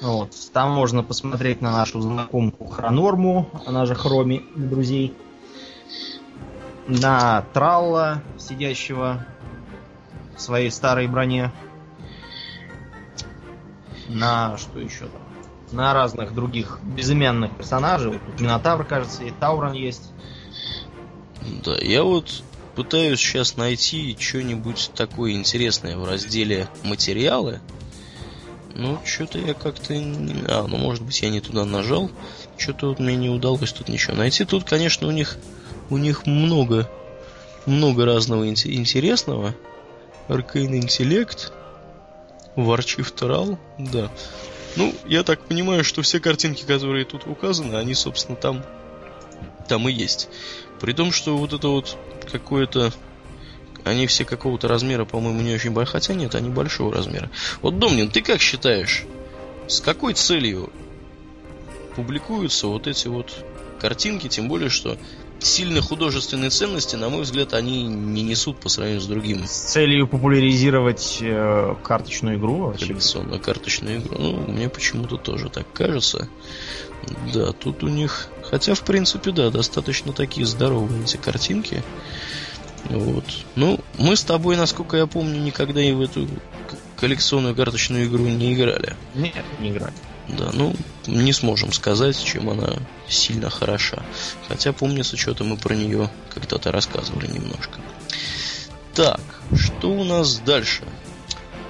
Вот. 0.00 0.34
Там 0.52 0.72
можно 0.72 1.02
посмотреть 1.02 1.60
на 1.60 1.72
нашу 1.72 2.00
знакомку 2.00 2.66
Хронорму, 2.66 3.48
она 3.66 3.86
же 3.86 3.94
Хроми 3.94 4.44
для 4.54 4.68
друзей. 4.68 5.14
На 6.86 7.42
Тралла, 7.52 8.22
сидящего 8.38 9.24
в 10.36 10.40
своей 10.40 10.70
старой 10.70 11.06
броне 11.06 11.52
на 14.08 14.56
что 14.56 14.78
еще 14.78 15.06
там? 15.06 15.22
На 15.72 15.92
разных 15.92 16.34
других 16.34 16.78
безымянных 16.82 17.56
персонажей. 17.56 18.12
Вот 18.12 18.24
тут 18.24 18.40
Минотавр, 18.40 18.84
кажется, 18.84 19.24
и 19.24 19.30
Таурон 19.30 19.72
есть. 19.72 20.12
Да, 21.64 21.76
я 21.76 22.04
вот 22.04 22.42
пытаюсь 22.74 23.18
сейчас 23.18 23.56
найти 23.56 24.16
что-нибудь 24.18 24.92
такое 24.94 25.32
интересное 25.32 25.96
в 25.96 26.04
разделе 26.04 26.68
материалы. 26.84 27.60
Ну, 28.74 28.98
что-то 29.04 29.38
я 29.38 29.54
как-то... 29.54 29.94
А, 29.94 30.66
ну, 30.66 30.76
может 30.76 31.02
быть, 31.02 31.20
я 31.22 31.30
не 31.30 31.40
туда 31.40 31.64
нажал. 31.64 32.10
Что-то 32.58 32.88
вот 32.88 32.98
мне 32.98 33.16
не 33.16 33.30
удалось 33.30 33.72
тут 33.72 33.88
ничего 33.88 34.16
найти. 34.16 34.44
Тут, 34.44 34.64
конечно, 34.64 35.06
у 35.06 35.12
них, 35.12 35.38
у 35.90 35.96
них 35.96 36.26
много, 36.26 36.90
много 37.66 38.04
разного 38.04 38.48
интересного. 38.48 39.54
Аркейн 40.26 40.74
интеллект, 40.74 41.52
Варчив 42.56 43.12
Тарал, 43.12 43.58
да. 43.78 44.10
Ну, 44.76 44.92
я 45.06 45.22
так 45.22 45.40
понимаю, 45.46 45.84
что 45.84 46.02
все 46.02 46.18
картинки, 46.18 46.64
которые 46.64 47.04
тут 47.04 47.26
указаны, 47.26 47.76
они, 47.76 47.94
собственно, 47.94 48.36
там, 48.36 48.64
там 49.68 49.88
и 49.88 49.92
есть. 49.92 50.28
При 50.80 50.92
том, 50.92 51.12
что 51.12 51.36
вот 51.36 51.52
это 51.52 51.68
вот 51.68 51.96
какое-то... 52.30 52.92
Они 53.84 54.06
все 54.06 54.24
какого-то 54.24 54.66
размера, 54.66 55.04
по-моему, 55.04 55.40
не 55.42 55.54
очень 55.54 55.70
большие. 55.70 55.92
Хотя 55.92 56.14
нет, 56.14 56.34
они 56.34 56.48
большого 56.48 56.92
размера. 56.92 57.30
Вот, 57.62 57.78
Домнин, 57.78 58.10
ты 58.10 58.22
как 58.22 58.40
считаешь, 58.40 59.04
с 59.66 59.80
какой 59.80 60.14
целью 60.14 60.70
публикуются 61.94 62.66
вот 62.66 62.86
эти 62.86 63.08
вот 63.08 63.32
картинки, 63.80 64.28
тем 64.28 64.48
более, 64.48 64.70
что 64.70 64.96
сильной 65.38 65.82
художественной 65.82 66.50
ценности, 66.50 66.96
на 66.96 67.08
мой 67.08 67.22
взгляд, 67.22 67.54
они 67.54 67.82
не 67.84 68.22
несут 68.22 68.58
по 68.58 68.68
сравнению 68.68 69.02
с 69.02 69.06
другим. 69.06 69.46
С 69.46 69.50
целью 69.50 70.06
популяризировать 70.08 71.18
э, 71.20 71.74
карточную 71.82 72.38
игру? 72.38 72.74
Коллекционную 72.78 73.40
карточную 73.40 73.98
игру. 73.98 74.16
Ну, 74.18 74.52
мне 74.52 74.68
почему-то 74.68 75.16
тоже 75.16 75.50
так 75.50 75.70
кажется. 75.72 76.28
Да, 77.32 77.52
тут 77.52 77.82
у 77.82 77.88
них... 77.88 78.28
Хотя, 78.42 78.74
в 78.74 78.80
принципе, 78.82 79.32
да, 79.32 79.50
достаточно 79.50 80.12
такие 80.12 80.46
здоровые 80.46 81.02
эти 81.02 81.16
картинки. 81.16 81.82
Вот. 82.90 83.24
Ну, 83.56 83.80
мы 83.98 84.16
с 84.16 84.24
тобой, 84.24 84.56
насколько 84.56 84.96
я 84.96 85.06
помню, 85.06 85.40
никогда 85.40 85.82
и 85.82 85.92
в 85.92 86.00
эту 86.00 86.28
коллекционную 86.96 87.54
карточную 87.54 88.06
игру 88.06 88.24
не 88.24 88.54
играли. 88.54 88.94
Нет, 89.14 89.44
не 89.60 89.70
играли. 89.70 89.94
Да, 90.28 90.50
ну, 90.52 90.74
не 91.06 91.32
сможем 91.32 91.72
сказать, 91.72 92.22
чем 92.22 92.48
она 92.48 92.74
сильно 93.08 93.50
хороша. 93.50 94.02
Хотя, 94.48 94.72
помнится, 94.72 95.16
что-то 95.16 95.44
мы 95.44 95.56
про 95.56 95.74
нее 95.74 96.10
когда-то 96.32 96.72
рассказывали 96.72 97.26
немножко. 97.26 97.78
Так, 98.94 99.20
что 99.54 99.90
у 99.90 100.04
нас 100.04 100.38
дальше? 100.38 100.82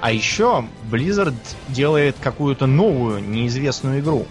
А 0.00 0.12
еще 0.12 0.66
Blizzard 0.90 1.34
делает 1.68 2.16
какую-то 2.20 2.66
новую, 2.66 3.24
неизвестную 3.24 4.00
игру. 4.00 4.26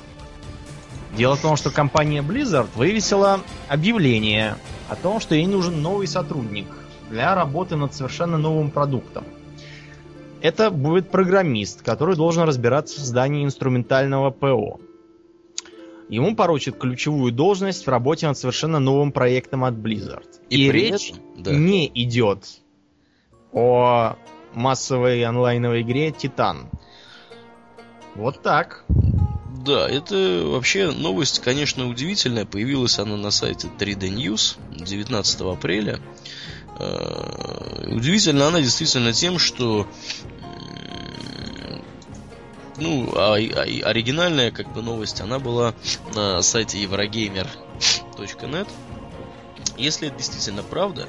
Дело 1.17 1.35
в 1.35 1.41
том, 1.41 1.57
что 1.57 1.69
компания 1.69 2.21
Blizzard 2.21 2.69
вывесила 2.75 3.41
объявление 3.67 4.57
о 4.93 4.95
том, 4.95 5.19
что 5.19 5.33
ей 5.35 5.47
нужен 5.47 5.81
новый 5.81 6.07
сотрудник 6.07 6.67
для 7.09 7.33
работы 7.35 7.75
над 7.75 7.93
совершенно 7.93 8.37
новым 8.37 8.69
продуктом. 8.69 9.25
Это 10.41 10.69
будет 10.69 11.09
программист, 11.09 11.81
который 11.81 12.15
должен 12.15 12.43
разбираться 12.43 12.97
в 12.97 12.99
создании 12.99 13.43
инструментального 13.43 14.29
ПО. 14.29 14.79
Ему 16.09 16.35
поручат 16.35 16.77
ключевую 16.77 17.31
должность 17.31 17.85
в 17.85 17.89
работе 17.89 18.27
над 18.27 18.37
совершенно 18.37 18.79
новым 18.79 19.11
проектом 19.11 19.63
от 19.63 19.73
Blizzard. 19.73 20.27
И, 20.49 20.67
И 20.67 20.71
речь 20.71 21.13
да. 21.37 21.51
не 21.51 21.89
идет 21.95 22.45
о 23.51 24.15
массовой 24.53 25.23
онлайновой 25.23 25.81
игре 25.81 26.11
Титан. 26.11 26.69
Вот 28.15 28.43
так. 28.43 28.85
Да, 29.63 29.87
это 29.87 30.43
вообще 30.45 30.91
новость, 30.91 31.39
конечно, 31.39 31.87
удивительная. 31.87 32.45
Появилась 32.45 32.99
она 32.99 33.15
на 33.15 33.31
сайте 33.31 33.69
3D 33.69 34.09
News 34.09 34.57
19 34.71 35.41
апреля. 35.41 36.01
Э, 36.79 37.85
удивительна 37.87 38.47
она 38.47 38.59
действительно 38.59 39.13
тем, 39.13 39.39
что 39.39 39.87
ну, 42.77 43.09
а, 43.15 43.35
а, 43.35 43.61
оригинальная 43.89 44.51
как 44.51 44.73
бы 44.73 44.81
новость, 44.81 45.21
она 45.21 45.39
была 45.39 45.73
на 46.13 46.41
сайте 46.41 46.83
eurogamer.net. 46.83 48.67
Если 49.77 50.09
это 50.09 50.17
действительно 50.17 50.63
правда, 50.63 51.07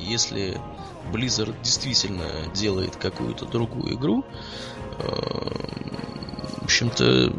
если 0.00 0.60
Blizzard 1.12 1.54
действительно 1.62 2.26
делает 2.52 2.96
какую-то 2.96 3.46
другую 3.46 3.94
игру, 3.94 4.24
э, 4.98 5.04
в 6.62 6.64
общем-то, 6.64 7.32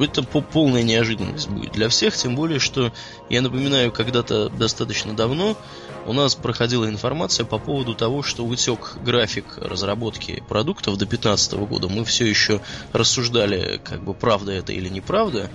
это 0.00 0.22
полная 0.22 0.82
неожиданность 0.82 1.48
будет 1.48 1.72
для 1.72 1.88
всех, 1.88 2.16
тем 2.16 2.34
более, 2.36 2.58
что, 2.58 2.92
я 3.30 3.42
напоминаю, 3.42 3.92
когда-то 3.92 4.48
достаточно 4.48 5.14
давно 5.14 5.56
у 6.06 6.12
нас 6.12 6.34
проходила 6.34 6.88
информация 6.88 7.46
по 7.46 7.58
поводу 7.58 7.94
того, 7.94 8.22
что 8.22 8.44
утек 8.44 8.96
график 9.02 9.44
разработки 9.56 10.42
продуктов 10.48 10.94
до 10.98 11.06
2015 11.06 11.54
года. 11.54 11.88
Мы 11.88 12.04
все 12.04 12.26
еще 12.26 12.60
рассуждали, 12.92 13.80
как 13.82 14.02
бы 14.04 14.14
правда 14.14 14.52
это 14.52 14.72
или 14.72 14.88
неправда. 14.88 15.50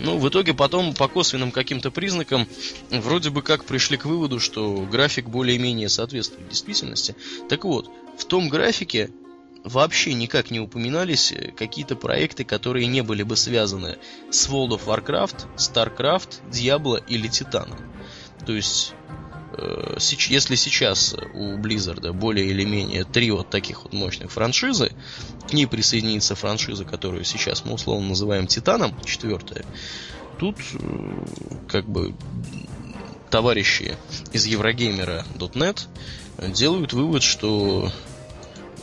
Ну, 0.00 0.18
в 0.18 0.28
итоге 0.28 0.54
потом 0.54 0.92
по 0.92 1.06
косвенным 1.06 1.52
каким-то 1.52 1.92
признакам 1.92 2.48
вроде 2.90 3.30
бы 3.30 3.42
как 3.42 3.64
пришли 3.64 3.96
к 3.96 4.06
выводу, 4.06 4.40
что 4.40 4.84
график 4.90 5.28
более-менее 5.28 5.88
соответствует 5.88 6.48
действительности. 6.48 7.14
Так 7.48 7.64
вот, 7.64 7.88
в 8.18 8.24
том 8.24 8.48
графике 8.48 9.10
вообще 9.64 10.12
никак 10.12 10.50
не 10.50 10.60
упоминались 10.60 11.32
какие-то 11.56 11.96
проекты, 11.96 12.44
которые 12.44 12.86
не 12.86 13.02
были 13.02 13.22
бы 13.22 13.34
связаны 13.34 13.96
с 14.30 14.48
World 14.48 14.78
of 14.78 14.84
Warcraft, 14.86 15.46
StarCraft, 15.56 16.50
Diablo 16.50 17.02
или 17.08 17.28
Титаном. 17.28 17.78
То 18.46 18.52
есть, 18.52 18.92
э, 19.56 19.96
если 19.98 20.54
сейчас 20.54 21.16
у 21.32 21.56
Blizzard 21.56 22.12
более 22.12 22.46
или 22.46 22.64
менее 22.64 23.04
три 23.04 23.30
вот 23.30 23.48
таких 23.48 23.84
вот 23.84 23.94
мощных 23.94 24.30
франшизы, 24.30 24.92
к 25.48 25.52
ней 25.54 25.66
присоединится 25.66 26.34
франшиза, 26.34 26.84
которую 26.84 27.24
сейчас 27.24 27.64
мы 27.64 27.72
условно 27.72 28.08
называем 28.08 28.46
Титаном, 28.46 28.94
четвертая, 29.04 29.64
тут 30.38 30.56
э, 30.74 31.24
как 31.68 31.88
бы 31.88 32.14
товарищи 33.30 33.96
из 34.32 34.44
Еврогеймера.net 34.44 35.86
делают 36.52 36.92
вывод, 36.92 37.22
что 37.22 37.90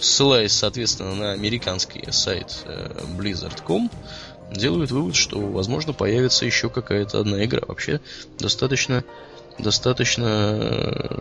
ссылаясь, 0.01 0.53
соответственно, 0.53 1.15
на 1.15 1.31
американский 1.31 2.03
сайт 2.11 2.63
э, 2.65 3.05
Blizzard.com, 3.17 3.89
делают 4.51 4.91
вывод, 4.91 5.15
что, 5.15 5.39
возможно, 5.39 5.93
появится 5.93 6.45
еще 6.45 6.69
какая-то 6.69 7.19
одна 7.19 7.43
игра. 7.45 7.61
Вообще, 7.67 8.01
достаточно, 8.37 9.03
достаточно 9.59 10.25
э, 10.25 11.19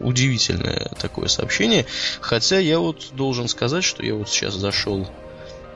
удивительное 0.00 0.90
такое 1.00 1.28
сообщение. 1.28 1.86
Хотя 2.20 2.58
я 2.58 2.78
вот 2.78 3.08
должен 3.12 3.48
сказать, 3.48 3.84
что 3.84 4.04
я 4.04 4.14
вот 4.14 4.28
сейчас 4.28 4.54
зашел, 4.54 5.08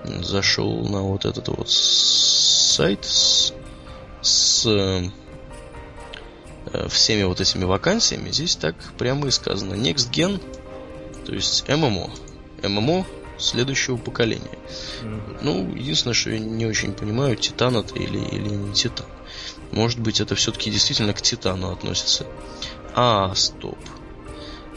зашел 0.05 0.89
на 0.89 1.03
вот 1.03 1.25
этот 1.25 1.49
вот 1.49 1.69
сайт 1.69 3.05
с, 3.05 3.53
с 4.23 4.67
э, 4.67 5.09
всеми 6.89 7.25
вот 7.25 7.41
этими 7.41 7.65
вакансиями. 7.65 8.31
Здесь 8.31 8.57
так 8.57 8.77
прямо 8.97 9.27
и 9.27 9.31
сказано. 9.31 9.75
Next 9.75 10.11
Gen 10.11 10.41
то 11.27 11.35
есть 11.35 11.69
ММО. 11.69 12.11
ММО 12.63 13.07
следующего 13.39 13.97
поколения. 13.97 14.59
Mm-hmm. 15.03 15.39
Ну, 15.43 15.75
единственное, 15.75 16.15
что 16.15 16.31
я 16.31 16.39
не 16.39 16.67
очень 16.67 16.93
понимаю, 16.93 17.37
Титан 17.37 17.77
это 17.77 17.95
или, 17.95 18.19
или 18.19 18.49
не 18.49 18.73
Титан. 18.75 19.07
Может 19.73 20.01
быть, 20.01 20.21
это 20.21 20.35
все-таки 20.35 20.71
действительно 20.71 21.13
к 21.13 21.23
Титану 21.23 21.71
относится. 21.71 22.27
А, 22.95 23.35
стоп. 23.35 23.79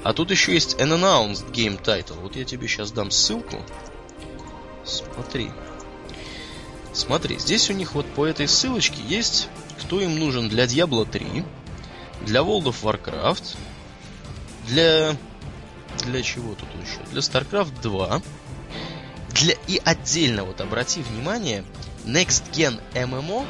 А 0.04 0.14
тут 0.14 0.32
еще 0.32 0.54
есть 0.54 0.76
an 0.76 0.90
announced 0.90 1.52
game 1.52 1.82
title. 1.82 2.20
Вот 2.22 2.36
я 2.36 2.44
тебе 2.44 2.68
сейчас 2.68 2.92
дам 2.92 3.10
ссылку. 3.10 3.58
Смотри. 4.84 5.50
Смотри, 6.92 7.40
здесь 7.40 7.70
у 7.70 7.74
них 7.74 7.96
вот 7.96 8.06
по 8.06 8.26
этой 8.26 8.48
ссылочке 8.48 9.02
есть, 9.08 9.48
кто 9.82 10.00
им 10.00 10.20
нужен 10.20 10.50
для 10.50 10.66
Diablo 10.66 11.10
3, 11.10 11.44
для 12.26 12.42
World 12.42 12.66
of 12.66 12.76
Warcraft, 12.84 13.58
для 14.68 15.16
для 16.06 16.22
чего 16.22 16.56
тут 16.56 16.70
еще? 16.82 17.00
Для 17.12 17.22
StarCraft 17.22 17.82
2. 17.82 18.22
Для... 19.34 19.56
И 19.68 19.82
отдельно 19.84 20.44
вот 20.44 20.62
обрати 20.62 21.02
внимание, 21.02 21.64
Next 22.06 22.52
Gen 22.52 22.80
MMO 22.94 23.46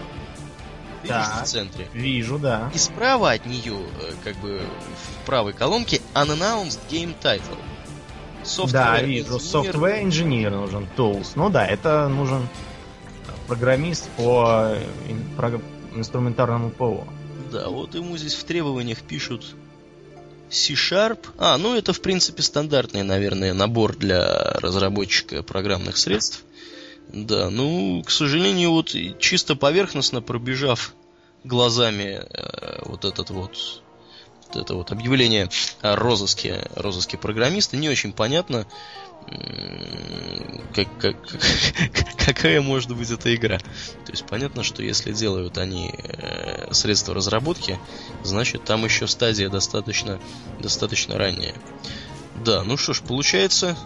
Видишь 1.03 1.17
да, 1.17 1.43
в 1.43 1.47
центре? 1.47 1.87
Вижу, 1.93 2.39
да. 2.39 2.71
И 2.73 2.77
справа 2.77 3.31
от 3.31 3.45
нее, 3.45 3.75
э, 4.01 4.13
как 4.23 4.37
бы 4.37 4.61
в 4.61 5.25
правой 5.25 5.51
колонке, 5.51 5.99
Unannounced 6.13 6.79
Game 6.89 7.13
Title. 7.21 7.57
Software 8.43 8.71
да, 8.71 9.01
вижу. 9.01 9.35
Engineer. 9.35 9.73
Software 9.73 10.03
Engineer 10.03 10.49
нужен, 10.49 10.87
Tools. 10.95 11.33
Ну 11.35 11.49
да, 11.49 11.65
это 11.67 12.07
нужен 12.07 12.47
программист 13.47 14.09
по 14.11 14.75
инструментарному 15.93 16.69
ПО. 16.69 17.05
Да, 17.51 17.67
вот 17.67 17.95
ему 17.95 18.17
здесь 18.17 18.35
в 18.35 18.43
требованиях 18.45 18.99
пишут 18.99 19.55
C-Sharp. 20.49 21.27
А, 21.37 21.57
ну 21.57 21.75
это 21.75 21.93
в 21.93 22.01
принципе 22.01 22.43
стандартный, 22.43 23.03
наверное, 23.03 23.53
набор 23.53 23.95
для 23.95 24.53
разработчика 24.53 25.43
программных 25.43 25.97
средств. 25.97 26.43
Да, 27.09 27.49
ну, 27.49 28.01
к 28.05 28.09
сожалению, 28.09 28.71
вот 28.71 28.95
чисто 29.19 29.55
поверхностно 29.55 30.21
пробежав 30.21 30.93
глазами 31.43 32.21
э, 32.27 32.81
вот 32.85 33.05
этот 33.05 33.29
вот 33.29 33.81
вот 34.54 34.62
это 34.64 34.76
вот 34.76 34.91
объявление 34.91 35.49
о 35.82 35.95
розыске, 35.95 36.68
розыске 36.76 37.18
программиста, 37.18 37.78
не 37.78 37.89
очень 37.89 38.14
понятно, 38.14 38.66
как, 40.74 40.88
как, 40.99 41.16
какая 42.18 42.62
может 42.62 42.95
быть 42.95 43.10
эта 43.10 43.34
игра. 43.34 43.58
То 43.58 44.12
есть 44.12 44.26
понятно, 44.26 44.64
что 44.64 44.84
если 44.84 45.14
делают 45.14 45.58
они 45.58 45.93
э, 45.93 46.74
средства 46.74 47.14
разработки, 47.14 47.80
значит 48.24 48.64
там 48.66 48.84
еще 48.84 49.08
стадия 49.08 49.49
достаточно, 49.49 50.20
достаточно 50.60 51.18
ранняя. 51.18 51.56
Да, 52.43 52.64
ну 52.64 52.78
что 52.78 52.93
ж, 52.93 53.01
получается, 53.01 53.78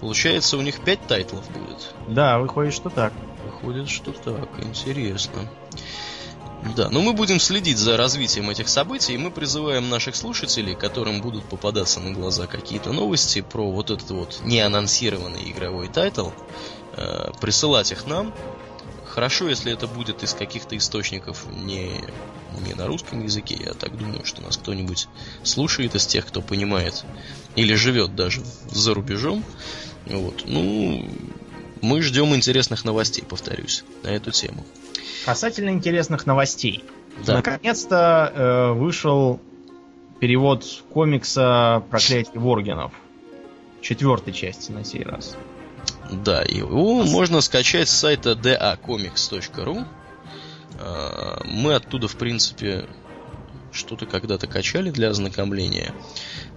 получается 0.00 0.56
у 0.56 0.62
них 0.62 0.80
5 0.80 1.06
title 1.06 1.36
ов 1.36 1.48
будет. 1.50 1.94
Да, 2.08 2.38
выходит, 2.38 2.74
что 2.74 2.90
так. 2.90 3.12
Выходит, 3.44 3.88
что 3.88 4.12
так, 4.12 4.48
интересно. 4.58 5.48
Да, 6.76 6.90
но 6.90 7.02
мы 7.02 7.12
будем 7.12 7.40
следить 7.40 7.78
за 7.78 7.96
развитием 7.96 8.48
этих 8.48 8.68
событий, 8.68 9.14
и 9.14 9.18
мы 9.18 9.32
призываем 9.32 9.88
наших 9.90 10.14
слушателей, 10.14 10.76
которым 10.76 11.20
будут 11.20 11.44
попадаться 11.44 11.98
на 11.98 12.12
глаза 12.12 12.46
какие-то 12.46 12.92
новости 12.92 13.40
про 13.40 13.68
вот 13.68 13.90
этот 13.90 14.10
вот 14.10 14.40
неанонсированный 14.44 15.50
игровой 15.50 15.88
title, 15.88 16.30
э, 16.96 17.32
присылать 17.40 17.90
их 17.90 18.06
нам. 18.06 18.32
Хорошо, 19.08 19.48
если 19.48 19.72
это 19.72 19.88
будет 19.88 20.22
из 20.22 20.34
каких-то 20.34 20.76
источников 20.76 21.44
не, 21.46 21.90
не 22.64 22.74
на 22.74 22.86
русском 22.86 23.22
языке. 23.22 23.58
Я 23.62 23.74
так 23.74 23.98
думаю, 23.98 24.24
что 24.24 24.40
нас 24.40 24.56
кто-нибудь 24.56 25.08
слушает 25.42 25.96
из 25.96 26.06
тех, 26.06 26.26
кто 26.26 26.40
понимает 26.40 27.04
или 27.56 27.74
живет 27.74 28.14
даже 28.14 28.42
за 28.70 28.94
рубежом. 28.94 29.44
Вот. 30.06 30.44
Ну, 30.46 31.06
мы 31.82 32.00
ждем 32.02 32.34
интересных 32.34 32.84
новостей, 32.84 33.24
повторюсь, 33.28 33.84
на 34.02 34.08
эту 34.08 34.30
тему. 34.30 34.64
Касательно 35.24 35.70
интересных 35.70 36.26
новостей. 36.26 36.84
Да. 37.24 37.34
Наконец-то 37.34 38.32
э, 38.34 38.72
вышел 38.72 39.40
перевод 40.20 40.64
комикса 40.92 41.82
«Проклятие 41.90 42.40
Воргенов». 42.40 42.92
Четвертой 43.80 44.32
части 44.32 44.70
на 44.70 44.84
сей 44.84 45.02
раз. 45.02 45.36
Да, 46.10 46.42
его 46.42 47.02
можно 47.02 47.40
скачать 47.40 47.88
с 47.88 47.92
сайта 47.92 48.32
dacomics.ru. 48.32 49.84
А, 50.78 51.42
мы 51.44 51.74
оттуда, 51.74 52.08
в 52.08 52.16
принципе, 52.16 52.86
что-то 53.72 54.06
когда-то 54.06 54.46
качали 54.46 54.90
для 54.90 55.10
ознакомления. 55.10 55.92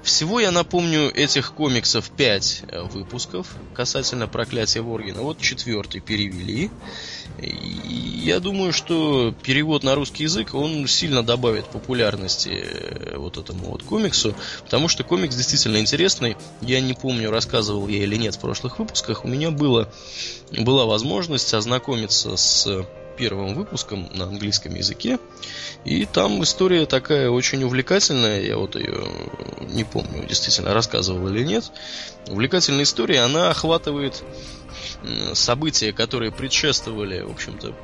Всего, 0.06 0.40
я 0.40 0.52
напомню, 0.52 1.12
этих 1.12 1.52
комиксов 1.54 2.12
5 2.12 2.62
э, 2.68 2.82
выпусков 2.84 3.48
касательно 3.74 4.28
проклятия 4.28 4.82
Воргена. 4.82 5.24
Вот 5.24 5.40
четвертый 5.40 6.00
перевели. 6.00 6.70
И 7.42 7.50
я 8.24 8.40
думаю, 8.40 8.72
что 8.72 9.34
перевод 9.42 9.82
на 9.82 9.96
русский 9.96 10.26
язык, 10.26 10.54
он 10.54 10.88
сильно 10.88 11.24
добавит 11.24 11.66
популярности 11.66 12.50
э, 12.50 13.18
вот 13.18 13.38
этому 13.38 13.72
вот 13.72 13.82
комиксу, 13.82 14.36
потому 14.64 14.90
что 14.90 15.04
комикс 15.04 15.36
действительно 15.36 15.78
интересный. 15.78 16.38
Я 16.62 16.82
не 16.82 16.94
помню, 16.94 17.32
рассказывал 17.32 17.88
я 17.88 18.04
или 18.04 18.16
нет 18.16 18.36
в 18.36 18.40
прошлых 18.40 18.78
выпусках. 18.78 19.26
У 19.26 19.28
меня 19.28 19.50
было, 19.50 19.92
была 20.52 20.86
возможность 20.86 21.52
ознакомиться 21.56 22.38
с 22.38 22.86
первым 23.18 23.56
выпуском 23.56 24.10
на 24.14 24.26
английском 24.26 24.76
языке. 24.76 25.20
И 25.84 26.06
там 26.06 26.44
история 26.44 26.86
такая 26.86 27.30
очень 27.30 27.64
увлекательная. 27.64 28.42
Я 28.42 28.58
вот 28.58 28.76
ее 28.76 29.08
не 29.62 29.84
помню, 29.84 30.26
действительно 30.28 30.74
рассказывал 30.74 31.28
или 31.28 31.44
нет. 31.44 31.72
Увлекательная 32.28 32.84
история, 32.84 33.22
она 33.22 33.50
охватывает 33.50 34.24
события, 35.34 35.94
которые 35.94 36.32
предшествовали, 36.32 37.22
в 37.22 37.32
общем-то, 37.32 37.76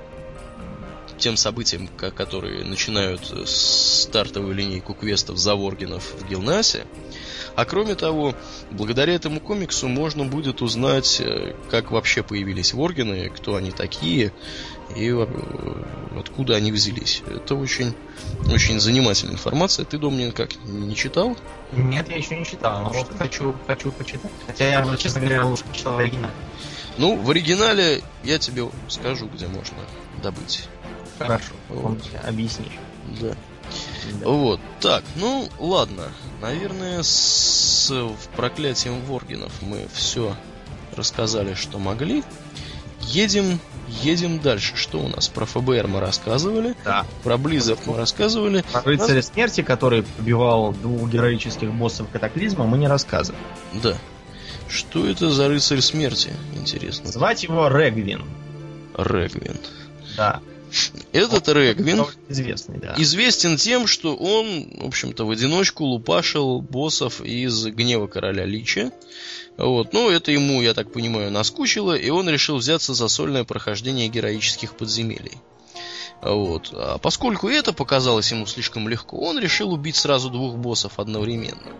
тем 1.18 1.38
событиям, 1.38 1.88
которые 1.88 2.64
начинают 2.66 3.22
стартовую 3.48 4.56
линейку 4.56 4.94
квестов 4.94 5.38
за 5.38 5.56
Воргенов 5.56 6.04
в 6.20 6.28
Гилнасе. 6.28 6.86
А 7.56 7.66
кроме 7.66 7.96
того, 7.96 8.34
благодаря 8.72 9.14
этому 9.14 9.40
комиксу 9.40 9.88
можно 9.88 10.26
будет 10.26 10.62
узнать, 10.62 11.20
э, 11.20 11.56
как 11.70 11.92
вообще 11.92 12.24
появились 12.24 12.74
Воргены, 12.74 13.30
кто 13.30 13.56
они 13.56 13.72
такие 13.72 14.32
и 14.96 15.10
э, 15.10 15.26
откуда 16.18 16.56
они 16.56 16.72
взялись. 16.72 17.24
Это 17.28 17.56
очень, 17.56 17.94
очень 18.52 18.80
занимательная 18.80 19.34
информация. 19.34 19.86
Ты, 19.86 19.98
Домнин, 19.98 20.32
как, 20.32 20.56
не 20.64 20.96
читал? 20.96 21.36
Нет, 21.74 22.10
я 22.10 22.18
еще 22.18 22.38
не 22.38 22.46
читал, 22.46 22.84
но 22.84 22.90
вот 22.90 23.08
хочу, 23.18 23.56
хочу 23.68 23.92
почитать. 23.92 24.32
Хотя 24.48 24.70
я, 24.70 24.98
честно 24.98 25.22
говоря, 25.22 25.46
лучше 25.46 25.64
читал 25.74 25.96
в 25.96 26.00
оригинале. 26.00 26.34
Ну, 26.98 27.16
в 27.16 27.30
оригинале 27.30 28.02
я 28.24 28.38
тебе 28.38 28.70
скажу, 28.88 29.28
где 29.34 29.48
можно 29.48 29.78
добыть. 30.22 30.68
Хорошо, 31.18 31.54
вот. 31.70 32.00
объяснишь. 32.24 32.78
Да. 33.20 33.36
Да. 34.20 34.28
Вот, 34.28 34.60
так, 34.80 35.04
ну 35.16 35.48
ладно. 35.60 36.12
Наверное, 36.42 37.04
с 37.04 37.92
проклятием 38.36 39.02
Воргенов 39.06 39.52
мы 39.62 39.88
все 39.94 40.36
рассказали, 40.96 41.54
что 41.54 41.78
могли. 41.78 42.24
Едем, 43.02 43.60
едем 44.02 44.40
дальше. 44.40 44.76
Что 44.76 45.00
у 45.00 45.08
нас? 45.08 45.28
Про 45.28 45.46
ФБР 45.46 45.88
мы 45.88 46.00
рассказывали. 46.00 46.76
Да. 46.86 47.06
Про 47.24 47.38
Близзард 47.38 47.86
мы 47.88 47.98
рассказывали. 47.98 48.64
Про 48.72 48.82
рыцаря 48.84 49.16
нас... 49.18 49.28
смерти, 49.28 49.62
который 49.62 50.04
побивал 50.04 50.72
двух 50.72 51.10
героических 51.10 51.72
боссов 51.74 52.08
катаклизма, 52.12 52.66
мы 52.66 52.78
не 52.78 52.88
рассказывали. 52.88 53.42
Да. 53.84 53.98
Что 54.70 55.06
это 55.06 55.30
за 55.32 55.48
рыцарь 55.48 55.82
смерти? 55.82 56.32
Интересно. 56.56 57.12
Звать 57.12 57.44
его 57.44 57.68
Регвин. 57.68 58.24
Регвин. 58.96 59.60
Да. 60.16 60.40
Этот 61.12 61.50
он 61.50 61.58
Регвин 61.58 62.06
известный, 62.30 62.80
да. 62.80 62.96
известен 62.98 63.58
тем, 63.58 63.88
что 63.88 64.16
он, 64.16 64.70
в 64.78 64.88
общем-то, 64.88 65.26
в 65.26 65.32
одиночку 65.32 65.84
лупашил 65.84 66.62
боссов 66.62 67.22
из 67.22 67.66
Гнева 67.66 68.08
Короля 68.08 68.46
Лича. 68.46 68.92
Вот. 69.58 69.94
Ну, 69.94 70.10
это 70.10 70.32
ему, 70.32 70.62
я 70.62 70.74
так 70.74 70.92
понимаю, 70.92 71.32
наскучило, 71.32 71.94
и 71.94 72.10
он 72.10 72.30
решил 72.30 72.58
взяться 72.58 72.94
за 72.94 73.08
сольное 73.08 73.44
прохождение 73.44 74.08
героических 74.08 74.76
подземелий. 74.76 75.38
Вот. 76.22 76.72
А 76.74 76.98
поскольку 76.98 77.50
это 77.50 77.74
показалось 77.74 78.32
ему 78.32 78.46
слишком 78.46 78.88
легко, 78.88 79.18
он 79.18 79.40
решил 79.40 79.74
убить 79.74 79.96
сразу 79.96 80.30
двух 80.30 80.56
боссов 80.56 81.00
одновременно. 81.00 81.72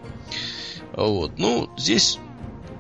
Вот. 0.94 1.38
Ну, 1.38 1.70
здесь 1.78 2.18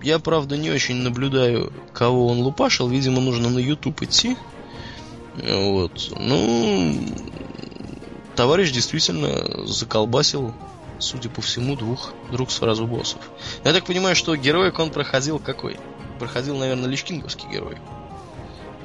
я, 0.03 0.19
правда, 0.19 0.57
не 0.57 0.71
очень 0.71 0.95
наблюдаю, 0.95 1.71
кого 1.93 2.27
он 2.27 2.39
лупашил. 2.39 2.87
Видимо, 2.87 3.21
нужно 3.21 3.49
на 3.49 3.59
YouTube 3.59 4.01
идти. 4.01 4.35
Вот. 5.35 6.11
Ну, 6.17 6.99
товарищ 8.35 8.71
действительно 8.71 9.65
заколбасил, 9.65 10.53
судя 10.99 11.29
по 11.29 11.41
всему, 11.41 11.75
двух 11.75 12.13
друг 12.31 12.51
сразу 12.51 12.85
боссов. 12.85 13.21
Я 13.63 13.73
так 13.73 13.85
понимаю, 13.85 14.15
что 14.15 14.35
героик 14.35 14.79
он 14.79 14.91
проходил 14.91 15.39
какой? 15.39 15.79
Проходил, 16.19 16.57
наверное, 16.57 16.89
личкинговский 16.89 17.49
герой. 17.49 17.77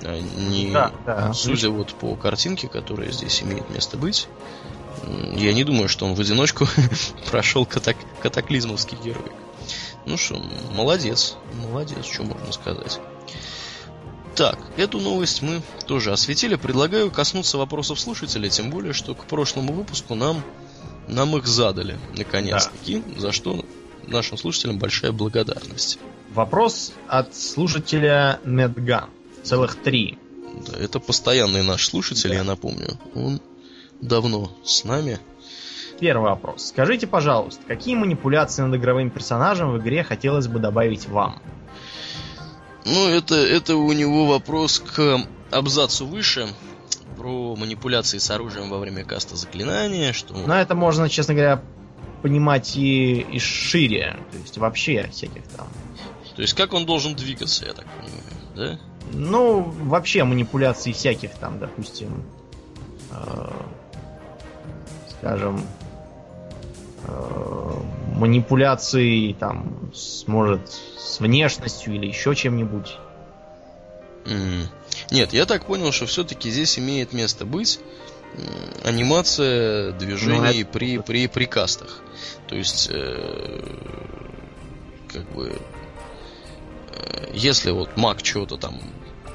А 0.02 0.18
не, 0.18 0.70
да, 0.70 0.92
да. 1.04 1.32
Судя 1.32 1.70
вот 1.70 1.94
по 1.94 2.14
картинке, 2.16 2.68
которая 2.68 3.10
здесь 3.10 3.42
имеет 3.42 3.68
место 3.70 3.96
быть, 3.96 4.28
я 5.34 5.52
не 5.52 5.64
думаю, 5.64 5.88
что 5.88 6.06
он 6.06 6.14
в 6.14 6.20
одиночку 6.20 6.66
прошел 7.30 7.66
катак 7.66 7.96
катаклизмовский 8.22 8.98
герой. 9.02 9.32
Ну 10.04 10.16
что, 10.16 10.40
молодец, 10.72 11.36
молодец, 11.54 12.04
что 12.06 12.22
можно 12.22 12.52
сказать. 12.52 13.00
Так, 14.36 14.58
эту 14.76 15.00
новость 15.00 15.40
мы 15.40 15.62
тоже 15.86 16.12
осветили. 16.12 16.56
Предлагаю 16.56 17.10
коснуться 17.10 17.56
вопросов 17.56 17.98
слушателей, 17.98 18.50
тем 18.50 18.68
более, 18.68 18.92
что 18.92 19.14
к 19.14 19.24
прошлому 19.24 19.72
выпуску 19.72 20.14
нам, 20.14 20.42
нам 21.08 21.34
их 21.38 21.46
задали, 21.46 21.96
наконец-таки, 22.14 23.02
да. 23.14 23.20
за 23.20 23.32
что 23.32 23.64
нашим 24.06 24.36
слушателям 24.36 24.78
большая 24.78 25.12
благодарность. 25.12 25.98
Вопрос 26.34 26.92
от 27.08 27.34
слушателя 27.34 28.38
Медган. 28.44 29.08
Целых 29.42 29.76
три. 29.76 30.18
Да, 30.66 30.78
это 30.78 31.00
постоянный 31.00 31.62
наш 31.62 31.86
слушатель, 31.86 32.28
да. 32.28 32.36
я 32.36 32.44
напомню. 32.44 32.98
Он 33.14 33.40
давно 34.02 34.52
с 34.64 34.84
нами. 34.84 35.18
Первый 35.98 36.28
вопрос. 36.28 36.66
Скажите, 36.66 37.06
пожалуйста, 37.06 37.62
какие 37.66 37.94
манипуляции 37.94 38.60
над 38.60 38.78
игровым 38.78 39.08
персонажем 39.08 39.72
в 39.72 39.78
игре 39.78 40.04
хотелось 40.04 40.46
бы 40.46 40.58
добавить 40.58 41.08
вам? 41.08 41.40
Ну, 42.86 43.08
это, 43.08 43.34
это 43.34 43.76
у 43.76 43.92
него 43.92 44.26
вопрос 44.26 44.78
к 44.78 45.18
абзацу 45.50 46.06
выше 46.06 46.46
про 47.16 47.56
манипуляции 47.56 48.18
с 48.18 48.30
оружием 48.30 48.70
во 48.70 48.78
время 48.78 49.04
каста 49.04 49.34
заклинания, 49.36 50.12
что... 50.12 50.34
Ну, 50.34 50.54
это 50.54 50.76
можно, 50.76 51.08
честно 51.08 51.34
говоря, 51.34 51.62
понимать 52.22 52.76
и, 52.76 53.20
и 53.20 53.38
шире, 53.40 54.16
то 54.30 54.38
есть 54.38 54.56
вообще 54.58 55.08
всяких 55.10 55.42
там. 55.48 55.66
То 56.36 56.42
есть 56.42 56.54
как 56.54 56.74
он 56.74 56.86
должен 56.86 57.16
двигаться, 57.16 57.66
я 57.66 57.72
так 57.72 57.86
понимаю, 57.86 58.78
да? 58.78 58.80
Ну, 59.12 59.62
вообще 59.62 60.22
манипуляции 60.24 60.92
всяких 60.92 61.34
там, 61.34 61.58
допустим, 61.58 62.24
э, 63.10 63.50
скажем, 65.18 65.62
э, 67.04 67.80
манипуляции 68.16 69.32
там 69.34 69.90
сможет 69.94 70.68
с 70.98 71.20
внешностью 71.20 71.94
или 71.94 72.06
еще 72.06 72.34
чем-нибудь. 72.34 72.96
Mm. 74.24 74.66
Нет, 75.10 75.32
я 75.32 75.46
так 75.46 75.66
понял, 75.66 75.92
что 75.92 76.06
все-таки 76.06 76.50
здесь 76.50 76.78
имеет 76.78 77.12
место 77.12 77.44
быть 77.44 77.78
анимация 78.84 79.92
движений 79.92 80.64
ну, 80.64 80.70
при, 80.70 80.98
при, 80.98 81.26
при 81.26 81.44
кастах. 81.46 82.00
То 82.48 82.56
есть, 82.56 82.88
э, 82.90 83.62
как 85.12 85.30
бы, 85.32 85.58
э, 86.92 87.30
если 87.32 87.70
вот 87.70 87.96
маг 87.96 88.22
чего-то 88.22 88.56
там 88.56 88.80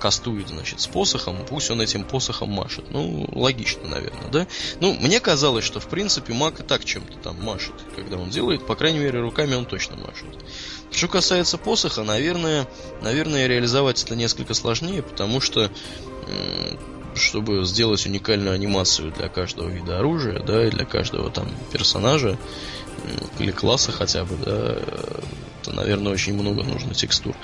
кастует, 0.02 0.49
значит, 0.49 0.82
с 0.82 0.88
посохом, 0.88 1.38
пусть 1.47 1.70
он 1.70 1.80
этим 1.82 2.04
посохом 2.04 2.49
машет. 2.49 2.86
Ну, 2.89 3.30
логично, 3.32 3.88
наверное, 3.88 4.30
да? 4.32 4.47
Ну, 4.80 4.93
мне 4.93 5.20
казалось, 5.20 5.64
что, 5.64 5.80
в 5.80 5.88
принципе, 5.88 6.34
маг 6.34 6.60
и 6.60 6.64
так 6.64 6.84
чем-то 6.84 7.18
там 7.20 7.41
машет, 7.41 7.76
когда 7.95 8.18
он 8.18 8.30
делает. 8.30 8.66
По 8.66 8.76
крайней 8.76 8.99
мере, 8.99 9.22
руками 9.22 9.54
он 9.54 9.66
точно 9.66 9.95
машет. 9.97 10.43
Что 10.91 11.08
касается 11.08 11.58
посоха, 11.58 12.04
наверное, 12.04 12.68
наверное, 13.02 13.47
реализовать 13.47 14.04
это 14.04 14.16
несколько 14.16 14.54
сложнее, 14.54 15.04
потому 15.04 15.39
что 15.39 15.70
чтобы 17.16 17.64
сделать 17.66 18.06
уникальную 18.06 18.54
анимацию 18.54 19.12
для 19.12 19.30
каждого 19.30 19.70
вида 19.70 19.99
оружия, 19.99 20.39
да, 20.39 20.66
и 20.66 20.72
для 20.72 20.86
каждого 20.86 21.30
там 21.30 21.49
персонажа 21.72 22.38
или 23.39 23.52
класса 23.52 23.91
хотя 23.91 24.26
бы, 24.26 24.36
да, 24.38 24.78
то, 25.64 25.72
наверное, 25.74 26.14
очень 26.14 26.34
много 26.34 26.64
нужно 26.64 26.93
текстур. 26.93 27.36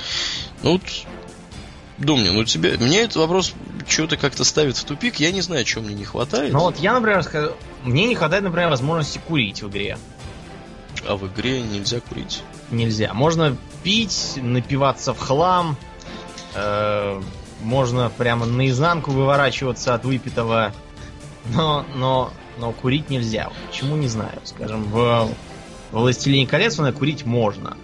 Ну 0.64 0.74
вот 0.74 0.82
Думни, 1.98 2.30
ну 2.30 2.44
тебе, 2.44 2.78
мне 2.78 3.02
этот 3.02 3.16
вопрос 3.16 3.54
что-то 3.88 4.18
как-то 4.18 4.44
ставит 4.44 4.78
в 4.78 4.84
тупик, 4.84 5.16
я 5.16 5.32
не 5.32 5.42
знаю, 5.42 5.66
чего 5.66 5.84
мне 5.84 5.96
не 5.96 6.06
хватает. 6.06 6.54
Ну 6.54 6.60
вот 6.60 6.78
я, 6.78 6.94
например, 6.94 7.24
скажу, 7.24 7.54
мне 7.84 8.06
не 8.06 8.16
хватает, 8.16 8.44
например, 8.44 8.70
возможности 8.70 9.20
курить 9.28 9.64
в 9.64 9.70
игре. 9.70 9.98
А 11.08 11.16
в 11.16 11.28
игре 11.28 11.62
нельзя 11.62 12.00
курить? 12.00 12.44
Нельзя. 12.70 13.14
Можно 13.14 13.56
пить, 13.84 14.34
напиваться 14.36 15.14
в 15.14 15.20
хлам, 15.20 15.76
э, 16.54 17.22
можно 17.62 18.12
прямо 18.16 18.46
наизнанку 18.46 19.12
выворачиваться 19.12 19.96
от 19.96 20.06
выпитого, 20.06 20.74
но, 21.56 21.86
но, 21.96 22.32
но 22.60 22.72
курить 22.74 23.10
нельзя. 23.10 23.50
Почему, 23.68 23.96
не 23.96 24.08
знаю. 24.08 24.40
Скажем, 24.44 24.84
в 24.84 25.30
«Властелине 25.92 26.46
колец» 26.46 26.80
курить 26.98 27.26
можно. 27.26 27.78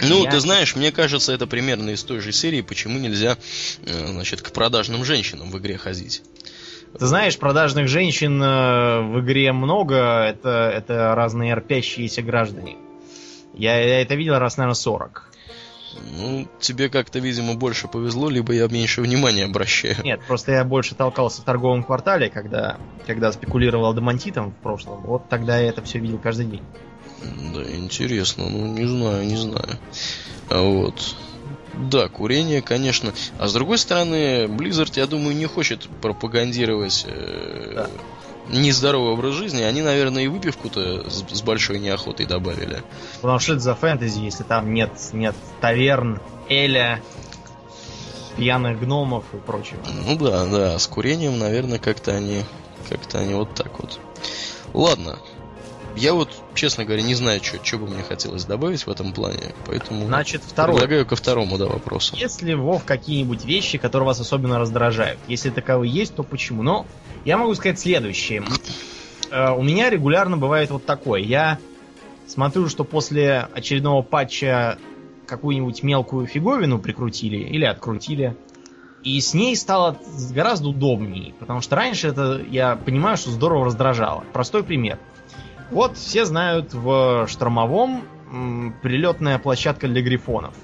Ну, 0.00 0.24
я... 0.24 0.30
ты 0.30 0.40
знаешь, 0.40 0.76
мне 0.76 0.92
кажется, 0.92 1.32
это 1.32 1.46
примерно 1.46 1.90
из 1.90 2.02
той 2.02 2.20
же 2.20 2.32
серии, 2.32 2.60
почему 2.60 2.98
нельзя, 2.98 3.36
э, 3.84 4.06
значит, 4.08 4.42
к 4.42 4.50
продажным 4.52 5.04
женщинам 5.04 5.50
в 5.50 5.58
игре 5.58 5.78
ходить. 5.78 6.22
Ты 6.98 7.06
знаешь, 7.06 7.38
продажных 7.38 7.88
женщин 7.88 8.42
э, 8.42 9.00
в 9.02 9.20
игре 9.20 9.52
много, 9.52 9.96
это, 10.24 10.70
это 10.74 11.14
разные 11.14 11.54
рпящиеся 11.54 12.22
граждане. 12.22 12.76
Я, 13.54 13.78
я 13.78 14.02
это 14.02 14.14
видел 14.14 14.38
раз, 14.38 14.56
наверное, 14.56 14.74
40. 14.74 15.25
Ну, 16.18 16.46
тебе 16.60 16.88
как-то, 16.88 17.18
видимо, 17.18 17.54
больше 17.54 17.88
повезло, 17.88 18.28
либо 18.28 18.52
я 18.52 18.68
меньше 18.68 19.02
внимания 19.02 19.44
обращаю. 19.44 19.96
Нет, 20.04 20.20
просто 20.26 20.52
я 20.52 20.64
больше 20.64 20.94
толкался 20.94 21.42
в 21.42 21.44
торговом 21.44 21.82
квартале, 21.82 22.30
когда, 22.30 22.78
когда 23.06 23.32
спекулировал 23.32 23.94
демонтитом 23.94 24.52
в 24.52 24.54
прошлом. 24.56 25.02
Вот 25.02 25.28
тогда 25.28 25.58
я 25.58 25.68
это 25.68 25.82
все 25.82 25.98
видел 25.98 26.18
каждый 26.18 26.46
день. 26.46 26.62
Да, 27.54 27.62
интересно. 27.62 28.48
Ну, 28.48 28.66
не 28.66 28.86
знаю, 28.86 29.24
не 29.26 29.36
знаю. 29.36 29.78
А 30.48 30.62
вот. 30.62 31.16
Да, 31.74 32.08
курение, 32.08 32.62
конечно. 32.62 33.12
А 33.38 33.48
с 33.48 33.52
другой 33.52 33.78
стороны, 33.78 34.46
Blizzard, 34.46 34.92
я 34.96 35.06
думаю, 35.06 35.36
не 35.36 35.46
хочет 35.46 35.88
пропагандировать 36.00 37.04
э, 37.06 37.72
да. 37.74 37.90
Нездоровый 38.48 39.12
образ 39.12 39.34
жизни. 39.34 39.62
Они, 39.62 39.82
наверное, 39.82 40.24
и 40.24 40.28
выпивку-то 40.28 41.08
с, 41.08 41.24
с 41.30 41.42
большой 41.42 41.78
неохотой 41.78 42.26
добавили. 42.26 42.82
Потому 43.20 43.38
что 43.38 43.52
это 43.52 43.60
за 43.62 43.74
фэнтези, 43.74 44.20
если 44.20 44.42
там 44.42 44.72
нет, 44.72 44.92
нет 45.12 45.34
таверн, 45.60 46.20
эля, 46.48 47.02
пьяных 48.36 48.80
гномов 48.80 49.24
и 49.32 49.38
прочего. 49.38 49.80
Ну 50.06 50.16
да, 50.16 50.46
да, 50.46 50.78
с 50.78 50.86
курением, 50.86 51.38
наверное, 51.38 51.78
как-то 51.78 52.12
они, 52.12 52.44
как-то 52.88 53.18
они 53.18 53.34
вот 53.34 53.54
так 53.54 53.78
вот. 53.80 53.98
Ладно, 54.74 55.18
я 55.96 56.12
вот, 56.12 56.28
честно 56.54 56.84
говоря, 56.84 57.02
не 57.02 57.14
знаю, 57.14 57.42
что, 57.42 57.62
что 57.64 57.78
бы 57.78 57.86
мне 57.86 58.02
хотелось 58.02 58.44
добавить 58.44 58.86
в 58.86 58.90
этом 58.90 59.12
плане, 59.12 59.54
поэтому 59.66 60.06
Значит, 60.06 60.42
второй. 60.44 60.76
предлагаю 60.76 61.06
ко 61.06 61.16
второму 61.16 61.58
да, 61.58 61.66
вопросу. 61.66 62.14
Если 62.16 62.54
Вов 62.54 62.84
какие-нибудь 62.84 63.44
вещи, 63.44 63.78
которые 63.78 64.06
вас 64.06 64.20
особенно 64.20 64.58
раздражают? 64.58 65.18
Если 65.26 65.50
таковые 65.50 65.90
есть, 65.90 66.14
то 66.14 66.22
почему? 66.22 66.62
Но 66.62 66.86
я 67.24 67.38
могу 67.38 67.54
сказать 67.54 67.80
следующее. 67.80 68.44
Э, 69.30 69.52
у 69.52 69.62
меня 69.62 69.90
регулярно 69.90 70.36
бывает 70.36 70.70
вот 70.70 70.84
такое. 70.84 71.20
Я 71.20 71.58
смотрю, 72.26 72.68
что 72.68 72.84
после 72.84 73.48
очередного 73.52 74.02
патча 74.02 74.78
какую-нибудь 75.26 75.82
мелкую 75.82 76.26
фиговину 76.26 76.78
прикрутили 76.78 77.38
или 77.38 77.64
открутили. 77.64 78.36
И 79.02 79.20
с 79.20 79.34
ней 79.34 79.56
стало 79.56 79.98
гораздо 80.30 80.68
удобнее. 80.68 81.32
Потому 81.38 81.60
что 81.60 81.76
раньше 81.76 82.08
это, 82.08 82.42
я 82.50 82.76
понимаю, 82.76 83.16
что 83.16 83.30
здорово 83.30 83.66
раздражало. 83.66 84.24
Простой 84.32 84.64
пример. 84.64 84.98
Вот 85.70 85.96
все 85.96 86.24
знают 86.24 86.74
в 86.74 87.26
штормовом 87.28 88.04
прилетная 88.82 89.38
площадка 89.38 89.88
для 89.88 90.02
грифонов. 90.02 90.54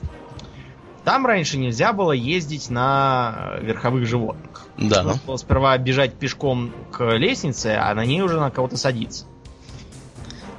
Там 1.05 1.26
раньше 1.26 1.59
нельзя 1.59 1.92
было 1.92 2.12
ездить 2.12 2.70
на 2.70 3.57
верховых 3.61 4.07
животных. 4.07 4.66
Да. 4.78 5.03
Нужно 5.03 5.20
было 5.26 5.36
сперва 5.36 5.76
бежать 5.76 6.14
пешком 6.14 6.72
к 6.92 7.05
лестнице, 7.16 7.76
а 7.80 7.92
на 7.94 8.05
ней 8.05 8.22
уже 8.22 8.38
на 8.38 8.50
кого-то 8.50 8.76
садиться. 8.76 9.26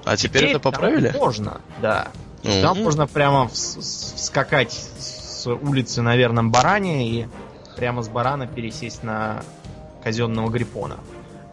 А 0.03 0.17
теперь, 0.17 0.41
теперь 0.41 0.49
это 0.51 0.59
поправили? 0.59 1.09
Там 1.09 1.21
можно, 1.21 1.61
да. 1.81 2.09
Mm-hmm. 2.43 2.61
Там 2.61 2.83
можно 2.83 3.07
прямо 3.07 3.47
вскакать 3.47 4.73
с 4.73 5.47
улицы 5.47 6.01
на 6.01 6.17
верном 6.17 6.51
баране 6.51 7.09
и 7.09 7.27
прямо 7.77 8.01
с 8.01 8.09
барана 8.09 8.45
пересесть 8.45 9.03
на 9.03 9.43
казенного 10.03 10.49
грифона. 10.49 10.97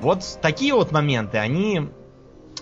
Вот 0.01 0.24
такие 0.43 0.74
вот 0.74 0.91
моменты, 0.91 1.38
они 1.38 1.88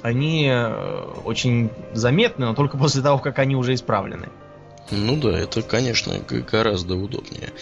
они 0.03 0.49
э, 0.49 1.05
очень 1.25 1.71
заметны, 1.93 2.47
но 2.47 2.55
только 2.55 2.77
после 2.79 3.03
того, 3.03 3.19
как 3.19 3.39
они 3.39 3.57
уже 3.57 3.75
исправлены. 3.75 4.29
Ну 4.91 5.17
да, 5.17 5.39
это, 5.39 5.63
конечно, 5.63 6.15
гораздо 6.51 6.95
удобнее. 6.97 7.53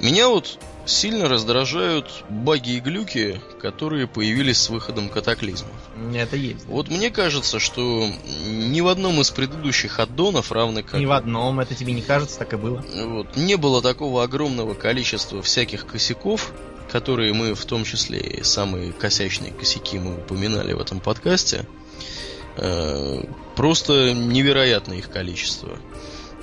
Меня 0.00 0.28
вот 0.28 0.58
сильно 0.84 1.28
раздражают 1.28 2.24
баги 2.28 2.76
и 2.76 2.80
глюки, 2.80 3.40
которые 3.60 4.06
появились 4.06 4.58
с 4.58 4.70
выходом 4.70 5.08
катаклизмов. 5.08 5.72
Это 6.14 6.36
есть. 6.36 6.64
Вот 6.66 6.88
мне 6.88 7.10
кажется, 7.10 7.58
что 7.58 8.08
ни 8.46 8.80
в 8.80 8.86
одном 8.86 9.20
из 9.20 9.30
предыдущих 9.30 9.98
аддонов, 9.98 10.52
равно 10.52 10.82
как... 10.82 11.00
Ни 11.00 11.06
в 11.06 11.12
одном, 11.12 11.58
это 11.58 11.74
тебе 11.74 11.92
не 11.92 12.02
кажется, 12.02 12.38
так 12.38 12.52
и 12.52 12.56
было. 12.56 12.84
Вот, 13.04 13.36
не 13.36 13.56
было 13.56 13.82
такого 13.82 14.22
огромного 14.22 14.74
количества 14.74 15.42
всяких 15.42 15.86
косяков, 15.86 16.52
которые 16.90 17.32
мы, 17.32 17.54
в 17.54 17.64
том 17.64 17.84
числе 17.84 18.20
и 18.20 18.42
самые 18.42 18.92
косячные 18.92 19.52
косяки 19.52 19.98
мы 19.98 20.16
упоминали 20.18 20.72
в 20.72 20.80
этом 20.80 21.00
подкасте. 21.00 21.66
Э, 22.56 23.22
просто 23.54 24.12
невероятное 24.12 24.98
их 24.98 25.10
количество. 25.10 25.78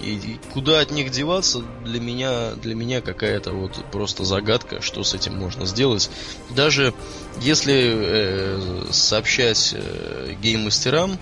И 0.01 0.37
куда 0.51 0.81
от 0.81 0.91
них 0.91 1.11
деваться, 1.11 1.63
для 1.85 1.99
меня, 1.99 2.51
для 2.55 2.75
меня 2.75 2.99
какая-то 3.01 3.51
вот 3.51 3.85
просто 3.91 4.25
загадка, 4.25 4.81
что 4.81 5.03
с 5.03 5.13
этим 5.13 5.35
можно 5.37 5.65
сделать. 5.65 6.09
Даже 6.49 6.93
если 7.41 7.93
э, 7.93 8.85
сообщать 8.91 9.73
э, 9.73 10.35
гейммастерам 10.41 11.17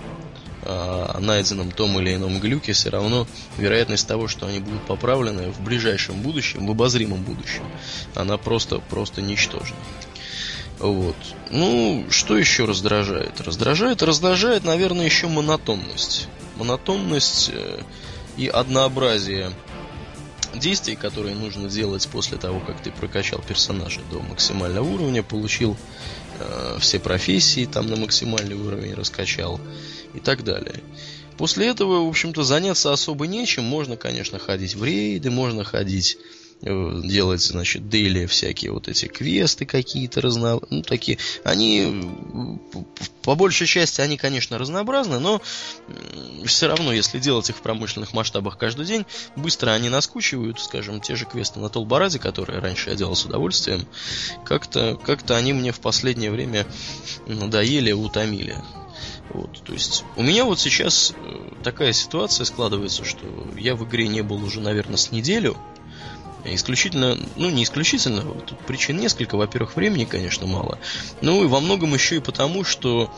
о 0.64 1.18
найденном 1.20 1.70
том 1.70 1.98
или 2.00 2.14
ином 2.14 2.40
глюке, 2.40 2.72
все 2.72 2.90
равно 2.90 3.26
вероятность 3.58 4.06
того, 4.06 4.28
что 4.28 4.46
они 4.46 4.60
будут 4.60 4.86
поправлены 4.86 5.50
в 5.50 5.60
ближайшем 5.60 6.20
будущем, 6.22 6.66
в 6.66 6.70
обозримом 6.70 7.22
будущем, 7.22 7.64
она 8.14 8.36
просто, 8.38 8.78
просто 8.78 9.22
ничтожна. 9.22 9.76
Вот. 10.78 11.16
Ну, 11.50 12.06
что 12.10 12.36
еще 12.36 12.64
раздражает? 12.64 13.40
Раздражает, 13.40 14.02
раздражает, 14.02 14.64
наверное, 14.64 15.04
еще 15.04 15.28
монотонность. 15.28 16.28
Монотонность 16.56 17.50
э, 17.52 17.82
и 18.36 18.48
однообразие 18.48 19.52
действий, 20.54 20.96
которые 20.96 21.34
нужно 21.36 21.68
делать 21.68 22.08
после 22.08 22.36
того, 22.36 22.60
как 22.60 22.82
ты 22.82 22.90
прокачал 22.90 23.40
персонажа 23.46 24.00
до 24.10 24.20
максимального 24.20 24.84
уровня, 24.84 25.22
получил 25.22 25.76
э, 26.40 26.78
все 26.80 26.98
профессии 26.98 27.64
там 27.64 27.86
на 27.86 27.96
максимальный 27.96 28.56
уровень 28.56 28.94
раскачал 28.94 29.60
и 30.14 30.20
так 30.20 30.44
далее. 30.44 30.82
После 31.38 31.68
этого, 31.68 32.04
в 32.04 32.08
общем-то, 32.08 32.42
заняться 32.44 32.92
особо 32.92 33.26
нечем. 33.26 33.64
Можно, 33.64 33.96
конечно, 33.96 34.38
ходить 34.38 34.74
в 34.74 34.84
рейды, 34.84 35.30
можно 35.30 35.64
ходить 35.64 36.18
Э, 36.64 37.00
делать, 37.02 37.42
значит, 37.42 37.88
дейли 37.88 38.26
всякие 38.26 38.70
вот 38.70 38.86
эти 38.86 39.06
квесты 39.06 39.66
какие-то 39.66 40.20
разно... 40.20 40.60
ну, 40.70 40.82
такие. 40.82 41.18
Они, 41.42 42.08
по 43.22 43.34
большей 43.34 43.66
части, 43.66 44.00
они, 44.00 44.16
конечно, 44.16 44.58
разнообразны, 44.58 45.18
но 45.18 45.42
все 46.44 46.68
равно, 46.68 46.92
если 46.92 47.18
делать 47.18 47.50
их 47.50 47.56
в 47.56 47.62
промышленных 47.62 48.12
масштабах 48.12 48.58
каждый 48.58 48.86
день, 48.86 49.06
быстро 49.34 49.72
они 49.72 49.88
наскучивают, 49.88 50.60
скажем, 50.60 51.00
те 51.00 51.16
же 51.16 51.24
квесты 51.24 51.58
на 51.58 51.68
Толбараде, 51.68 52.20
которые 52.20 52.60
раньше 52.60 52.90
я 52.90 52.96
делал 52.96 53.16
с 53.16 53.24
удовольствием, 53.24 53.84
как-то 54.44 54.96
как 55.04 55.28
они 55.32 55.52
мне 55.52 55.72
в 55.72 55.80
последнее 55.80 56.30
время 56.30 56.64
надоели, 57.26 57.90
утомили. 57.90 58.56
Вот, 59.30 59.62
то 59.64 59.72
есть 59.72 60.04
у 60.16 60.22
меня 60.22 60.44
вот 60.44 60.58
сейчас 60.60 61.12
э, 61.16 61.50
такая 61.62 61.92
ситуация 61.92 62.44
складывается, 62.44 63.04
что 63.04 63.26
я 63.56 63.74
в 63.74 63.84
игре 63.84 64.08
не 64.08 64.22
был 64.22 64.42
уже, 64.44 64.60
наверное, 64.60 64.96
с 64.96 65.10
неделю, 65.10 65.56
Исключительно, 66.44 67.16
ну 67.36 67.50
не 67.50 67.62
исключительно, 67.62 68.22
тут 68.22 68.58
причин 68.58 68.96
несколько. 68.96 69.36
Во-первых, 69.36 69.76
времени, 69.76 70.04
конечно, 70.04 70.46
мало. 70.46 70.78
Ну 71.20 71.44
и 71.44 71.46
во 71.46 71.60
многом 71.60 71.94
еще 71.94 72.16
и 72.16 72.20
потому, 72.20 72.64
что 72.64 73.10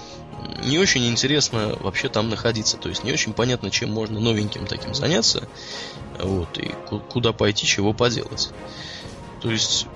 не 0.64 0.78
очень 0.78 1.06
интересно 1.06 1.76
вообще 1.80 2.08
там 2.08 2.28
находиться. 2.28 2.76
То 2.76 2.90
есть 2.90 3.02
не 3.02 3.12
очень 3.12 3.32
понятно, 3.32 3.70
чем 3.70 3.90
можно 3.90 4.20
новеньким 4.20 4.66
таким 4.66 4.94
заняться. 4.94 5.48
Вот, 6.18 6.58
и 6.58 6.74
куда 7.08 7.32
пойти, 7.32 7.66
чего 7.66 7.94
поделать. 7.94 8.50
То 9.40 9.50
есть 9.50 9.86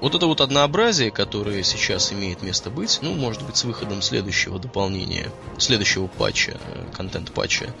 вот 0.00 0.14
это 0.14 0.26
вот 0.26 0.40
однообразие, 0.40 1.10
которое 1.10 1.62
сейчас 1.62 2.12
имеет 2.12 2.42
место 2.42 2.70
быть, 2.70 2.98
ну, 3.02 3.14
может 3.14 3.42
быть, 3.42 3.56
с 3.56 3.64
выходом 3.64 4.02
следующего 4.02 4.58
дополнения, 4.58 5.30
следующего 5.58 6.06
патча, 6.06 6.58
э, 6.60 6.84
контент-патча, 6.94 7.74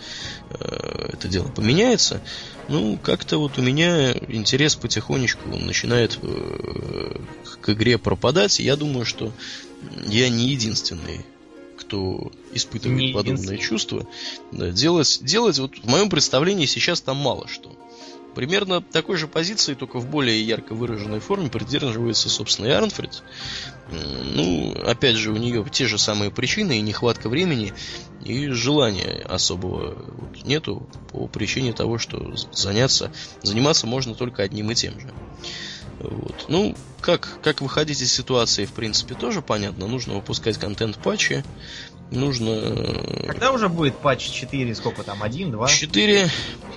э, 0.50 1.10
это 1.12 1.28
дело 1.28 1.48
поменяется. 1.48 2.20
Ну, 2.68 2.98
как-то 3.02 3.38
вот 3.38 3.58
у 3.58 3.62
меня 3.62 4.12
интерес 4.12 4.76
потихонечку 4.76 5.48
начинает 5.48 6.18
э, 6.22 7.20
к 7.60 7.68
игре 7.70 7.98
пропадать. 7.98 8.58
Я 8.60 8.76
думаю, 8.76 9.04
что 9.04 9.32
я 10.06 10.28
не 10.28 10.48
единственный 10.48 11.24
кто 11.76 12.32
испытывает 12.52 12.98
не 12.98 13.12
подобное 13.12 13.58
чувство. 13.58 14.08
Да, 14.50 14.70
делать, 14.70 15.18
делать, 15.22 15.58
вот 15.58 15.76
в 15.78 15.88
моем 15.88 16.08
представлении 16.08 16.66
сейчас 16.66 17.00
там 17.00 17.18
мало 17.18 17.46
что. 17.46 17.75
Примерно 18.36 18.82
такой 18.82 19.16
же 19.16 19.28
позиции, 19.28 19.72
только 19.72 19.98
в 19.98 20.06
более 20.10 20.46
ярко 20.46 20.74
выраженной 20.74 21.20
форме 21.20 21.48
придерживается, 21.48 22.28
собственно, 22.28 22.66
и 22.66 22.70
Арнфрид. 22.70 23.22
Ну, 23.90 24.76
опять 24.84 25.16
же, 25.16 25.32
у 25.32 25.38
нее 25.38 25.64
те 25.72 25.86
же 25.86 25.96
самые 25.96 26.30
причины 26.30 26.76
и 26.76 26.82
нехватка 26.82 27.30
времени, 27.30 27.72
и 28.22 28.48
желания 28.48 29.24
особого 29.26 29.96
нету 30.44 30.86
по 31.12 31.26
причине 31.28 31.72
того, 31.72 31.96
что 31.96 32.34
заняться, 32.52 33.10
заниматься 33.42 33.86
можно 33.86 34.14
только 34.14 34.42
одним 34.42 34.70
и 34.70 34.74
тем 34.74 35.00
же. 35.00 35.14
Вот. 35.98 36.44
Ну, 36.48 36.76
как, 37.00 37.38
как 37.42 37.62
выходить 37.62 38.02
из 38.02 38.12
ситуации, 38.12 38.66
в 38.66 38.72
принципе, 38.72 39.14
тоже 39.14 39.40
понятно. 39.40 39.86
Нужно 39.86 40.12
выпускать 40.12 40.58
контент-патчи, 40.58 41.42
нужно... 42.10 42.50
Э, 42.50 43.26
Когда 43.26 43.52
уже 43.52 43.68
будет 43.68 43.96
патч 43.96 44.30
4? 44.30 44.74
Сколько 44.74 45.02
там? 45.02 45.22
1, 45.22 45.50
2? 45.50 45.68
4, 45.68 46.30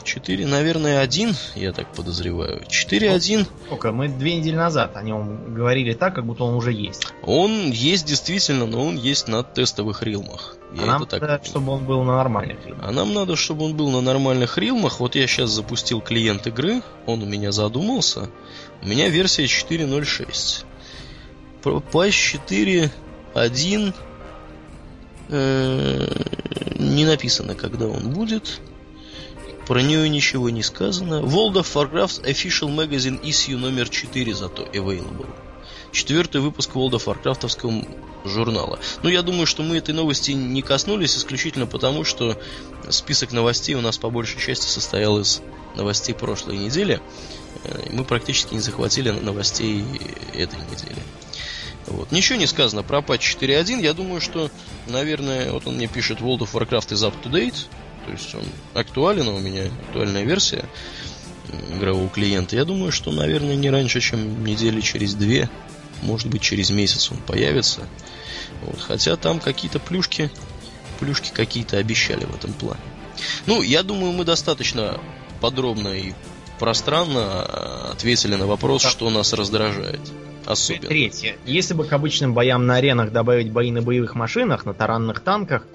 4, 0.03 0.47
наверное, 0.47 0.99
1, 1.01 1.35
я 1.55 1.71
так 1.71 1.91
подозреваю. 1.93 2.61
4.1. 2.67 3.47
Сколько? 3.67 3.91
Мы 3.91 4.07
две 4.07 4.35
недели 4.35 4.55
назад 4.55 4.95
о 4.95 5.03
нем 5.03 5.53
говорили 5.53 5.93
так, 5.93 6.15
как 6.15 6.25
будто 6.25 6.43
он 6.43 6.55
уже 6.55 6.71
есть. 6.71 7.07
Он 7.23 7.71
есть 7.71 8.05
действительно, 8.05 8.65
но 8.65 8.85
он 8.85 8.95
есть 8.97 9.27
на 9.27 9.43
тестовых 9.43 10.03
рилмах. 10.03 10.55
Я 10.73 10.83
а 10.83 10.85
нам 10.85 11.05
так 11.05 11.21
надо, 11.21 11.43
чтобы 11.43 11.71
он 11.71 11.85
был 11.85 12.03
на 12.03 12.15
нормальных 12.17 12.65
рилмах. 12.65 12.85
А 12.87 12.91
нам 12.91 13.13
надо, 13.13 13.35
чтобы 13.35 13.65
он 13.65 13.75
был 13.75 13.89
на 13.89 14.01
нормальных 14.01 14.57
рилмах. 14.57 14.99
Вот 14.99 15.15
я 15.15 15.27
сейчас 15.27 15.49
запустил 15.49 16.01
клиент 16.01 16.47
игры, 16.47 16.81
он 17.05 17.23
у 17.23 17.25
меня 17.25 17.51
задумался. 17.51 18.29
У 18.81 18.87
меня 18.87 19.09
версия 19.09 19.45
4.06. 19.45 20.65
Патч 21.91 22.35
4.1 22.49 22.89
э, 23.35 23.93
не 25.29 27.05
написано, 27.05 27.55
когда 27.55 27.87
он 27.87 28.09
будет. 28.09 28.59
Про 29.67 29.83
нее 29.83 30.09
ничего 30.09 30.49
не 30.49 30.63
сказано. 30.63 31.21
World 31.21 31.53
of 31.53 31.67
Warcraft 31.75 32.23
Official 32.23 32.75
Magazine 32.75 33.21
Issue 33.21 33.55
номер 33.55 33.87
4 33.87 34.33
зато 34.33 34.63
available. 34.63 35.27
Четвертый 35.91 36.41
выпуск 36.41 36.71
World 36.73 36.93
of 36.93 37.05
Warcraftовского 37.05 37.87
журнала. 38.25 38.79
Ну, 39.03 39.09
я 39.09 39.21
думаю, 39.21 39.45
что 39.45 39.63
мы 39.63 39.77
этой 39.77 39.93
новости 39.93 40.31
не 40.31 40.61
коснулись 40.61 41.15
исключительно 41.15 41.67
потому, 41.67 42.03
что 42.03 42.39
список 42.89 43.31
новостей 43.31 43.75
у 43.75 43.81
нас 43.81 43.97
по 43.97 44.09
большей 44.09 44.39
части 44.39 44.65
состоял 44.65 45.19
из 45.19 45.41
новостей 45.75 46.15
прошлой 46.15 46.57
недели. 46.57 46.99
Э, 47.63 47.89
мы 47.91 48.03
практически 48.03 48.55
не 48.55 48.59
захватили 48.59 49.11
новостей 49.11 49.83
этой 50.33 50.59
недели. 50.59 50.97
Вот. 51.89 52.11
Ничего 52.11 52.37
не 52.37 52.47
сказано 52.47 52.83
про 52.83 53.01
патч 53.01 53.35
4.1. 53.35 53.81
Я 53.81 53.93
думаю, 53.93 54.21
что, 54.21 54.49
наверное, 54.87 55.51
вот 55.51 55.67
он 55.67 55.75
мне 55.75 55.87
пишет 55.87 56.19
World 56.19 56.39
of 56.39 56.53
Warcraft 56.53 56.89
is 56.89 57.07
up 57.07 57.13
to 57.23 57.31
date. 57.31 57.65
То 58.05 58.11
есть 58.11 58.33
он 58.33 58.43
актуален, 58.73 59.27
а 59.27 59.31
у 59.31 59.39
меня 59.39 59.65
актуальная 59.87 60.23
версия 60.23 60.65
игрового 61.75 62.09
клиента. 62.09 62.55
Я 62.55 62.65
думаю, 62.65 62.91
что, 62.91 63.11
наверное, 63.11 63.55
не 63.55 63.69
раньше, 63.69 64.01
чем 64.01 64.43
недели 64.43 64.81
через 64.81 65.15
две, 65.15 65.49
может 66.01 66.27
быть, 66.27 66.41
через 66.41 66.69
месяц 66.69 67.11
он 67.11 67.17
появится. 67.17 67.81
Вот. 68.61 68.79
Хотя 68.79 69.15
там 69.15 69.39
какие-то 69.39 69.79
плюшки, 69.79 70.29
плюшки 70.99 71.31
какие-то 71.33 71.77
обещали 71.77 72.25
в 72.25 72.35
этом 72.35 72.53
плане. 72.53 72.81
Ну, 73.45 73.61
я 73.61 73.83
думаю, 73.83 74.13
мы 74.13 74.25
достаточно 74.25 74.99
подробно 75.41 75.89
и 75.89 76.13
пространно 76.59 77.91
ответили 77.91 78.35
на 78.35 78.45
вопрос, 78.47 78.83
что 78.83 79.09
нас 79.09 79.33
раздражает. 79.33 80.01
Особенно. 80.49 80.87
Третье. 80.87 81.37
Если 81.45 81.75
бы 81.75 81.85
к 81.85 81.93
обычным 81.93 82.33
боям 82.33 82.65
на 82.65 82.77
аренах 82.77 83.11
добавить 83.11 83.51
бои 83.51 83.71
на 83.71 83.83
боевых 83.83 84.15
машинах, 84.15 84.65
на 84.65 84.73
таранных 84.73 85.19
танках 85.19 85.67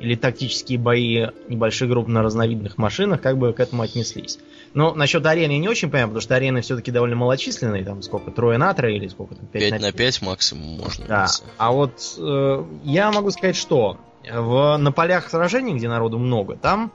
или 0.00 0.14
тактические 0.14 0.78
бои 0.78 1.26
небольших 1.48 1.90
групп 1.90 2.08
на 2.08 2.22
разновидных 2.22 2.78
машинах, 2.78 3.20
как 3.20 3.36
бы 3.36 3.52
к 3.52 3.60
этому 3.60 3.82
отнеслись. 3.82 4.38
Но 4.72 4.94
насчет 4.94 5.26
арены 5.26 5.52
я 5.52 5.58
не 5.58 5.68
очень 5.68 5.90
понимаю, 5.90 6.08
потому 6.08 6.22
что 6.22 6.34
арены 6.36 6.62
все-таки 6.62 6.90
довольно 6.90 7.16
малочисленные, 7.16 7.84
там 7.84 8.00
сколько, 8.00 8.30
трое 8.30 8.56
на 8.56 8.72
трое 8.72 8.96
или 8.96 9.08
сколько 9.08 9.34
там, 9.34 9.46
5, 9.46 9.62
5 9.62 9.72
на 9.82 9.92
5? 9.92 9.94
5 9.94 10.22
максимум 10.22 10.78
можно. 10.78 11.04
Да, 11.06 11.26
а 11.58 11.72
вот 11.72 12.16
э, 12.16 12.64
я 12.82 13.12
могу 13.12 13.30
сказать, 13.30 13.56
что 13.56 13.98
в, 14.22 14.76
на 14.78 14.90
полях 14.90 15.28
сражений, 15.28 15.74
где 15.74 15.88
народу 15.88 16.18
много, 16.18 16.56
там 16.56 16.90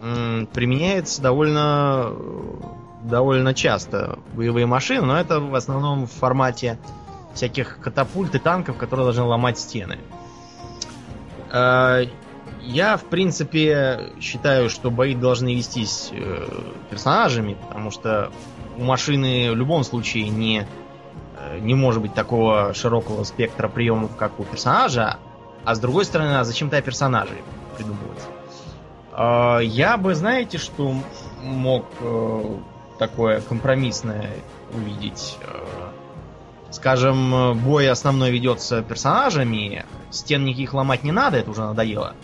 м, 0.00 0.46
применяется 0.46 1.20
довольно 1.20 2.14
довольно 3.02 3.54
часто 3.54 4.18
боевые 4.34 4.66
машины, 4.66 5.06
но 5.06 5.18
это 5.18 5.40
в 5.40 5.54
основном 5.54 6.06
в 6.06 6.12
формате 6.12 6.78
всяких 7.34 7.78
катапульт 7.80 8.34
и 8.34 8.38
танков, 8.38 8.76
которые 8.76 9.04
должны 9.04 9.22
ломать 9.22 9.58
стены. 9.58 9.98
Э, 11.52 12.06
я, 12.62 12.96
в 12.96 13.04
принципе, 13.04 14.12
считаю, 14.20 14.68
что 14.68 14.90
бои 14.90 15.14
должны 15.14 15.54
вестись 15.54 16.10
э, 16.12 16.48
персонажами, 16.90 17.56
потому 17.68 17.90
что 17.90 18.30
у 18.76 18.82
машины 18.82 19.52
в 19.52 19.56
любом 19.56 19.84
случае 19.84 20.28
не, 20.28 20.66
э, 21.38 21.58
не 21.60 21.74
может 21.74 22.02
быть 22.02 22.14
такого 22.14 22.74
широкого 22.74 23.24
спектра 23.24 23.68
приемов, 23.68 24.16
как 24.16 24.40
у 24.40 24.44
персонажа, 24.44 25.18
а 25.64 25.74
с 25.74 25.78
другой 25.78 26.04
стороны, 26.04 26.38
а 26.38 26.44
зачем 26.44 26.70
то 26.70 26.80
персонажей 26.82 27.42
придумывать? 27.76 28.22
Я 29.74 29.96
бы, 29.96 30.14
знаете, 30.14 30.58
что 30.58 30.94
мог 31.42 31.86
такое 32.98 33.40
компромиссное 33.40 34.30
увидеть. 34.74 35.38
Э, 35.42 35.90
скажем, 36.70 37.58
бой 37.58 37.88
основной 37.88 38.30
ведется 38.30 38.82
персонажами, 38.82 39.84
стен 40.10 40.44
никаких 40.44 40.74
ломать 40.74 41.04
не 41.04 41.12
надо, 41.12 41.38
это 41.38 41.50
уже 41.50 41.62
надоело. 41.62 42.14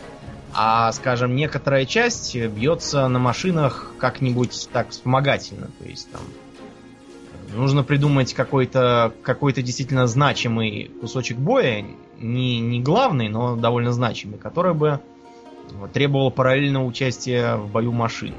А, 0.52 0.92
скажем, 0.92 1.34
некоторая 1.34 1.84
часть 1.84 2.36
бьется 2.36 3.08
на 3.08 3.18
машинах 3.18 3.92
как-нибудь 3.98 4.68
так 4.72 4.90
вспомогательно. 4.90 5.68
То 5.80 5.84
есть 5.88 6.10
там 6.12 6.20
нужно 7.54 7.82
придумать 7.82 8.34
какой-то 8.34 9.12
какой 9.22 9.52
действительно 9.52 10.06
значимый 10.06 10.90
кусочек 11.00 11.38
боя, 11.38 11.84
не, 12.18 12.60
не 12.60 12.80
главный, 12.80 13.28
но 13.28 13.56
довольно 13.56 13.92
значимый, 13.92 14.38
который 14.38 14.74
бы 14.74 15.00
требовал 15.92 16.30
параллельного 16.30 16.84
участия 16.84 17.56
в 17.56 17.70
бою 17.70 17.92
машин. 17.92 18.34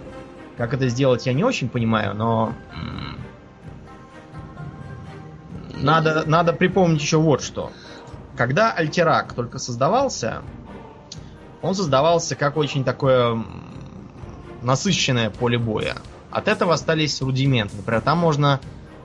Как 0.58 0.74
это 0.74 0.88
сделать, 0.88 1.26
я 1.26 1.34
не 1.34 1.44
очень 1.44 1.68
понимаю, 1.68 2.16
но 2.16 2.54
надо, 5.74 6.24
надо 6.26 6.54
припомнить 6.54 7.02
еще 7.02 7.18
вот 7.18 7.42
что. 7.42 7.72
Когда 8.38 8.72
Альтерак 8.72 9.34
только 9.34 9.60
создавался, 9.60 10.42
он 11.62 11.76
создавался 11.76 12.36
как 12.36 12.58
очень 12.58 12.84
такое 12.84 13.44
насыщенное 14.62 15.30
поле 15.30 15.58
боя. 15.58 15.96
От 16.32 16.48
этого 16.48 16.74
остались 16.74 17.22
рудименты. 17.22 17.78
Например, 17.78 18.02
там 18.02 18.18
можно 18.18 18.60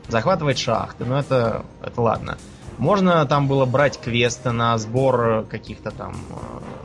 захватывать 0.09 0.59
шахты, 0.59 1.05
но 1.05 1.19
это, 1.19 1.65
это 1.83 2.01
ладно. 2.01 2.39
Можно 2.79 3.25
там 3.27 3.47
было 3.47 3.67
брать 3.67 4.01
квесты 4.01 4.53
на 4.53 4.77
сбор 4.79 5.45
каких-то 5.51 5.91
там 5.91 6.17
э, 6.31 6.80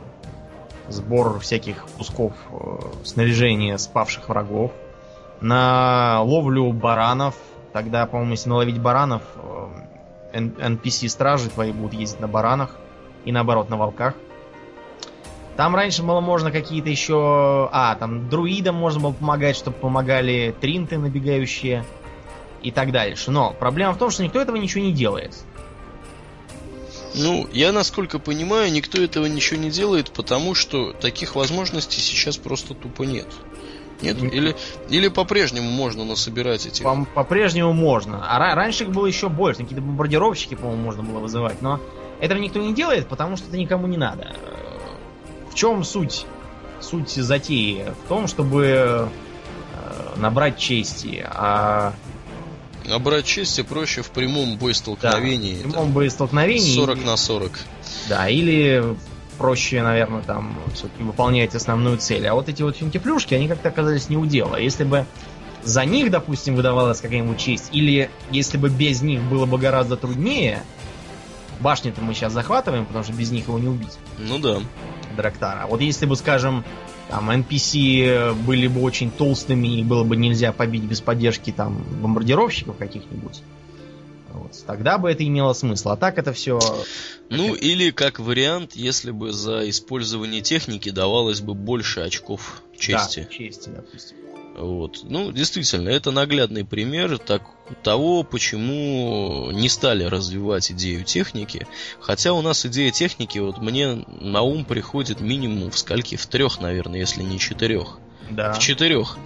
сбор 0.88 1.38
всяких 1.40 1.86
кусков 1.96 2.32
э, 2.50 2.78
снаряжения 3.04 3.76
спавших 3.76 4.28
врагов, 4.28 4.72
на 5.40 6.22
ловлю 6.22 6.72
баранов. 6.72 7.34
Тогда, 7.72 8.06
по-моему, 8.06 8.32
если 8.32 8.48
наловить 8.48 8.80
баранов, 8.80 9.22
э, 9.36 9.66
NPC-стражи 10.32 11.50
твои 11.50 11.72
будут 11.72 11.94
ездить 11.94 12.20
на 12.20 12.28
баранах 12.28 12.76
и 13.24 13.32
наоборот 13.32 13.68
на 13.68 13.76
волках. 13.76 14.14
Там 15.56 15.74
раньше 15.74 16.02
было 16.02 16.20
можно 16.20 16.50
какие-то 16.50 16.90
еще... 16.90 17.68
А, 17.72 17.94
там 17.94 18.28
друидам 18.28 18.74
можно 18.74 19.00
было 19.00 19.12
помогать, 19.12 19.56
чтобы 19.56 19.78
помогали 19.78 20.54
тринты 20.60 20.98
набегающие 20.98 21.84
и 22.62 22.70
так 22.70 22.92
дальше. 22.92 23.30
Но 23.30 23.54
проблема 23.58 23.94
в 23.94 23.98
том, 23.98 24.10
что 24.10 24.22
никто 24.22 24.40
этого 24.40 24.56
ничего 24.56 24.84
не 24.84 24.92
делает. 24.92 25.34
Ну, 27.16 27.48
я 27.52 27.72
насколько 27.72 28.18
понимаю, 28.18 28.70
никто 28.70 29.00
этого 29.00 29.26
ничего 29.26 29.58
не 29.58 29.70
делает, 29.70 30.10
потому 30.10 30.54
что 30.54 30.92
таких 30.92 31.34
возможностей 31.34 32.00
сейчас 32.00 32.36
просто 32.36 32.74
тупо 32.74 33.04
нет. 33.04 33.26
Нет? 34.02 34.22
Или, 34.22 34.54
или 34.90 35.08
по-прежнему 35.08 35.70
можно 35.70 36.04
насобирать 36.04 36.66
эти... 36.66 36.82
По- 36.82 37.06
по-прежнему 37.14 37.72
можно. 37.72 38.22
А 38.28 38.54
раньше 38.54 38.84
их 38.84 38.90
было 38.90 39.06
еще 39.06 39.28
больше. 39.30 39.62
Какие-то 39.62 39.82
бомбардировщики, 39.82 40.54
по-моему, 40.54 40.82
можно 40.82 41.02
было 41.02 41.18
вызывать. 41.20 41.62
Но 41.62 41.80
этого 42.20 42.38
никто 42.38 42.60
не 42.60 42.74
делает, 42.74 43.08
потому 43.08 43.36
что 43.36 43.48
это 43.48 43.56
никому 43.56 43.86
не 43.86 43.96
надо. 43.96 44.36
В 45.50 45.54
чем 45.54 45.82
суть? 45.84 46.26
Суть 46.80 47.08
затеи? 47.10 47.94
В 48.04 48.08
том, 48.08 48.26
чтобы 48.26 48.62
э, 48.64 49.08
набрать 50.16 50.58
чести. 50.58 51.26
А 51.26 51.94
Набрать 52.88 53.26
чести 53.26 53.62
проще 53.62 54.02
в 54.02 54.10
прямом 54.10 54.58
боестолкновении. 54.58 55.54
Да, 55.62 55.68
в 55.68 55.72
прямом 55.72 55.92
боестолкновении. 55.92 56.74
40 56.74 57.04
на 57.04 57.16
40. 57.16 57.58
Да, 58.08 58.28
или 58.28 58.96
проще, 59.38 59.82
наверное, 59.82 60.22
там 60.22 60.58
все-таки 60.74 61.02
выполнять 61.02 61.54
основную 61.54 61.98
цель. 61.98 62.26
А 62.26 62.34
вот 62.34 62.48
эти 62.48 62.62
вот 62.62 62.76
финтифлюшки, 62.76 63.34
они 63.34 63.48
как-то 63.48 63.68
оказались 63.68 64.08
не 64.08 64.16
у 64.16 64.24
дела. 64.24 64.56
Если 64.56 64.84
бы 64.84 65.06
за 65.64 65.84
них, 65.84 66.10
допустим, 66.10 66.54
выдавалась 66.54 67.00
какая-нибудь 67.00 67.38
честь, 67.38 67.70
или 67.72 68.08
если 68.30 68.56
бы 68.56 68.68
без 68.68 69.02
них 69.02 69.20
было 69.22 69.46
бы 69.46 69.58
гораздо 69.58 69.96
труднее, 69.96 70.62
башни-то 71.60 72.00
мы 72.00 72.14
сейчас 72.14 72.32
захватываем, 72.32 72.86
потому 72.86 73.04
что 73.04 73.12
без 73.12 73.30
них 73.30 73.48
его 73.48 73.58
не 73.58 73.68
убить. 73.68 73.98
Ну 74.18 74.38
да. 74.38 74.60
Драктара. 75.16 75.62
А 75.64 75.66
вот 75.66 75.80
если 75.80 76.06
бы, 76.06 76.14
скажем, 76.14 76.64
там 77.08 77.30
NPC 77.30 78.34
были 78.44 78.66
бы 78.66 78.82
очень 78.82 79.10
толстыми 79.10 79.78
и 79.78 79.84
было 79.84 80.04
бы 80.04 80.16
нельзя 80.16 80.52
побить 80.52 80.82
без 80.82 81.00
поддержки 81.00 81.52
там 81.52 81.84
бомбардировщиков 82.02 82.76
каких-нибудь. 82.76 83.42
Вот. 84.32 84.64
Тогда 84.66 84.98
бы 84.98 85.10
это 85.10 85.26
имело 85.26 85.52
смысл. 85.52 85.90
А 85.90 85.96
так 85.96 86.18
это 86.18 86.32
все... 86.32 86.58
Ну, 87.30 87.54
или 87.54 87.90
как 87.90 88.18
вариант, 88.18 88.76
если 88.76 89.10
бы 89.10 89.32
за 89.32 89.68
использование 89.70 90.42
техники 90.42 90.90
давалось 90.90 91.40
бы 91.40 91.54
больше 91.54 92.00
очков 92.00 92.62
чести. 92.78 93.20
Да, 93.20 93.34
чести, 93.34 93.68
допустим. 93.70 94.16
Вот. 94.56 95.00
Ну, 95.02 95.32
действительно, 95.32 95.90
это 95.90 96.10
наглядный 96.10 96.64
пример 96.64 97.18
так, 97.18 97.42
того, 97.82 98.22
почему 98.22 99.50
не 99.52 99.68
стали 99.68 100.04
развивать 100.04 100.72
идею 100.72 101.04
техники. 101.04 101.66
Хотя 102.00 102.32
у 102.32 102.40
нас 102.40 102.64
идея 102.64 102.90
техники, 102.90 103.38
вот 103.38 103.58
мне 103.58 104.04
на 104.20 104.42
ум 104.42 104.64
приходит 104.64 105.20
минимум 105.20 105.70
в 105.70 105.78
скольки? 105.78 106.16
В 106.16 106.26
трех, 106.26 106.60
наверное, 106.60 107.00
если 107.00 107.22
не 107.22 107.38
четырех. 107.38 107.98
Да. 108.30 108.54
В 108.54 108.58
четырех. 108.58 109.18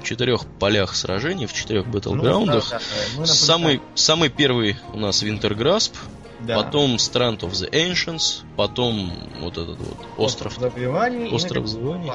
В 0.00 0.04
четырех 0.04 0.46
полях 0.60 0.94
сражений, 0.94 1.46
в 1.46 1.52
четырех 1.52 1.88
батлграундах. 1.88 2.64
Ну, 2.64 2.70
да, 2.70 2.78
да, 3.16 3.20
да. 3.22 3.26
самый, 3.26 3.80
самый 3.96 4.28
первый 4.28 4.76
у 4.92 4.98
нас 4.98 5.22
Винтерграсп, 5.22 5.96
да. 6.40 6.62
потом 6.62 6.94
Strand 6.96 7.40
of 7.40 7.50
the 7.50 7.68
Ancients, 7.72 8.44
потом 8.56 9.12
вот 9.40 9.58
этот 9.58 9.78
вот 9.78 9.96
остров. 10.16 10.52
Остров 10.52 10.72
Забиваний. 10.72 11.32
Остров 11.32 11.66
Забиваний. 11.66 12.12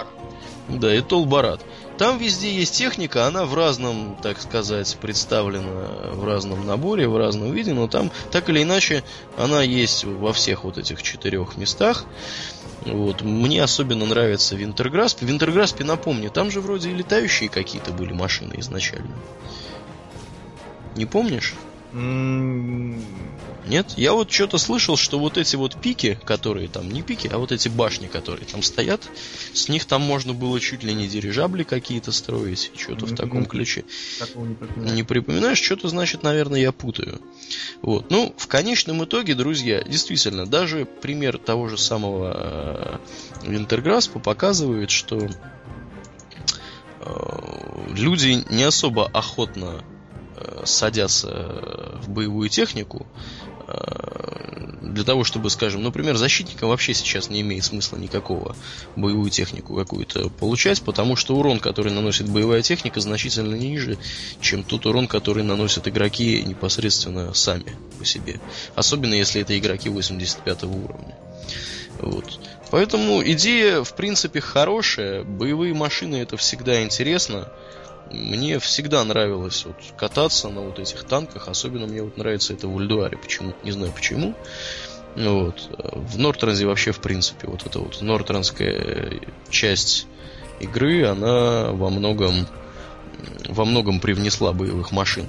Да, 0.70 0.93
и 0.93 1.01
Толбарат. 1.01 1.62
Там 1.97 2.18
везде 2.18 2.51
есть 2.51 2.76
техника, 2.76 3.28
она 3.28 3.45
в 3.45 3.53
разном, 3.53 4.18
так 4.22 4.41
сказать, 4.41 4.97
представлена 5.01 6.12
в 6.14 6.26
разном 6.26 6.66
наборе, 6.66 7.07
в 7.07 7.18
разном 7.18 7.51
виде, 7.51 7.74
но 7.74 7.88
там 7.88 8.12
так 8.32 8.49
или 8.49 8.64
иначе 8.64 9.03
она 9.38 9.62
есть 9.62 10.03
во 10.03 10.34
всех 10.34 10.64
вот 10.64 10.78
этих 10.78 11.03
четырех 11.03 11.57
местах. 11.57 12.05
Вот. 12.86 13.22
Мне 13.22 13.62
особенно 13.62 14.05
нравится 14.05 14.55
Винтерграсп. 14.55 15.22
Винтерграспе, 15.22 15.84
напомню, 15.84 16.32
там 16.32 16.49
же 16.49 16.62
вроде 16.62 16.89
и 16.89 16.95
летающие 16.95 17.49
какие-то 17.49 17.91
были 17.91 18.14
машины 18.14 18.55
изначально. 18.57 19.16
Не 20.95 21.05
помнишь? 21.05 21.53
Нет? 21.94 23.94
Я 23.98 24.14
вот 24.14 24.32
что-то 24.32 24.58
слышал, 24.58 24.96
что 24.96 25.20
вот 25.20 25.38
эти 25.38 25.56
вот 25.56 25.80
пики, 25.80 26.18
которые 26.26 26.68
там, 26.68 26.89
не 26.89 27.02
пики, 27.02 27.30
а 27.32 27.38
вот 27.38 27.52
эти 27.52 27.68
башни, 27.68 28.08
которые 28.08 28.46
там 28.46 28.64
стоят, 28.64 29.02
с 29.54 29.70
них 29.70 29.86
там 29.86 30.02
можно 30.02 30.34
было 30.34 30.60
чуть 30.60 30.84
ли 30.84 30.94
не 30.94 31.08
дирижабли 31.08 31.64
какие-то 31.64 32.12
строить, 32.12 32.72
что-то 32.78 33.06
в 33.06 33.16
таком 33.16 33.46
ключе. 33.46 33.84
не 34.46 34.56
припоминаешь. 34.56 34.96
Не 34.96 35.04
припоминаешь, 35.04 35.62
что-то 35.62 35.89
значит, 35.89 36.24
наверное, 36.24 36.62
я 36.62 36.72
путаю. 36.72 37.20
Вот. 37.82 38.10
Ну, 38.10 38.34
в 38.38 38.48
конечном 38.48 39.04
итоге, 39.04 39.36
друзья, 39.36 39.84
действительно, 39.84 40.46
даже 40.46 40.86
пример 40.86 41.38
того 41.38 41.68
же 41.68 41.78
самого 41.78 43.02
Винтерграспа 43.44 44.20
показывает, 44.20 44.92
что 44.92 45.30
э, 47.00 47.86
люди 47.96 48.46
не 48.50 48.64
особо 48.64 49.08
охотно 49.08 49.82
Э, 49.82 49.91
садятся 50.66 52.00
в 52.02 52.10
боевую 52.10 52.50
технику, 52.50 53.06
э, 53.68 54.32
для 54.82 55.04
того, 55.04 55.24
чтобы, 55.24 55.50
скажем, 55.50 55.84
например, 55.84 56.18
защитникам 56.18 56.70
вообще 56.70 56.94
сейчас 56.94 57.30
не 57.30 57.42
имеет 57.42 57.64
смысла 57.64 57.98
никакого 57.98 58.56
боевую 58.96 59.30
технику 59.30 59.76
какую-то 59.76 60.30
получать, 60.30 60.82
потому 60.82 61.16
что 61.16 61.36
урон, 61.36 61.60
который 61.60 61.92
наносит 61.92 62.30
боевая 62.30 62.62
техника, 62.62 63.00
значительно 63.00 63.56
ниже, 63.56 63.98
чем 64.42 64.64
тот 64.64 64.86
урон, 64.86 65.08
который 65.08 65.44
наносят 65.44 65.88
игроки 65.88 66.44
непосредственно 66.44 67.34
сами 67.34 67.76
по 67.98 68.06
себе. 68.06 68.39
Особенно 68.76 69.14
если 69.14 69.42
это 69.42 69.58
игроки 69.58 69.89
85 69.89 70.64
уровня. 70.64 71.16
Вот. 72.00 72.39
Поэтому 72.72 73.22
идея, 73.24 73.84
в 73.84 73.96
принципе, 73.96 74.39
хорошая. 74.39 75.24
Боевые 75.24 75.74
машины 75.74 76.16
это 76.18 76.38
всегда 76.38 76.84
интересно. 76.84 77.52
Мне 78.12 78.59
всегда 78.59 79.03
нравилось 79.03 79.66
вот 79.66 79.78
кататься 79.97 80.49
на 80.49 80.62
вот 80.62 80.80
этих 80.80 81.03
танках, 81.03 81.47
особенно 81.47 81.88
мне 81.88 82.03
вот 82.03 82.18
нравится 82.18 82.53
это 82.53 82.68
в 82.68 82.76
Ульдуаре, 82.76 83.18
почему 83.18 83.53
не 83.64 83.72
знаю 83.72 83.91
почему. 83.93 84.36
Вот. 85.16 85.70
В 85.78 86.18
Нортранзе 86.18 86.66
вообще, 86.66 86.91
в 86.91 86.99
принципе, 86.99 87.47
вот 87.47 87.66
эта 87.66 87.80
вот 87.80 88.01
нортранская 88.01 89.20
часть 89.49 90.07
игры, 90.59 91.05
она 91.05 91.72
во 91.72 91.89
многом 91.89 92.47
во 93.49 93.66
многом 93.66 93.99
привнесла 93.99 94.53
боевых 94.53 94.91
машин. 94.91 95.26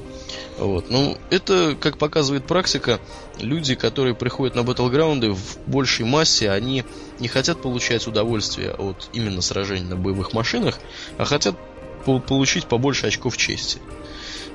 Вот. 0.58 0.90
Ну, 0.90 1.18
это, 1.30 1.76
как 1.78 1.98
показывает 1.98 2.46
практика, 2.46 3.00
люди, 3.38 3.74
которые 3.74 4.14
приходят 4.14 4.54
на 4.54 4.62
батлграунды 4.62 5.32
в 5.32 5.58
большей 5.66 6.06
массе, 6.06 6.50
они 6.50 6.84
не 7.18 7.28
хотят 7.28 7.60
получать 7.60 8.06
удовольствие 8.06 8.72
от 8.72 9.08
именно 9.12 9.42
сражений 9.42 9.88
на 9.88 9.96
боевых 9.96 10.32
машинах, 10.32 10.78
а 11.18 11.24
хотят 11.24 11.56
получить 12.04 12.66
побольше 12.66 13.06
очков 13.06 13.36
чести. 13.36 13.78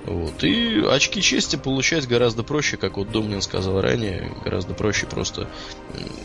Вот. 0.05 0.43
И 0.43 0.81
очки 0.89 1.21
чести 1.21 1.57
получать 1.57 2.07
гораздо 2.07 2.43
проще, 2.43 2.77
как 2.77 2.97
вот 2.97 3.11
Домнин 3.11 3.41
сказал 3.41 3.81
ранее, 3.81 4.31
гораздо 4.43 4.73
проще 4.73 5.05
просто 5.05 5.49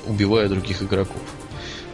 убивая 0.06 0.48
других 0.48 0.82
игроков. 0.82 1.22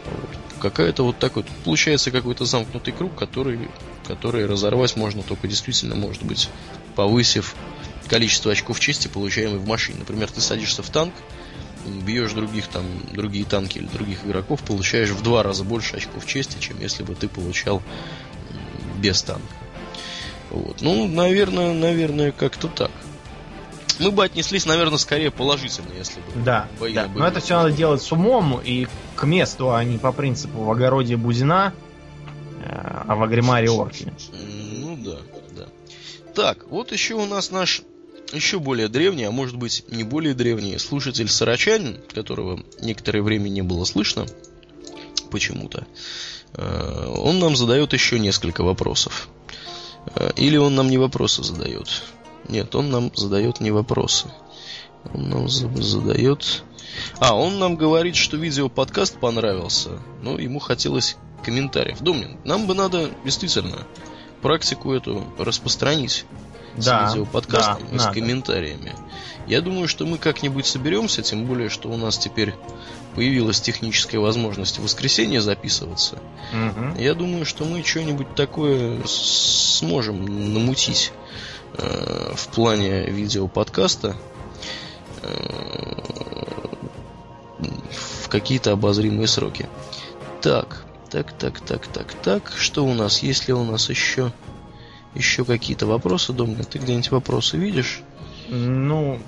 Вот. 0.05 0.61
Какая-то 0.61 1.03
вот 1.03 1.17
такой, 1.17 1.45
получается 1.63 2.11
какой-то 2.11 2.45
замкнутый 2.45 2.93
круг, 2.93 3.15
который, 3.15 3.59
который 4.05 4.45
разорвать 4.45 4.95
можно 4.97 5.23
только 5.23 5.47
действительно, 5.47 5.95
может 5.95 6.23
быть, 6.23 6.49
повысив 6.95 7.55
количество 8.07 8.51
очков 8.51 8.79
чести, 8.79 9.07
получаемых 9.07 9.61
в 9.61 9.67
машине. 9.67 9.99
Например, 9.99 10.29
ты 10.29 10.41
садишься 10.41 10.83
в 10.83 10.89
танк, 10.89 11.13
бьешь 12.05 12.33
других 12.33 12.67
там, 12.67 12.85
другие 13.13 13.45
танки 13.45 13.77
или 13.77 13.87
других 13.87 14.25
игроков, 14.25 14.61
получаешь 14.61 15.09
в 15.09 15.23
два 15.23 15.43
раза 15.43 15.63
больше 15.63 15.95
очков 15.95 16.25
чести, 16.25 16.59
чем 16.59 16.79
если 16.81 17.03
бы 17.03 17.15
ты 17.15 17.27
получал 17.27 17.81
без 18.99 19.21
танка. 19.21 19.43
Вот. 20.49 20.81
Ну, 20.81 21.07
наверное, 21.07 21.73
наверное, 21.73 22.31
как-то 22.31 22.67
так. 22.67 22.91
Мы 23.99 24.11
бы 24.11 24.23
отнеслись, 24.23 24.65
наверное, 24.65 24.97
скорее 24.97 25.29
положительно, 25.29 25.89
если 25.97 26.21
бы. 26.21 26.43
Да, 26.43 26.67
бои 26.79 26.93
да. 26.93 27.07
Но 27.13 27.27
это 27.27 27.41
все 27.41 27.57
надо 27.57 27.71
делать 27.71 28.01
с 28.01 28.11
умом 28.11 28.59
и 28.63 28.87
к 29.15 29.25
месту, 29.25 29.73
а 29.73 29.83
не 29.83 29.97
по 29.97 30.11
принципу 30.11 30.63
в 30.63 30.71
огороде 30.71 31.17
Бузина, 31.17 31.73
э, 32.63 33.03
а 33.07 33.15
в 33.15 33.23
Агримаре 33.23 33.69
Орки. 33.69 34.11
Ну 34.77 34.97
да, 34.97 35.17
да. 35.55 35.65
Так, 36.33 36.65
вот 36.69 36.93
еще 36.93 37.15
у 37.15 37.25
нас 37.25 37.51
наш 37.51 37.81
еще 38.31 38.59
более 38.59 38.87
древний, 38.87 39.25
а 39.25 39.31
может 39.31 39.57
быть 39.57 39.83
не 39.89 40.03
более 40.03 40.33
древний 40.33 40.77
слушатель 40.77 41.27
Сарачанин, 41.27 41.99
которого 42.13 42.61
некоторое 42.79 43.21
время 43.21 43.49
не 43.49 43.63
было 43.63 43.83
слышно 43.83 44.25
почему-то. 45.29 45.85
Э, 46.53 47.13
он 47.17 47.39
нам 47.39 47.55
задает 47.55 47.93
еще 47.93 48.19
несколько 48.19 48.63
вопросов. 48.63 49.29
Э, 50.15 50.31
или 50.35 50.57
он 50.57 50.75
нам 50.75 50.89
не 50.89 50.97
вопросы 50.97 51.43
задает. 51.43 52.03
Нет, 52.47 52.75
он 52.75 52.89
нам 52.89 53.11
задает 53.15 53.59
не 53.59 53.71
вопросы. 53.71 54.27
Он 55.13 55.29
нам 55.29 55.49
задает... 55.49 56.63
А, 57.19 57.35
он 57.35 57.59
нам 57.59 57.75
говорит, 57.75 58.15
что 58.15 58.35
видео-подкаст 58.37 59.19
понравился. 59.19 59.99
Но 60.21 60.37
ему 60.37 60.59
хотелось 60.59 61.17
комментариев. 61.43 61.99
Домнин, 62.01 62.39
нам 62.43 62.67
бы 62.67 62.73
надо 62.73 63.09
действительно 63.23 63.85
практику 64.41 64.93
эту 64.93 65.23
распространить 65.37 66.25
да, 66.85 67.09
с 67.09 67.13
видеоподкастом 67.13 67.83
да, 67.83 67.95
и 67.95 67.97
надо. 67.97 68.11
с 68.11 68.13
комментариями. 68.13 68.95
Я 69.47 69.61
думаю, 69.61 69.87
что 69.87 70.05
мы 70.05 70.17
как-нибудь 70.17 70.65
соберемся, 70.65 71.23
тем 71.23 71.45
более, 71.45 71.69
что 71.69 71.89
у 71.89 71.97
нас 71.97 72.17
теперь 72.17 72.53
появилась 73.15 73.59
техническая 73.59 74.21
возможность 74.21 74.77
в 74.77 74.83
воскресенье 74.83 75.41
записываться. 75.41 76.19
Угу. 76.53 76.99
Я 76.99 77.15
думаю, 77.15 77.45
что 77.45 77.65
мы 77.65 77.83
что-нибудь 77.83 78.35
такое 78.35 79.01
сможем 79.07 80.53
намутить 80.53 81.11
э, 81.77 82.33
в 82.35 82.47
плане 82.49 83.05
видеоподкаста 83.05 84.15
э, 85.23 85.29
в 87.59 88.29
какие-то 88.29 88.73
обозримые 88.73 89.27
сроки. 89.27 89.67
Так, 90.41 90.85
так, 91.09 91.31
так, 91.33 91.59
так, 91.59 91.87
так, 91.87 92.13
так. 92.13 92.53
Что 92.55 92.85
у 92.85 92.93
нас? 92.93 93.23
Есть 93.23 93.47
ли 93.47 93.53
у 93.53 93.63
нас 93.63 93.89
еще 93.89 94.31
еще 95.19 95.45
какие-то 95.45 95.85
вопросы, 95.85 96.33
Домнин? 96.33 96.63
Ты 96.63 96.79
где-нибудь 96.79 97.11
вопросы 97.11 97.57
видишь? 97.57 98.01
Ну, 98.49 99.19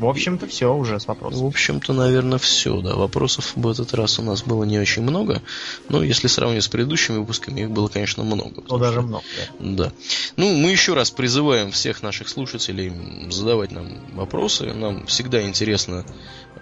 в 0.00 0.06
общем-то, 0.06 0.46
все 0.46 0.74
уже 0.74 0.98
с 0.98 1.06
вопросом. 1.06 1.42
В 1.42 1.46
общем-то, 1.46 1.92
наверное, 1.92 2.38
все, 2.38 2.80
да. 2.80 2.94
Вопросов 2.94 3.52
в 3.54 3.68
этот 3.68 3.92
раз 3.92 4.18
у 4.18 4.22
нас 4.22 4.42
было 4.42 4.64
не 4.64 4.78
очень 4.78 5.02
много. 5.02 5.42
Но 5.90 6.02
если 6.02 6.26
сравнивать 6.26 6.64
с 6.64 6.68
предыдущими 6.68 7.18
выпусками, 7.18 7.60
их 7.60 7.70
было, 7.70 7.88
конечно, 7.88 8.24
много. 8.24 8.62
Ну, 8.66 8.78
даже 8.78 9.02
много, 9.02 9.24
да. 9.58 9.84
Да. 9.84 9.92
Ну, 10.36 10.56
мы 10.56 10.70
еще 10.70 10.94
раз 10.94 11.10
призываем 11.10 11.70
всех 11.70 12.02
наших 12.02 12.30
слушателей 12.30 12.92
задавать 13.30 13.72
нам 13.72 13.88
вопросы. 14.14 14.72
Нам 14.72 15.06
всегда 15.06 15.42
интересно 15.42 16.06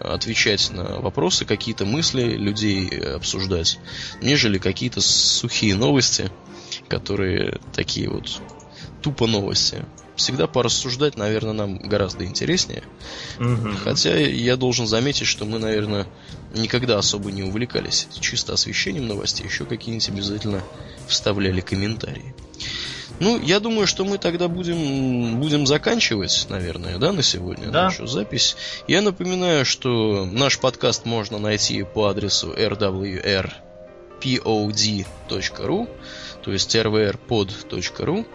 отвечать 0.00 0.70
на 0.70 0.98
вопросы, 0.98 1.44
какие-то 1.44 1.84
мысли 1.84 2.22
людей 2.22 2.88
обсуждать, 2.88 3.78
нежели 4.20 4.58
какие-то 4.58 5.00
сухие 5.00 5.76
новости, 5.76 6.30
которые 6.88 7.58
такие 7.72 8.08
вот 8.08 8.40
тупо 9.02 9.26
новости 9.26 9.84
всегда 10.18 10.46
порассуждать, 10.48 11.16
наверное, 11.16 11.52
нам 11.52 11.78
гораздо 11.78 12.24
интереснее. 12.24 12.82
Угу. 13.38 13.76
Хотя 13.84 14.18
я 14.18 14.56
должен 14.56 14.86
заметить, 14.86 15.26
что 15.26 15.44
мы, 15.44 15.58
наверное, 15.60 16.06
никогда 16.54 16.98
особо 16.98 17.30
не 17.30 17.44
увлекались 17.44 18.08
чисто 18.20 18.54
освещением 18.54 19.06
новостей, 19.06 19.46
еще 19.46 19.64
какие-нибудь 19.64 20.08
обязательно 20.08 20.62
вставляли 21.06 21.60
комментарии. 21.60 22.34
Ну, 23.20 23.40
я 23.40 23.60
думаю, 23.60 23.86
что 23.86 24.04
мы 24.04 24.18
тогда 24.18 24.48
будем, 24.48 25.40
будем 25.40 25.66
заканчивать, 25.66 26.46
наверное, 26.48 26.98
да, 26.98 27.12
на 27.12 27.22
сегодня 27.22 27.68
да. 27.68 27.84
нашу 27.84 28.06
запись. 28.06 28.56
Я 28.86 29.02
напоминаю, 29.02 29.64
что 29.64 30.24
наш 30.24 30.58
подкаст 30.58 31.04
можно 31.04 31.38
найти 31.38 31.82
по 31.82 32.06
адресу 32.08 32.52
rwrpod.ru, 32.52 33.48
то 36.42 36.52
есть 36.52 36.74
rvrpod.ru. 36.74 38.26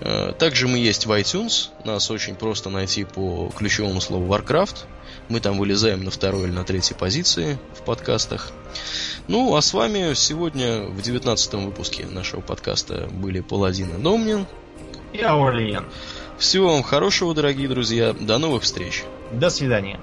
Э, 0.00 0.32
также 0.38 0.68
мы 0.68 0.78
есть 0.78 1.06
в 1.06 1.12
iTunes. 1.12 1.68
Нас 1.84 2.10
очень 2.10 2.34
просто 2.34 2.70
найти 2.70 3.04
по 3.04 3.50
ключевому 3.56 4.00
слову 4.00 4.32
Warcraft. 4.32 4.84
Мы 5.28 5.40
там 5.40 5.58
вылезаем 5.58 6.04
на 6.04 6.10
второй 6.10 6.44
или 6.44 6.52
на 6.52 6.64
третьей 6.64 6.96
позиции 6.96 7.58
в 7.74 7.82
подкастах. 7.82 8.52
Ну, 9.28 9.56
а 9.56 9.62
с 9.62 9.72
вами 9.72 10.14
сегодня 10.14 10.82
в 10.82 11.00
девятнадцатом 11.00 11.64
выпуске 11.66 12.04
нашего 12.06 12.40
подкаста 12.40 13.08
были 13.10 13.40
Паладин 13.40 13.96
и 13.96 14.02
Домнин. 14.02 14.46
И 15.12 15.22
Аурлиен. 15.22 15.86
Всего 16.38 16.72
вам 16.72 16.82
хорошего, 16.82 17.34
дорогие 17.34 17.68
друзья. 17.68 18.12
До 18.12 18.38
новых 18.38 18.64
встреч. 18.64 19.04
До 19.32 19.48
свидания. 19.48 20.00